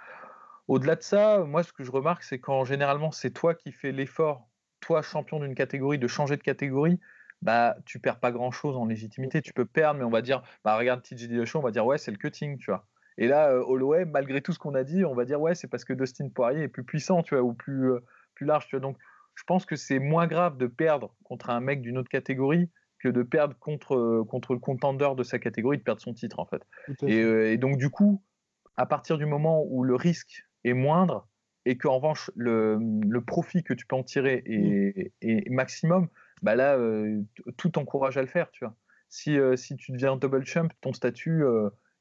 Au-delà 0.69 0.97
de 0.97 1.03
ça, 1.03 1.45
moi, 1.45 1.63
ce 1.63 1.73
que 1.73 1.85
je 1.85 1.91
remarque, 1.91 2.23
c'est 2.23 2.39
quand 2.39 2.65
généralement 2.65 3.11
c'est 3.11 3.31
toi 3.31 3.55
qui 3.55 3.73
fais 3.73 3.93
l'effort, 3.93 4.49
toi 4.81 5.03
champion 5.03 5.41
d'une 5.41 5.55
catégorie, 5.55 5.99
de 5.99 6.09
changer 6.09 6.37
de 6.37 6.43
catégorie 6.43 6.99
bah, 7.45 7.77
tu 7.85 8.01
perds 8.01 8.19
pas 8.19 8.33
grand 8.33 8.51
chose 8.51 8.77
en 8.77 8.87
légitimité. 8.87 9.43
Tu 9.43 9.53
peux 9.53 9.67
perdre, 9.67 9.99
mais 9.99 10.05
on 10.05 10.11
va 10.11 10.23
dire, 10.23 10.43
bah, 10.65 10.77
regarde 10.79 11.03
TJ 11.03 11.29
Dillashaw, 11.29 11.59
on 11.59 11.63
va 11.63 11.71
dire, 11.71 11.85
ouais, 11.85 11.99
c'est 11.99 12.11
le 12.11 12.17
cutting, 12.17 12.57
tu 12.57 12.71
vois. 12.71 12.87
Et 13.19 13.29
là, 13.29 13.51
euh, 13.51 13.63
Holloway, 13.63 14.07
malgré 14.07 14.41
tout 14.41 14.53
ce 14.53 14.59
qu'on 14.59 14.75
a 14.75 14.83
dit, 14.83 15.05
on 15.05 15.15
va 15.15 15.27
dire, 15.27 15.41
ouais, 15.41 15.55
c'est 15.55 15.69
parce 15.69 15.85
que 15.85 15.93
Dustin 15.93 16.31
Poirier 16.31 16.63
est 16.63 16.69
plus 16.69 16.85
puissant, 16.85 17.23
tu 17.23 17.35
vois, 17.35 17.45
ou 17.45 17.53
plus, 17.53 17.93
euh, 17.93 18.01
plus 18.35 18.47
large, 18.47 18.67
tu 18.67 18.77
vois. 18.77 18.81
Donc, 18.81 18.97
je 19.35 19.43
pense 19.45 19.67
que 19.67 19.77
c'est 19.77 19.99
moins 19.99 20.27
grave 20.27 20.57
de 20.57 20.67
perdre 20.67 21.15
contre 21.23 21.51
un 21.51 21.61
mec 21.61 21.83
d'une 21.83 21.99
autre 21.99 22.09
catégorie 22.09 22.71
que 22.99 23.11
de 23.11 23.23
perdre 23.23 23.55
contre, 23.59 24.25
contre 24.27 24.55
le 24.55 24.59
contender 24.59 25.11
de 25.15 25.23
sa 25.23 25.39
catégorie, 25.39 25.77
de 25.77 25.83
perdre 25.83 26.01
son 26.01 26.15
titre 26.15 26.39
en 26.39 26.47
fait. 26.47 26.63
Et, 27.07 27.59
donc 27.59 27.77
du 27.77 27.91
coup, 27.91 28.23
à 28.77 28.87
partir 28.87 29.19
du 29.19 29.27
moment 29.27 29.65
où 29.69 29.83
le 29.83 29.97
risque 29.97 30.47
est 30.63 30.73
moindre 30.73 31.29
et 31.67 31.77
qu'en 31.77 31.97
revanche 31.97 32.31
le, 32.37 32.79
le, 32.81 33.21
profit 33.21 33.65
que 33.65 33.75
tu 33.75 33.87
peux 33.87 33.97
en 33.97 34.05
tirer 34.05 34.43
est, 34.47 35.13
est 35.21 35.51
maximum, 35.51 36.09
bah 36.45 36.55
là, 36.55 36.79
tout 37.57 37.79
encourage 37.79 38.17
à 38.17 38.21
le 38.21 38.29
faire, 38.29 38.51
tu 38.51 38.65
vois. 38.65 38.75
Si, 39.09 39.37
si 39.57 39.77
tu 39.77 39.93
deviens 39.93 40.17
double 40.17 40.45
champ, 40.45 40.69
ton 40.81 40.93
statut, 40.93 41.45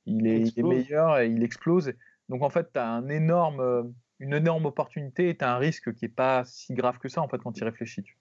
il, 0.06 0.28
est, 0.28 0.42
il, 0.42 0.60
est, 0.60 0.64
meilleur 0.64 1.20
et 1.20 1.28
il 1.28 1.44
explose. 1.44 1.94
Donc 2.30 2.44
en 2.44 2.50
fait, 2.50 2.72
tu 2.74 2.80
as 2.80 2.88
un 2.88 3.08
énorme, 3.10 3.94
une 4.20 4.34
énorme 4.34 4.66
opportunité 4.66 5.30
et 5.30 5.38
tu 5.38 5.46
as 5.46 5.54
un 5.54 5.58
risque 5.58 5.94
qui 5.94 6.06
n'est 6.06 6.12
pas 6.12 6.44
si 6.46 6.74
grave 6.74 6.98
que 7.00 7.10
ça 7.10 7.22
en 7.22 7.28
fait 7.28 7.38
quand 7.40 7.54
tu 7.54 7.62
y 7.62 7.64
réfléchis. 7.64 8.04
Tu 8.04 8.18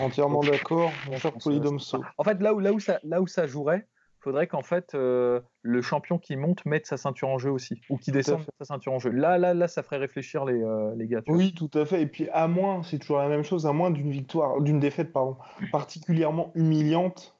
Entièrement 0.00 0.40
d'accord, 0.40 0.90
mon 1.06 1.18
cher 1.18 1.32
Polydomso. 1.32 2.02
En 2.16 2.24
fait, 2.24 2.40
là 2.40 2.54
où, 2.54 2.60
là 2.60 2.72
où, 2.72 2.80
ça, 2.80 3.00
là 3.02 3.20
où 3.20 3.26
ça 3.26 3.46
jouerait, 3.46 3.86
faudrait 4.24 4.46
qu'en 4.46 4.62
fait 4.62 4.94
le 4.94 5.82
champion 5.82 6.18
qui 6.18 6.36
monte 6.36 6.64
mette 6.66 6.86
sa 6.86 6.96
ceinture 6.96 7.28
en 7.28 7.38
jeu 7.38 7.50
aussi, 7.50 7.80
ou 7.90 7.96
qui 7.98 8.10
descende 8.10 8.44
sa 8.58 8.64
ceinture 8.64 8.92
en 8.92 8.98
jeu. 8.98 9.10
Là, 9.10 9.38
là, 9.38 9.54
là, 9.54 9.68
ça 9.68 9.82
ferait 9.82 9.98
réfléchir 9.98 10.44
les, 10.44 10.60
les 10.96 11.06
gars. 11.06 11.20
oui, 11.28 11.54
tout 11.54 11.70
à 11.74 11.84
fait. 11.84 12.02
Et 12.02 12.06
puis 12.06 12.28
à 12.30 12.48
moins, 12.48 12.82
c'est 12.82 12.98
toujours 12.98 13.18
la 13.18 13.28
même 13.28 13.44
chose, 13.44 13.66
à 13.66 13.72
moins 13.72 13.90
d'une 13.90 14.10
victoire, 14.10 14.60
d'une 14.60 14.80
défaite, 14.80 15.12
pardon, 15.12 15.36
particulièrement 15.70 16.50
humiliante, 16.54 17.34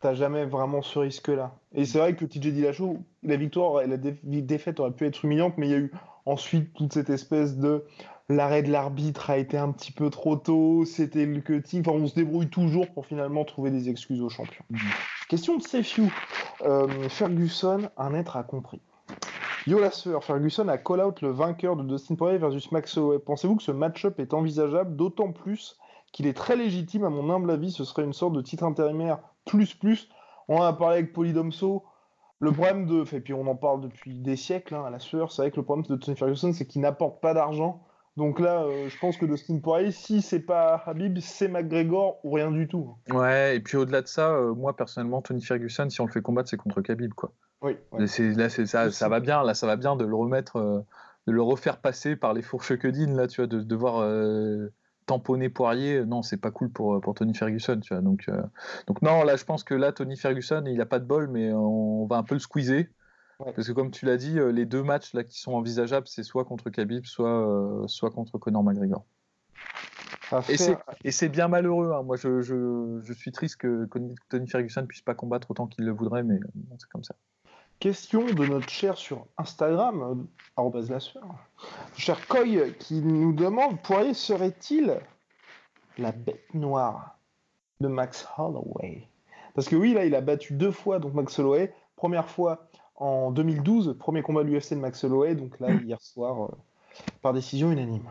t'as 0.00 0.14
jamais 0.14 0.44
vraiment 0.44 0.82
ce 0.82 0.98
risque-là. 0.98 1.54
Et 1.74 1.84
c'est 1.84 1.98
vrai 1.98 2.16
que 2.16 2.24
TJ 2.24 2.52
Dillashaw, 2.52 2.98
la 3.22 3.36
victoire 3.36 3.82
et 3.82 3.86
la 3.86 3.96
défaite 3.96 4.80
auraient 4.80 4.92
pu 4.92 5.06
être 5.06 5.24
humiliantes, 5.24 5.54
mais 5.58 5.68
il 5.68 5.70
y 5.70 5.74
a 5.74 5.78
eu 5.78 5.92
ensuite 6.26 6.72
toute 6.74 6.92
cette 6.92 7.10
espèce 7.10 7.56
de 7.56 7.84
l'arrêt 8.28 8.62
de 8.62 8.70
l'arbitre 8.70 9.30
a 9.30 9.38
été 9.38 9.58
un 9.58 9.72
petit 9.72 9.92
peu 9.92 10.08
trop 10.10 10.36
tôt, 10.36 10.84
c'était 10.84 11.26
le 11.26 11.40
cutting. 11.40 11.80
Enfin, 11.80 11.92
on 11.92 12.06
se 12.06 12.14
débrouille 12.14 12.48
toujours 12.48 12.90
pour 12.92 13.06
finalement 13.06 13.44
trouver 13.44 13.70
des 13.70 13.88
excuses 13.88 14.22
aux 14.22 14.28
champions. 14.28 14.64
Mhm. 14.70 14.80
Question 15.30 15.58
de 15.58 15.62
Sefiu. 15.62 16.12
Euh, 16.62 16.88
Ferguson, 17.08 17.88
un 17.96 18.14
être 18.14 18.36
a 18.36 18.42
compris. 18.42 18.82
Yo 19.64 19.78
la 19.78 19.92
sœur, 19.92 20.24
Ferguson 20.24 20.66
a 20.66 20.76
call 20.76 21.00
out 21.00 21.22
le 21.22 21.30
vainqueur 21.30 21.76
de 21.76 21.84
Dustin 21.84 22.16
Poirier 22.16 22.38
versus 22.38 22.72
Max 22.72 22.96
Holloway. 22.96 23.20
Pensez-vous 23.20 23.54
que 23.54 23.62
ce 23.62 23.70
match-up 23.70 24.18
est 24.18 24.34
envisageable, 24.34 24.96
d'autant 24.96 25.30
plus 25.30 25.78
qu'il 26.10 26.26
est 26.26 26.32
très 26.32 26.56
légitime, 26.56 27.04
à 27.04 27.10
mon 27.10 27.30
humble 27.30 27.52
avis, 27.52 27.70
ce 27.70 27.84
serait 27.84 28.02
une 28.02 28.12
sorte 28.12 28.32
de 28.32 28.42
titre 28.42 28.64
intérimaire 28.64 29.20
plus 29.44 29.72
plus. 29.72 30.08
On 30.48 30.56
en 30.56 30.62
a 30.64 30.72
parlé 30.72 30.96
avec 30.96 31.12
Polydomso. 31.12 31.84
Le 32.40 32.50
problème 32.50 32.86
de, 32.86 33.04
et 33.14 33.20
puis 33.20 33.32
on 33.32 33.46
en 33.46 33.54
parle 33.54 33.82
depuis 33.82 34.18
des 34.18 34.34
siècles 34.34 34.74
hein, 34.74 34.82
à 34.84 34.90
la 34.90 34.98
sueur, 34.98 35.30
c'est 35.30 35.42
vrai 35.42 35.52
que 35.52 35.58
le 35.58 35.62
problème 35.62 35.86
de 35.86 35.94
Tony 35.94 36.16
Ferguson, 36.16 36.52
c'est 36.52 36.66
qu'il 36.66 36.80
n'apporte 36.80 37.20
pas 37.20 37.34
d'argent. 37.34 37.84
Donc 38.16 38.40
là, 38.40 38.62
euh, 38.62 38.88
je 38.88 38.98
pense 38.98 39.16
que 39.16 39.24
Dustin 39.24 39.58
Poirier, 39.58 39.92
si 39.92 40.20
c'est 40.20 40.40
pas 40.40 40.82
Habib, 40.84 41.18
c'est 41.20 41.48
McGregor 41.48 42.18
ou 42.24 42.32
rien 42.32 42.50
du 42.50 42.68
tout. 42.68 42.96
Ouais, 43.08 43.56
et 43.56 43.60
puis 43.60 43.76
au-delà 43.76 44.02
de 44.02 44.08
ça, 44.08 44.30
euh, 44.30 44.54
moi 44.54 44.76
personnellement, 44.76 45.22
Tony 45.22 45.42
Ferguson, 45.42 45.88
si 45.88 46.00
on 46.00 46.06
le 46.06 46.12
fait 46.12 46.22
combattre, 46.22 46.48
c'est 46.48 46.56
contre 46.56 46.80
Khabib, 46.80 47.14
quoi. 47.14 47.32
Oui. 47.62 47.76
Là, 47.92 48.06
ça, 48.48 48.90
ça 48.90 49.08
va 49.08 49.20
bien. 49.20 49.42
Là, 49.42 49.54
ça 49.54 49.66
va 49.66 49.76
bien 49.76 49.94
de 49.96 50.04
le 50.04 50.14
remettre, 50.14 50.56
euh, 50.56 50.80
de 51.26 51.32
le 51.32 51.42
refaire 51.42 51.78
passer 51.78 52.16
par 52.16 52.34
les 52.34 52.42
fourches 52.42 52.76
que 52.76 52.88
là, 52.88 53.26
tu 53.28 53.42
vois, 53.42 53.46
de 53.46 53.60
devoir 53.60 54.02
tamponner 55.10 55.48
Poirier, 55.48 56.04
non, 56.06 56.22
c'est 56.22 56.36
pas 56.36 56.52
cool 56.52 56.70
pour, 56.70 57.00
pour 57.00 57.14
Tony 57.14 57.34
Ferguson, 57.34 57.80
tu 57.80 57.92
vois. 57.92 58.00
Donc, 58.00 58.26
euh, 58.28 58.42
donc 58.86 59.02
non, 59.02 59.24
là, 59.24 59.34
je 59.34 59.44
pense 59.44 59.64
que 59.64 59.74
là, 59.74 59.90
Tony 59.90 60.16
Ferguson, 60.16 60.62
il 60.66 60.80
a 60.80 60.86
pas 60.86 61.00
de 61.00 61.04
bol, 61.04 61.26
mais 61.26 61.52
on 61.52 62.06
va 62.06 62.16
un 62.16 62.22
peu 62.22 62.36
le 62.36 62.40
squeezer. 62.40 62.84
Parce 63.44 63.66
que 63.66 63.72
comme 63.72 63.90
tu 63.90 64.06
l'as 64.06 64.16
dit, 64.16 64.38
euh, 64.38 64.52
les 64.52 64.66
deux 64.66 64.82
matchs 64.82 65.14
là 65.14 65.24
qui 65.24 65.40
sont 65.40 65.52
envisageables, 65.52 66.06
c'est 66.06 66.22
soit 66.22 66.44
contre 66.44 66.70
Khabib, 66.70 67.04
soit, 67.06 67.28
euh, 67.28 67.86
soit 67.86 68.10
contre 68.10 68.38
Conor 68.38 68.62
McGregor. 68.62 69.04
Et 71.02 71.10
c'est 71.10 71.28
bien 71.28 71.48
malheureux. 71.48 71.92
Hein. 71.92 72.02
Moi, 72.02 72.16
je, 72.16 72.40
je, 72.40 73.00
je, 73.02 73.12
suis 73.12 73.32
triste 73.32 73.56
que 73.56 73.88
Tony 74.28 74.46
Ferguson 74.46 74.86
puisse 74.86 75.02
pas 75.02 75.14
combattre 75.14 75.50
autant 75.50 75.66
qu'il 75.66 75.84
le 75.84 75.92
voudrait, 75.92 76.22
mais 76.22 76.38
c'est 76.78 76.88
comme 76.88 77.02
ça. 77.02 77.16
Question 77.80 78.26
de 78.26 78.46
notre 78.46 78.68
cher 78.68 78.96
sur 78.96 79.26
Instagram, 79.38 80.28
euh, 80.58 80.98
cher 81.96 82.28
Coy, 82.28 82.74
qui 82.78 83.00
nous 83.00 83.32
demande 83.32 83.80
Poirier 83.80 84.12
serait-il 84.12 85.00
la 85.96 86.12
bête 86.12 86.52
noire 86.52 87.18
de 87.80 87.88
Max 87.88 88.28
Holloway? 88.36 89.08
Parce 89.54 89.68
que 89.68 89.76
oui, 89.76 89.94
là, 89.94 90.04
il 90.04 90.14
a 90.14 90.20
battu 90.20 90.52
deux 90.52 90.70
fois 90.70 90.98
donc 90.98 91.14
Max 91.14 91.38
Holloway. 91.38 91.74
Première 91.96 92.28
fois 92.28 92.69
en 93.00 93.30
2012, 93.30 93.96
premier 93.98 94.22
combat 94.22 94.44
de 94.44 94.48
l'UFC 94.48 94.74
de 94.74 94.80
Max 94.80 95.02
Holloway, 95.02 95.34
donc 95.34 95.58
là, 95.58 95.72
hier 95.72 96.00
soir, 96.00 96.44
euh, 96.44 96.48
par 97.22 97.32
décision 97.32 97.72
unanime. 97.72 98.04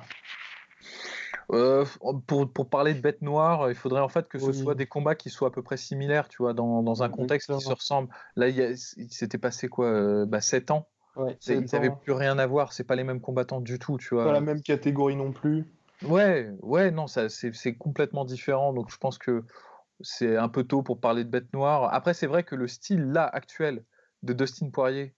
Euh, 1.52 1.86
pour, 2.28 2.52
pour, 2.52 2.70
parler 2.70 2.94
de 2.94 3.00
bête 3.00 3.22
noire, 3.22 3.70
il 3.70 3.76
faudrait 3.76 4.02
en 4.02 4.10
fait 4.10 4.28
que 4.28 4.38
ce 4.38 4.52
soit 4.54 4.76
des 4.76 4.86
combats 4.86 5.16
qui 5.16 5.30
soient 5.32 5.48
à 5.48 5.52
peu 5.52 5.64
près 5.64 5.78
similaires, 5.78 6.28
tu 6.28 6.44
vois, 6.44 6.54
dans, 6.54 6.84
dans 6.84 7.02
un 7.02 7.10
contexte 7.10 7.52
qui 7.52 7.64
se 7.64 7.70
ressemble. 7.70 8.10
Là, 8.36 8.50
il, 8.50 8.78
s'était 8.78 9.40
passé 9.40 9.68
quoi 9.68 9.88
euh, 9.88 10.26
bah, 10.26 10.42
7 10.42 10.72
ans. 10.72 10.88
Ouais, 11.16 11.38
ils 11.48 11.66
n'avaient 11.74 11.90
plus 11.90 12.14
rien 12.14 12.38
à 12.38 12.46
voir, 12.46 12.72
c'est 12.72 12.84
pas 12.84 12.96
les 12.96 13.04
mêmes 13.04 13.20
combattants 13.20 13.62
du 13.62 13.80
tout, 13.80 13.98
tu 13.98 14.14
vois. 14.14 14.26
Pas 14.26 14.32
la 14.32 14.42
même 14.42 14.62
catégorie 14.62 15.16
non 15.16 15.32
plus. 15.32 15.66
Ouais, 16.04 16.50
ouais, 16.62 16.92
non, 16.92 17.08
c'est, 17.08 17.74
complètement 17.78 18.26
différent. 18.26 18.72
Donc 18.74 18.92
je 18.92 18.98
pense 18.98 19.18
que 19.18 19.44
c'est 20.02 20.38
un 20.38 20.50
peu 20.50 20.64
tôt 20.64 20.82
pour 20.82 21.00
parler 21.00 21.24
de 21.24 21.30
bête 21.30 21.52
noire. 21.54 21.94
Après, 21.94 22.14
c'est 22.14 22.28
vrai 22.28 22.44
que 22.44 22.56
le 22.56 22.68
style 22.68 23.12
là 23.12 23.26
actuel 23.26 23.84
de 24.24 24.34
Dustin 24.34 24.70
Poirier, 24.70 25.14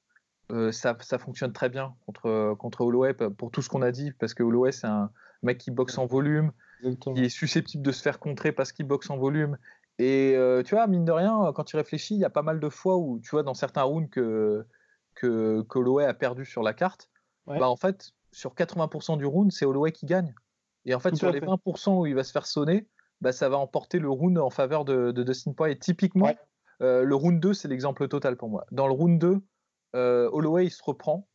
euh, 0.51 0.71
ça, 0.71 0.97
ça, 1.01 1.17
fonctionne 1.17 1.53
très 1.53 1.69
bien 1.69 1.95
contre, 2.05 2.55
contre 2.55 2.81
Holloway 2.81 3.13
pour 3.13 3.51
tout 3.51 3.61
ce 3.61 3.69
qu'on 3.69 3.81
a 3.81 3.91
dit, 3.91 4.11
parce 4.11 4.33
que 4.33 4.43
Holloway, 4.43 4.71
c'est 4.71 4.87
un, 4.87 5.11
mec 5.43 5.57
qui 5.57 5.71
boxe 5.71 5.97
en 5.97 6.05
volume, 6.05 6.51
qui 6.99 7.23
est 7.23 7.29
susceptible 7.29 7.83
de 7.83 7.91
se 7.91 8.01
faire 8.01 8.19
contrer 8.19 8.51
parce 8.51 8.71
qu'il 8.71 8.85
boxe 8.85 9.09
en 9.09 9.17
volume. 9.17 9.57
Et 9.99 10.33
euh, 10.35 10.63
tu 10.63 10.75
vois, 10.75 10.87
mine 10.87 11.05
de 11.05 11.11
rien, 11.11 11.51
quand 11.53 11.63
tu 11.63 11.75
réfléchis, 11.75 12.15
il 12.15 12.19
y 12.19 12.25
a 12.25 12.29
pas 12.29 12.41
mal 12.41 12.59
de 12.59 12.69
fois 12.69 12.97
où, 12.97 13.19
tu 13.19 13.29
vois, 13.31 13.43
dans 13.43 13.53
certains 13.53 13.83
rounds 13.83 14.09
que, 14.09 14.65
que, 15.15 15.65
Holloway 15.73 16.05
a 16.05 16.13
perdu 16.13 16.45
sur 16.45 16.63
la 16.63 16.73
carte, 16.73 17.09
bah 17.47 17.69
en 17.69 17.75
fait, 17.75 18.11
sur 18.31 18.53
80% 18.53 19.17
du 19.17 19.25
round, 19.25 19.51
c'est 19.51 19.65
Holloway 19.65 19.91
qui 19.91 20.05
gagne. 20.05 20.33
Et 20.85 20.95
en 20.95 20.99
fait, 20.99 21.15
sur 21.15 21.31
les 21.31 21.41
20% 21.41 21.99
où 21.99 22.05
il 22.05 22.15
va 22.15 22.23
se 22.23 22.31
faire 22.31 22.45
sonner, 22.45 22.87
bah, 23.19 23.31
ça 23.31 23.49
va 23.49 23.57
emporter 23.57 23.99
le 23.99 24.09
round 24.09 24.37
en 24.37 24.49
faveur 24.49 24.85
de, 24.85 25.11
de 25.11 25.23
Dustin 25.23 25.53
Poirier. 25.53 25.77
Typiquement, 25.77 26.33
euh, 26.81 27.03
le 27.03 27.15
round 27.15 27.39
2, 27.39 27.53
c'est 27.53 27.67
l'exemple 27.67 28.07
total 28.07 28.37
pour 28.37 28.49
moi. 28.49 28.65
Dans 28.71 28.87
le 28.87 28.93
round 28.93 29.19
2, 29.19 29.41
euh, 29.95 30.29
Holloway, 30.31 30.65
il 30.65 30.71
se 30.71 30.83
reprend, 30.83 31.27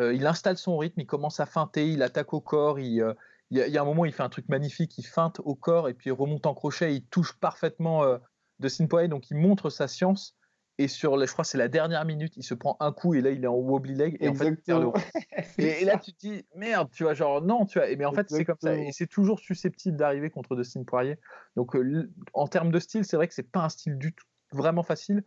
il 0.00 0.28
installe 0.28 0.56
son 0.56 0.78
rythme, 0.78 1.00
il 1.00 1.06
commence 1.06 1.40
à 1.40 1.46
feinter, 1.46 1.88
il 1.88 2.04
attaque 2.04 2.32
au 2.32 2.40
corps, 2.40 2.78
il, 2.78 3.04
il 3.50 3.58
y, 3.58 3.78
a 3.78 3.82
un 3.82 3.84
moment, 3.84 4.04
il 4.04 4.12
fait 4.12 4.22
un 4.22 4.28
truc 4.28 4.48
magnifique, 4.48 4.98
il 4.98 5.06
feinte 5.06 5.40
au 5.42 5.54
corps 5.54 5.88
et 5.88 5.94
puis 5.94 6.10
il 6.10 6.12
remonte 6.12 6.44
en 6.44 6.54
crochet, 6.54 6.94
il 6.94 7.04
touche 7.06 7.38
parfaitement 7.38 8.04
euh, 8.04 8.18
de 8.58 8.68
Sinpoe, 8.68 9.08
donc 9.08 9.30
il 9.30 9.38
montre 9.38 9.70
sa 9.70 9.88
science. 9.88 10.36
Et 10.80 10.86
sur, 10.86 11.18
je 11.18 11.32
crois, 11.32 11.44
c'est 11.44 11.58
la 11.58 11.66
dernière 11.66 12.04
minute, 12.04 12.36
il 12.36 12.44
se 12.44 12.54
prend 12.54 12.76
un 12.78 12.92
coup 12.92 13.14
et 13.14 13.20
là, 13.20 13.30
il 13.30 13.42
est 13.42 13.48
en 13.48 13.54
wobbly 13.54 13.94
leg 13.94 14.16
et 14.20 14.28
en 14.28 14.34
fait, 14.34 14.50
le... 14.68 14.92
et, 15.58 15.84
là, 15.84 15.98
tu 15.98 16.12
te 16.12 16.18
dis 16.20 16.44
merde, 16.54 16.88
tu 16.92 17.02
vois, 17.02 17.14
genre 17.14 17.42
non, 17.42 17.64
tu 17.64 17.80
vois. 17.80 17.88
Mais 17.96 18.04
en 18.04 18.12
fait, 18.12 18.30
c'est 18.30 18.44
comme 18.44 18.58
ça 18.60 18.76
et 18.76 18.92
c'est 18.92 19.08
toujours 19.08 19.40
susceptible 19.40 19.96
d'arriver 19.96 20.30
contre 20.30 20.54
Dustin 20.54 20.84
Poirier. 20.84 21.18
Donc, 21.56 21.74
euh, 21.74 22.08
en 22.32 22.46
termes 22.46 22.70
de 22.70 22.78
style, 22.78 23.04
c'est 23.04 23.16
vrai 23.16 23.26
que 23.26 23.34
c'est 23.34 23.50
pas 23.50 23.64
un 23.64 23.68
style 23.70 23.98
du 23.98 24.12
tout 24.12 24.26
vraiment 24.52 24.82
facile. 24.82 25.24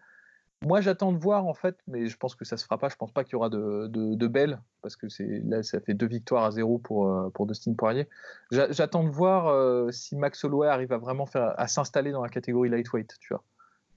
Moi, 0.63 0.79
j'attends 0.79 1.11
de 1.11 1.17
voir 1.17 1.47
en 1.47 1.55
fait, 1.55 1.75
mais 1.87 2.05
je 2.05 2.15
pense 2.17 2.35
que 2.35 2.45
ça 2.45 2.55
se 2.55 2.63
fera 2.65 2.77
pas. 2.77 2.87
Je 2.87 2.95
pense 2.95 3.11
pas 3.11 3.23
qu'il 3.23 3.33
y 3.33 3.35
aura 3.35 3.49
de, 3.49 3.87
de, 3.87 4.27
belles 4.27 4.61
parce 4.83 4.95
que 4.95 5.09
c'est 5.09 5.41
là, 5.43 5.63
ça 5.63 5.79
fait 5.79 5.95
deux 5.95 6.05
victoires 6.05 6.43
à 6.43 6.51
zéro 6.51 6.77
pour, 6.77 7.07
euh, 7.07 7.29
pour 7.29 7.47
Dustin 7.47 7.73
Poirier. 7.73 8.07
J'attends 8.51 9.03
de 9.03 9.09
voir 9.09 9.47
euh, 9.47 9.89
si 9.89 10.15
Max 10.15 10.43
Holloway 10.43 10.67
arrive 10.67 10.93
à 10.93 10.99
vraiment 10.99 11.25
faire 11.25 11.55
à 11.57 11.67
s'installer 11.67 12.11
dans 12.11 12.21
la 12.21 12.29
catégorie 12.29 12.69
lightweight, 12.69 13.17
tu 13.19 13.29
vois, 13.33 13.43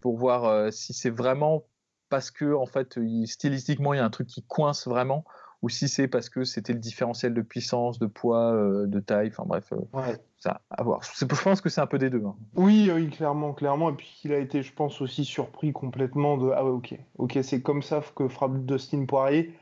pour 0.00 0.16
voir 0.16 0.46
euh, 0.46 0.70
si 0.70 0.94
c'est 0.94 1.10
vraiment 1.10 1.64
parce 2.08 2.30
que 2.30 2.54
en 2.54 2.66
fait, 2.66 2.98
stylistiquement, 3.26 3.92
il 3.92 3.98
y 3.98 4.00
a 4.00 4.04
un 4.04 4.10
truc 4.10 4.28
qui 4.28 4.42
coince 4.42 4.88
vraiment 4.88 5.24
ou 5.64 5.70
si 5.70 5.88
c'est 5.88 6.08
parce 6.08 6.28
que 6.28 6.44
c'était 6.44 6.74
le 6.74 6.78
différentiel 6.78 7.32
de 7.32 7.40
puissance, 7.40 7.98
de 7.98 8.04
poids, 8.04 8.52
euh, 8.52 8.86
de 8.86 9.00
taille, 9.00 9.28
enfin 9.28 9.44
bref, 9.46 9.72
euh, 9.72 10.14
ça 10.36 10.60
à 10.68 10.82
voir. 10.82 11.00
Je 11.02 11.24
pense 11.24 11.62
que 11.62 11.70
c'est 11.70 11.80
un 11.80 11.86
peu 11.86 11.96
des 11.96 12.10
deux. 12.10 12.22
Hein. 12.22 12.36
Oui, 12.54 12.90
oui, 12.94 13.08
clairement, 13.08 13.54
clairement. 13.54 13.88
Et 13.88 13.94
puis 13.94 14.20
il 14.24 14.34
a 14.34 14.38
été, 14.38 14.62
je 14.62 14.74
pense, 14.74 15.00
aussi 15.00 15.24
surpris 15.24 15.72
complètement 15.72 16.36
de 16.36 16.50
ah 16.50 16.66
ouais, 16.66 16.70
ok, 16.70 16.98
ok, 17.16 17.38
c'est 17.42 17.62
comme 17.62 17.80
ça 17.80 18.02
que 18.14 18.28
fera 18.28 18.50
Dustin 18.50 19.06
Poirier 19.06 19.54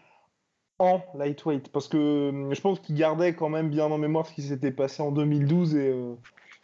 en 0.81 1.03
lightweight, 1.15 1.71
parce 1.71 1.87
que 1.87 2.31
hum, 2.31 2.53
je 2.53 2.61
pense 2.61 2.81
qu'il 2.81 2.97
gardait 2.97 3.35
quand 3.35 3.49
même 3.49 3.71
bien 3.71 3.85
en 3.85 3.99
mémoire 3.99 4.27
ce 4.27 4.35
qui 4.35 4.43
s'était 4.43 4.73
passé 4.73 5.05
en 5.05 5.12
2012 5.12 5.77
et 5.77 5.88
euh, 5.88 6.17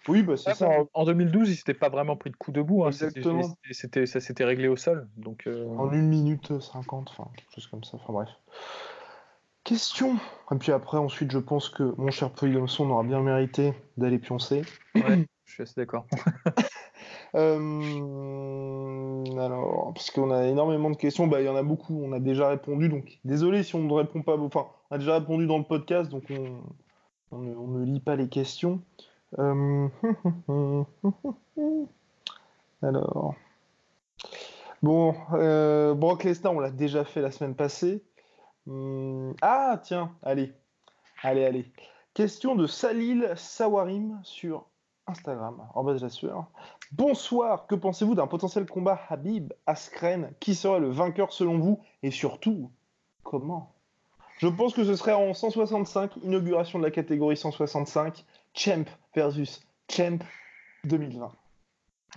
oui, 0.09 0.25
bah 0.25 0.37
c'est 0.37 0.55
ça. 0.55 0.69
En, 0.95 1.05
2012, 1.05 1.51
il 1.51 1.55
s'était 1.55 1.75
pas 1.75 1.91
vraiment 1.91 2.17
pris 2.17 2.31
de 2.31 2.37
coup 2.37 2.51
debout. 2.51 2.85
Hein. 2.85 2.89
Exactement. 2.89 3.55
C'était, 3.71 4.07
ça 4.07 4.19
s'était 4.19 4.45
réglé 4.45 4.67
au 4.67 4.77
sol. 4.77 5.07
Donc, 5.17 5.47
En 5.77 5.93
une 5.93 6.09
minute 6.09 6.59
50, 6.59 7.11
enfin, 7.11 7.31
quelque 7.37 7.55
chose 7.55 7.67
comme 7.69 7.85
ça. 7.85 7.99
Enfin 7.99 8.13
bref. 8.13 8.31
Question. 9.69 10.17
Et 10.51 10.55
puis 10.55 10.73
après, 10.73 10.97
ensuite, 10.97 11.31
je 11.31 11.39
pense 11.39 11.69
que 11.69 11.95
mon 11.99 12.11
cher 12.11 12.31
Polydomson 12.31 12.89
aura 12.89 13.03
bien 13.03 13.21
mérité 13.21 13.75
d'aller 13.99 14.19
pioncer. 14.19 14.63
Ouais, 14.95 15.27
je 15.45 15.53
suis 15.53 15.63
assez 15.63 15.75
d'accord. 15.77 16.07
Euh, 17.35 19.25
alors, 19.39 19.93
parce 19.95 20.11
qu'on 20.11 20.31
a 20.31 20.47
énormément 20.47 20.89
de 20.89 20.97
questions, 20.97 21.27
bah, 21.27 21.43
il 21.43 21.45
y 21.45 21.49
en 21.51 21.57
a 21.57 21.63
beaucoup, 21.63 22.03
on 22.03 22.13
a 22.13 22.21
déjà 22.21 22.49
répondu, 22.49 22.89
donc 22.89 23.19
désolé 23.23 23.63
si 23.63 23.75
on 23.75 23.81
ne 23.81 23.93
répond 23.93 24.23
pas, 24.23 24.39
enfin, 24.39 24.67
on 24.91 24.95
a 24.95 24.99
déjà 24.99 25.19
répondu 25.19 25.47
dans 25.47 25.59
le 25.59 25.65
podcast, 25.65 26.11
donc 26.11 26.25
on, 27.31 27.39
ne, 27.39 27.85
lit 27.85 28.01
pas 28.01 28.17
les 28.17 28.31
questions. 28.31 28.81
Euh, 29.39 29.89
Alors. 32.83 33.35
Bon, 34.83 35.15
euh, 35.35 35.93
Brock 35.93 36.25
Lesnar, 36.25 36.55
on 36.55 36.61
l'a 36.61 36.71
déjà 36.71 37.05
fait 37.05 37.21
la 37.21 37.31
semaine 37.31 37.55
passée. 37.55 38.03
Hum, 38.69 39.35
Ah, 39.41 39.81
tiens, 39.83 40.15
allez. 40.23 40.53
Allez, 41.23 41.45
allez. 41.45 41.73
Question 42.15 42.55
de 42.55 42.67
Salil 42.67 43.33
Sawarim 43.37 44.21
sur 44.23 44.67
Instagram. 45.07 45.67
En 45.75 45.85
bas 45.85 45.95
de 45.95 46.01
la 46.01 46.11
sueur. 46.11 46.47
Bonsoir, 46.93 47.67
que 47.67 47.75
pensez-vous 47.75 48.15
d'un 48.15 48.27
potentiel 48.27 48.67
combat 48.67 49.01
Habib-Askren 49.09 50.33
Qui 50.41 50.55
serait 50.55 50.81
le 50.81 50.91
vainqueur 50.91 51.33
selon 51.33 51.59
vous 51.59 51.81
Et 52.03 52.11
surtout, 52.11 52.71
comment? 53.23 53.75
Je 54.39 54.49
pense 54.49 54.75
que 54.75 54.85
ce 54.85 54.95
serait 54.95 55.15
en 55.15 55.35
165, 55.35 56.17
inauguration 56.23 56.79
de 56.79 56.85
la 56.85 56.91
catégorie 56.91 57.37
165, 57.37 58.25
Champ 58.55 58.85
versus 59.15 59.67
Champ 59.91 60.19
2020. 60.85 61.33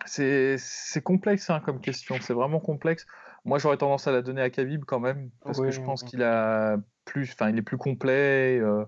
C'est 0.05 0.57
c'est 0.57 1.01
complexe 1.01 1.49
hein, 1.49 1.59
comme 1.59 1.81
question, 1.81 2.15
c'est 2.21 2.33
vraiment 2.33 2.59
complexe. 2.59 3.05
Moi, 3.43 3.57
j'aurais 3.57 3.77
tendance 3.77 4.07
à 4.07 4.11
la 4.11 4.21
donner 4.21 4.41
à 4.41 4.49
Khabib 4.49 4.85
quand 4.85 4.99
même, 4.99 5.31
parce 5.43 5.57
que 5.59 5.71
je 5.71 5.81
pense 5.81 6.03
qu'il 6.03 6.21
a 6.23 6.77
plus, 7.05 7.31
enfin, 7.33 7.49
il 7.49 7.57
est 7.57 7.63
plus 7.63 7.77
complet, 7.77 8.59
euh, 8.59 8.85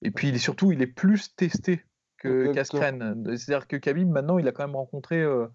et 0.00 0.10
puis 0.10 0.28
il 0.28 0.34
est 0.34 0.38
surtout, 0.38 0.72
il 0.72 0.80
est 0.80 0.86
plus 0.86 1.34
testé 1.36 1.84
que. 2.16 2.46
C'est-à-dire 3.36 3.68
que 3.68 3.76
Khabib, 3.76 4.08
maintenant, 4.08 4.38
il 4.38 4.48
a 4.48 4.52
quand 4.52 4.66
même 4.66 4.76
rencontré 4.76 5.20
euh, 5.20 5.46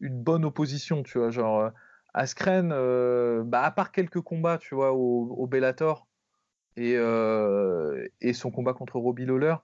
une 0.00 0.22
bonne 0.22 0.44
opposition, 0.44 1.02
tu 1.02 1.18
vois, 1.18 1.30
genre 1.30 1.60
euh, 1.60 1.70
Askren, 2.12 2.70
euh, 2.72 3.42
bah, 3.44 3.62
à 3.62 3.70
part 3.70 3.92
quelques 3.92 4.20
combats, 4.20 4.58
tu 4.58 4.74
vois, 4.74 4.92
au, 4.92 5.34
au 5.36 5.46
Bellator 5.46 6.06
et, 6.76 6.96
et 8.20 8.32
son 8.34 8.50
combat 8.50 8.74
contre 8.74 8.98
Robbie 8.98 9.24
Lawler, 9.24 9.56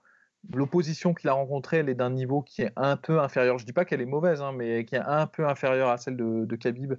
l'opposition 0.55 1.13
qu'il 1.13 1.29
a 1.29 1.35
rencontrée, 1.35 1.79
elle 1.79 1.91
est 1.91 1.95
d'un 1.95 2.09
niveau 2.09 2.41
qui 2.41 2.63
est 2.63 2.73
un 2.77 2.97
peu 2.97 3.21
inférieur. 3.21 3.59
Je 3.59 3.67
dis 3.67 3.75
pas 3.75 3.85
qu'elle 3.85 4.01
est 4.01 4.07
mauvaise, 4.07 4.41
hein, 4.41 4.53
mais 4.57 4.87
qui 4.87 4.95
est 4.95 5.03
un 5.05 5.27
peu 5.27 5.47
inférieure 5.47 5.91
à 5.91 5.99
celle 5.99 6.17
de, 6.17 6.47
de 6.47 6.57
Khabib. 6.57 6.95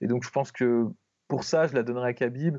Et 0.00 0.06
donc, 0.06 0.24
je 0.24 0.30
pense 0.30 0.52
que 0.52 0.86
pour 1.28 1.44
ça, 1.44 1.66
je 1.66 1.74
la 1.74 1.82
donnerais 1.82 2.10
à 2.10 2.14
Khabib. 2.14 2.58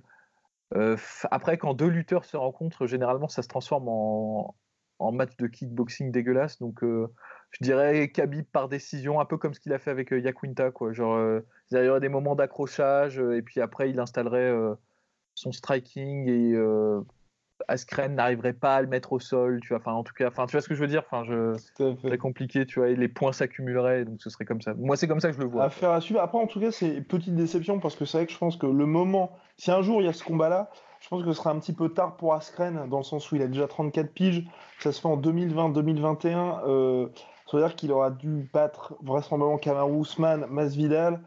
Euh, 0.75 0.97
après, 1.31 1.57
quand 1.57 1.73
deux 1.73 1.87
lutteurs 1.87 2.25
se 2.25 2.37
rencontrent, 2.37 2.85
généralement, 2.85 3.27
ça 3.27 3.41
se 3.41 3.47
transforme 3.47 3.87
en, 3.87 4.55
en 4.99 5.11
match 5.11 5.35
de 5.37 5.47
kickboxing 5.47 6.11
dégueulasse. 6.11 6.59
Donc, 6.59 6.83
euh, 6.83 7.07
je 7.51 7.63
dirais 7.63 8.09
Khabib 8.09 8.45
par 8.51 8.69
décision, 8.69 9.19
un 9.19 9.25
peu 9.25 9.37
comme 9.37 9.53
ce 9.53 9.59
qu'il 9.59 9.73
a 9.73 9.79
fait 9.79 9.89
avec 9.89 10.13
euh, 10.13 10.19
Yaquinta. 10.19 10.71
Quoi. 10.71 10.93
Genre, 10.93 11.15
euh, 11.15 11.39
il 11.71 11.77
y 11.77 11.89
aurait 11.89 11.99
des 11.99 12.09
moments 12.09 12.35
d'accrochage, 12.35 13.19
et 13.19 13.41
puis 13.41 13.61
après, 13.61 13.89
il 13.89 13.99
installerait 13.99 14.53
son 15.35 15.51
striking, 15.51 16.27
et 16.27 16.55
Askren 17.69 18.15
n'arriverait 18.15 18.53
pas 18.53 18.75
à 18.75 18.81
le 18.81 18.87
mettre 18.87 19.13
au 19.13 19.19
sol. 19.19 19.59
Tu 19.61 19.69
vois, 19.69 19.77
enfin, 19.77 19.93
en 19.93 20.03
tout 20.03 20.13
cas, 20.13 20.27
enfin, 20.27 20.45
tu 20.45 20.53
vois 20.53 20.61
ce 20.61 20.67
que 20.67 20.75
je 20.75 20.81
veux 20.81 20.87
dire 20.87 21.03
enfin, 21.05 21.23
je... 21.25 21.55
C'est 22.01 22.17
compliqué, 22.17 22.65
tu 22.65 22.79
vois, 22.79 22.89
et 22.89 22.95
les 22.95 23.07
points 23.07 23.31
s'accumuleraient, 23.31 24.05
donc 24.05 24.21
ce 24.21 24.29
serait 24.29 24.45
comme 24.45 24.61
ça. 24.61 24.73
Moi, 24.73 24.95
c'est 24.95 25.07
comme 25.07 25.19
ça 25.19 25.29
que 25.29 25.35
je 25.35 25.41
le 25.41 25.47
vois. 25.47 25.65
À 25.65 26.01
suivre. 26.01 26.19
Après, 26.19 26.37
en 26.37 26.47
tout 26.47 26.59
cas, 26.59 26.71
c'est 26.71 27.01
petite 27.01 27.35
déception 27.35 27.79
parce 27.79 27.95
que 27.95 28.05
c'est 28.05 28.17
vrai 28.17 28.25
que 28.25 28.33
je 28.33 28.37
pense 28.37 28.57
que 28.57 28.65
le 28.65 28.85
moment, 28.85 29.37
si 29.57 29.71
un 29.71 29.81
jour 29.81 30.01
il 30.01 30.05
y 30.05 30.09
a 30.09 30.13
ce 30.13 30.23
combat-là, 30.23 30.69
je 30.99 31.07
pense 31.07 31.23
que 31.23 31.31
ce 31.31 31.37
sera 31.37 31.51
un 31.51 31.59
petit 31.59 31.73
peu 31.73 31.89
tard 31.89 32.17
pour 32.17 32.33
Askren, 32.33 32.87
dans 32.89 32.97
le 32.97 33.03
sens 33.03 33.31
où 33.31 33.35
il 33.35 33.41
a 33.41 33.47
déjà 33.47 33.67
34 33.67 34.11
piges. 34.11 34.45
Ça 34.79 34.91
se 34.91 34.99
fait 34.99 35.07
en 35.07 35.17
2020-2021. 35.17 36.61
Euh, 36.67 37.07
ça 37.49 37.57
veut 37.57 37.63
dire 37.63 37.75
qu'il 37.75 37.91
aura 37.91 38.11
dû 38.11 38.49
battre 38.53 38.95
vraisemblablement 39.01 39.57
Kamaru 39.57 40.01
Usman, 40.01 40.45
Masvidal. 40.49 41.21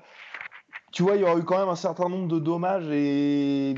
Tu 0.92 1.02
vois, 1.02 1.16
il 1.16 1.22
y 1.22 1.24
aura 1.24 1.38
eu 1.38 1.42
quand 1.42 1.58
même 1.58 1.70
un 1.70 1.74
certain 1.74 2.08
nombre 2.08 2.28
de 2.28 2.38
dommages 2.38 2.88
et 2.90 3.74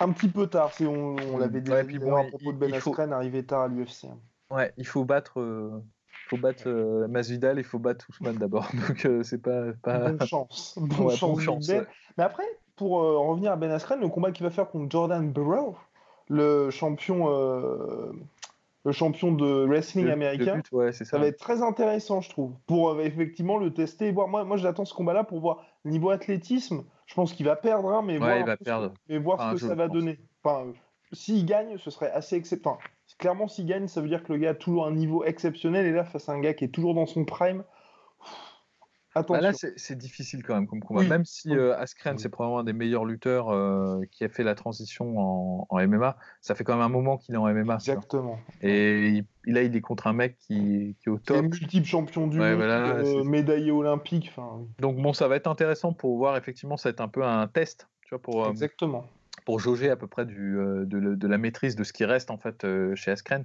un 0.00 0.10
petit 0.12 0.28
peu 0.28 0.46
tard. 0.46 0.72
C'est, 0.72 0.86
on 0.86 1.16
on 1.32 1.38
l'avait 1.38 1.60
Ouais, 1.70 1.84
dit 1.84 1.98
bon, 1.98 2.14
à 2.16 2.22
il- 2.24 2.28
propos 2.30 2.52
de 2.52 2.58
Ben 2.58 2.70
il 2.72 2.80
faut- 2.80 2.90
Askren, 2.90 3.12
arrivé 3.12 3.44
tard 3.44 3.62
à 3.62 3.68
l'UFC. 3.68 4.06
Ouais, 4.50 4.72
il 4.76 4.86
faut 4.86 5.04
battre, 5.04 5.40
euh, 5.40 5.82
faut 6.28 6.36
battre 6.36 6.64
euh, 6.68 7.08
Masvidal, 7.08 7.58
il 7.58 7.64
faut 7.64 7.78
battre 7.78 8.06
Ousmane 8.10 8.36
d'abord. 8.36 8.68
Donc 8.88 9.04
euh, 9.06 9.22
c'est 9.22 9.38
pas, 9.42 9.72
pas... 9.82 9.98
Bonne 10.10 10.20
chance. 10.26 10.78
Bonne 10.80 11.06
Ouais, 11.08 11.16
chance, 11.16 11.30
bonne 11.30 11.36
Big 11.38 11.44
chance, 11.46 11.68
ouais. 11.68 11.86
Mais 12.18 12.24
après, 12.24 12.44
pour 12.76 13.02
euh, 13.02 13.16
en 13.16 13.28
revenir 13.30 13.52
à 13.52 13.56
Ben 13.56 13.70
Askren, 13.70 14.00
le 14.00 14.08
combat 14.08 14.30
qu'il 14.32 14.44
va 14.44 14.50
faire 14.50 14.68
contre 14.68 14.90
Jordan 14.90 15.30
Burroughs, 15.32 15.76
le 16.28 16.70
champion, 16.70 17.26
euh, 17.30 18.12
le 18.84 18.92
champion 18.92 19.32
de 19.32 19.64
wrestling 19.66 20.08
américain, 20.10 20.56
but, 20.56 20.68
ouais, 20.72 20.92
ça 20.92 21.04
ça. 21.04 21.18
va 21.18 21.26
être 21.26 21.38
très 21.38 21.62
intéressant, 21.62 22.20
je 22.20 22.30
trouve, 22.30 22.52
pour 22.66 23.00
effectivement 23.00 23.58
le 23.58 23.72
tester 23.72 24.06
et 24.08 24.12
voir. 24.12 24.28
Moi, 24.28 24.44
moi 24.44 24.56
j'attends 24.56 24.84
ce 24.84 24.94
combat-là 24.94 25.24
pour 25.24 25.40
voir 25.40 25.64
niveau 25.86 26.10
athlétisme. 26.10 26.84
Je 27.06 27.14
pense 27.14 27.32
qu'il 27.32 27.46
va 27.46 27.56
perdre, 27.56 27.88
hein, 27.90 28.02
mais 28.04 28.14
Ouais, 28.14 28.18
voir, 28.18 28.38
il 28.38 28.44
va 28.46 28.56
ce- 28.58 28.64
perdre. 28.64 28.92
mais 29.08 29.18
voir 29.18 29.38
Enfin, 29.38 29.52
ce 29.52 29.56
je 29.56 29.62
que 29.62 29.68
ça 29.68 29.74
va 29.74 29.86
pense. 29.86 29.94
donner. 29.94 30.18
Enfin, 30.42 30.66
euh, 30.66 30.72
s'il 31.12 31.44
gagne, 31.46 31.78
ce 31.78 31.90
serait 31.90 32.10
assez 32.10 32.36
exceptionnel. 32.36 32.78
clairement, 33.18 33.46
s'il 33.48 33.66
gagne, 33.66 33.86
ça 33.88 34.00
veut 34.00 34.08
dire 34.08 34.22
que 34.24 34.32
le 34.32 34.38
gars 34.38 34.50
a 34.50 34.54
toujours 34.54 34.86
un 34.86 34.90
niveau 34.92 35.24
exceptionnel. 35.24 35.86
Et 35.86 35.92
là, 35.92 36.04
face 36.04 36.28
à 36.28 36.32
un 36.32 36.40
gars 36.40 36.52
qui 36.54 36.64
est 36.64 36.68
toujours 36.68 36.94
dans 36.94 37.06
son 37.06 37.24
prime, 37.24 37.62
Bah 39.22 39.40
là, 39.40 39.52
c'est 39.52 39.96
difficile 39.96 40.42
quand 40.42 40.54
même 40.54 40.66
comme 40.66 40.80
combat. 40.80 41.00
Oui. 41.00 41.08
Même 41.08 41.24
si 41.24 41.50
euh, 41.56 41.76
Askren, 41.78 42.16
Oui. 42.16 42.20
c'est 42.22 42.28
probablement 42.28 42.60
un 42.60 42.64
des 42.64 42.72
meilleurs 42.72 43.04
lutteurs 43.04 43.50
euh, 43.50 44.02
qui 44.10 44.24
a 44.24 44.28
fait 44.28 44.42
la 44.42 44.54
transition 44.54 45.18
en, 45.18 45.66
en 45.70 45.78
MMA, 45.86 46.16
ça 46.40 46.54
fait 46.54 46.64
quand 46.64 46.74
même 46.74 46.82
un 46.84 46.88
moment 46.88 47.16
qu'il 47.16 47.34
est 47.34 47.38
en 47.38 47.48
MMA. 47.48 47.74
Exactement. 47.76 48.38
Et 48.62 49.08
il- 49.08 49.24
là, 49.46 49.62
il 49.62 49.74
est 49.74 49.80
contre 49.80 50.06
un 50.06 50.12
mec 50.12 50.36
qui, 50.38 50.96
qui 51.00 51.08
est 51.08 51.12
au 51.12 51.18
Qui 51.18 51.32
est 51.32 51.36
top. 51.36 51.42
multiple 51.44 51.86
champion 51.86 52.26
du 52.26 52.38
Ouais, 52.38 52.50
monde, 52.50 52.56
voilà, 52.56 52.96
euh, 52.96 53.24
médaillé 53.24 53.70
olympique. 53.70 54.32
Donc 54.80 54.96
bon, 54.96 55.12
ça 55.12 55.28
va 55.28 55.36
être 55.36 55.46
intéressant 55.46 55.92
pour 55.92 56.16
voir, 56.16 56.36
effectivement, 56.36 56.76
ça 56.76 56.88
va 56.88 56.90
être 56.90 57.00
un 57.00 57.08
peu 57.08 57.24
un 57.24 57.46
test, 57.48 57.88
tu 58.02 58.10
vois, 58.10 58.20
pour, 58.20 58.44
euh, 58.44 58.50
exactement. 58.50 59.06
pour 59.44 59.60
jauger 59.60 59.88
à 59.90 59.96
peu 59.96 60.06
près 60.08 60.26
du, 60.26 60.56
de, 60.56 61.26
la 61.26 61.38
maîtrise 61.38 61.76
de 61.76 61.84
ce 61.84 61.92
qui 61.92 62.04
reste 62.04 62.30
en 62.30 62.38
fait 62.38 62.66
chez 62.94 63.10
Askren. 63.12 63.44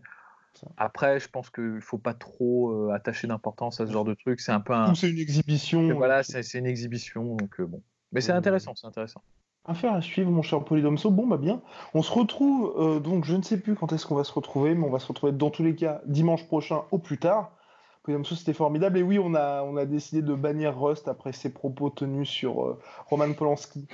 Après, 0.78 1.20
je 1.20 1.30
pense 1.30 1.49
qu'il 1.49 1.80
faut 1.82 1.97
pas 1.97 2.14
trop 2.14 2.72
euh, 2.72 2.91
attacher 2.93 3.28
d'importance 3.28 3.80
à 3.82 3.88
ce 3.88 3.91
genre 3.91 4.06
de 4.06 4.14
truc. 4.14 4.39
C'est 4.39 4.52
un 4.52 4.60
peu 4.60 4.74
un. 4.74 4.91
Ou 4.91 4.95
c'est 4.95 5.10
une 5.10 5.18
exhibition. 5.20 5.88
que 5.88 5.93
Voilà, 5.93 6.24
c'est 6.24 6.43
c'est 6.43 6.60
une 6.60 6.66
exhibition, 6.66 7.36
donc 7.36 7.60
euh, 7.60 7.66
bon. 7.66 7.82
Mais 8.12 8.22
c'est 8.22 8.32
Euh, 8.32 8.38
intéressant, 8.38 8.74
c'est 8.76 8.88
intéressant. 8.88 9.22
Affaire 9.66 9.93
à 9.93 10.02
suivre, 10.02 10.30
mon 10.32 10.41
cher 10.41 10.64
Polydomso. 10.64 11.12
Bon, 11.12 11.28
bah 11.28 11.38
bien. 11.38 11.62
On 11.93 12.02
se 12.02 12.12
retrouve, 12.12 12.74
euh, 12.78 12.99
donc 12.99 13.26
je 13.26 13.36
ne 13.36 13.41
sais 13.43 13.60
plus 13.60 13.76
quand 13.76 13.93
est-ce 13.93 14.06
qu'on 14.08 14.16
va 14.16 14.24
se 14.24 14.34
retrouver, 14.34 14.74
mais 14.76 14.86
on 14.86 14.89
va 14.89 14.99
se 14.99 15.08
retrouver 15.08 15.32
dans 15.32 15.52
tous 15.52 15.64
les 15.64 15.76
cas 15.76 16.02
dimanche 16.06 16.45
prochain 16.47 16.82
au 16.91 16.97
plus 16.97 17.18
tard. 17.20 17.56
Polydomso, 18.04 18.34
c'était 18.36 18.54
formidable. 18.54 18.97
Et 18.97 19.04
oui, 19.04 19.20
on 19.20 19.36
a, 19.36 19.62
on 19.64 19.78
a 19.78 19.86
décidé 19.86 20.24
de 20.24 20.34
bannir 20.34 20.76
Rust 20.80 21.08
après 21.08 21.32
ses 21.32 21.54
propos 21.54 21.91
tenus 21.91 22.28
sur 22.28 22.66
euh, 22.66 22.80
Roman 23.08 23.32
Polanski. 23.34 23.88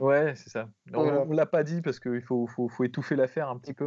Ouais, 0.00 0.34
c'est 0.34 0.50
ça. 0.50 0.68
On, 0.92 1.06
on 1.28 1.32
l'a 1.32 1.46
pas 1.46 1.62
dit 1.62 1.80
parce 1.80 2.00
qu'il 2.00 2.22
faut, 2.22 2.48
faut, 2.48 2.68
faut 2.68 2.82
étouffer 2.82 3.14
l'affaire 3.14 3.48
un 3.48 3.56
petit 3.58 3.72
peu. 3.74 3.86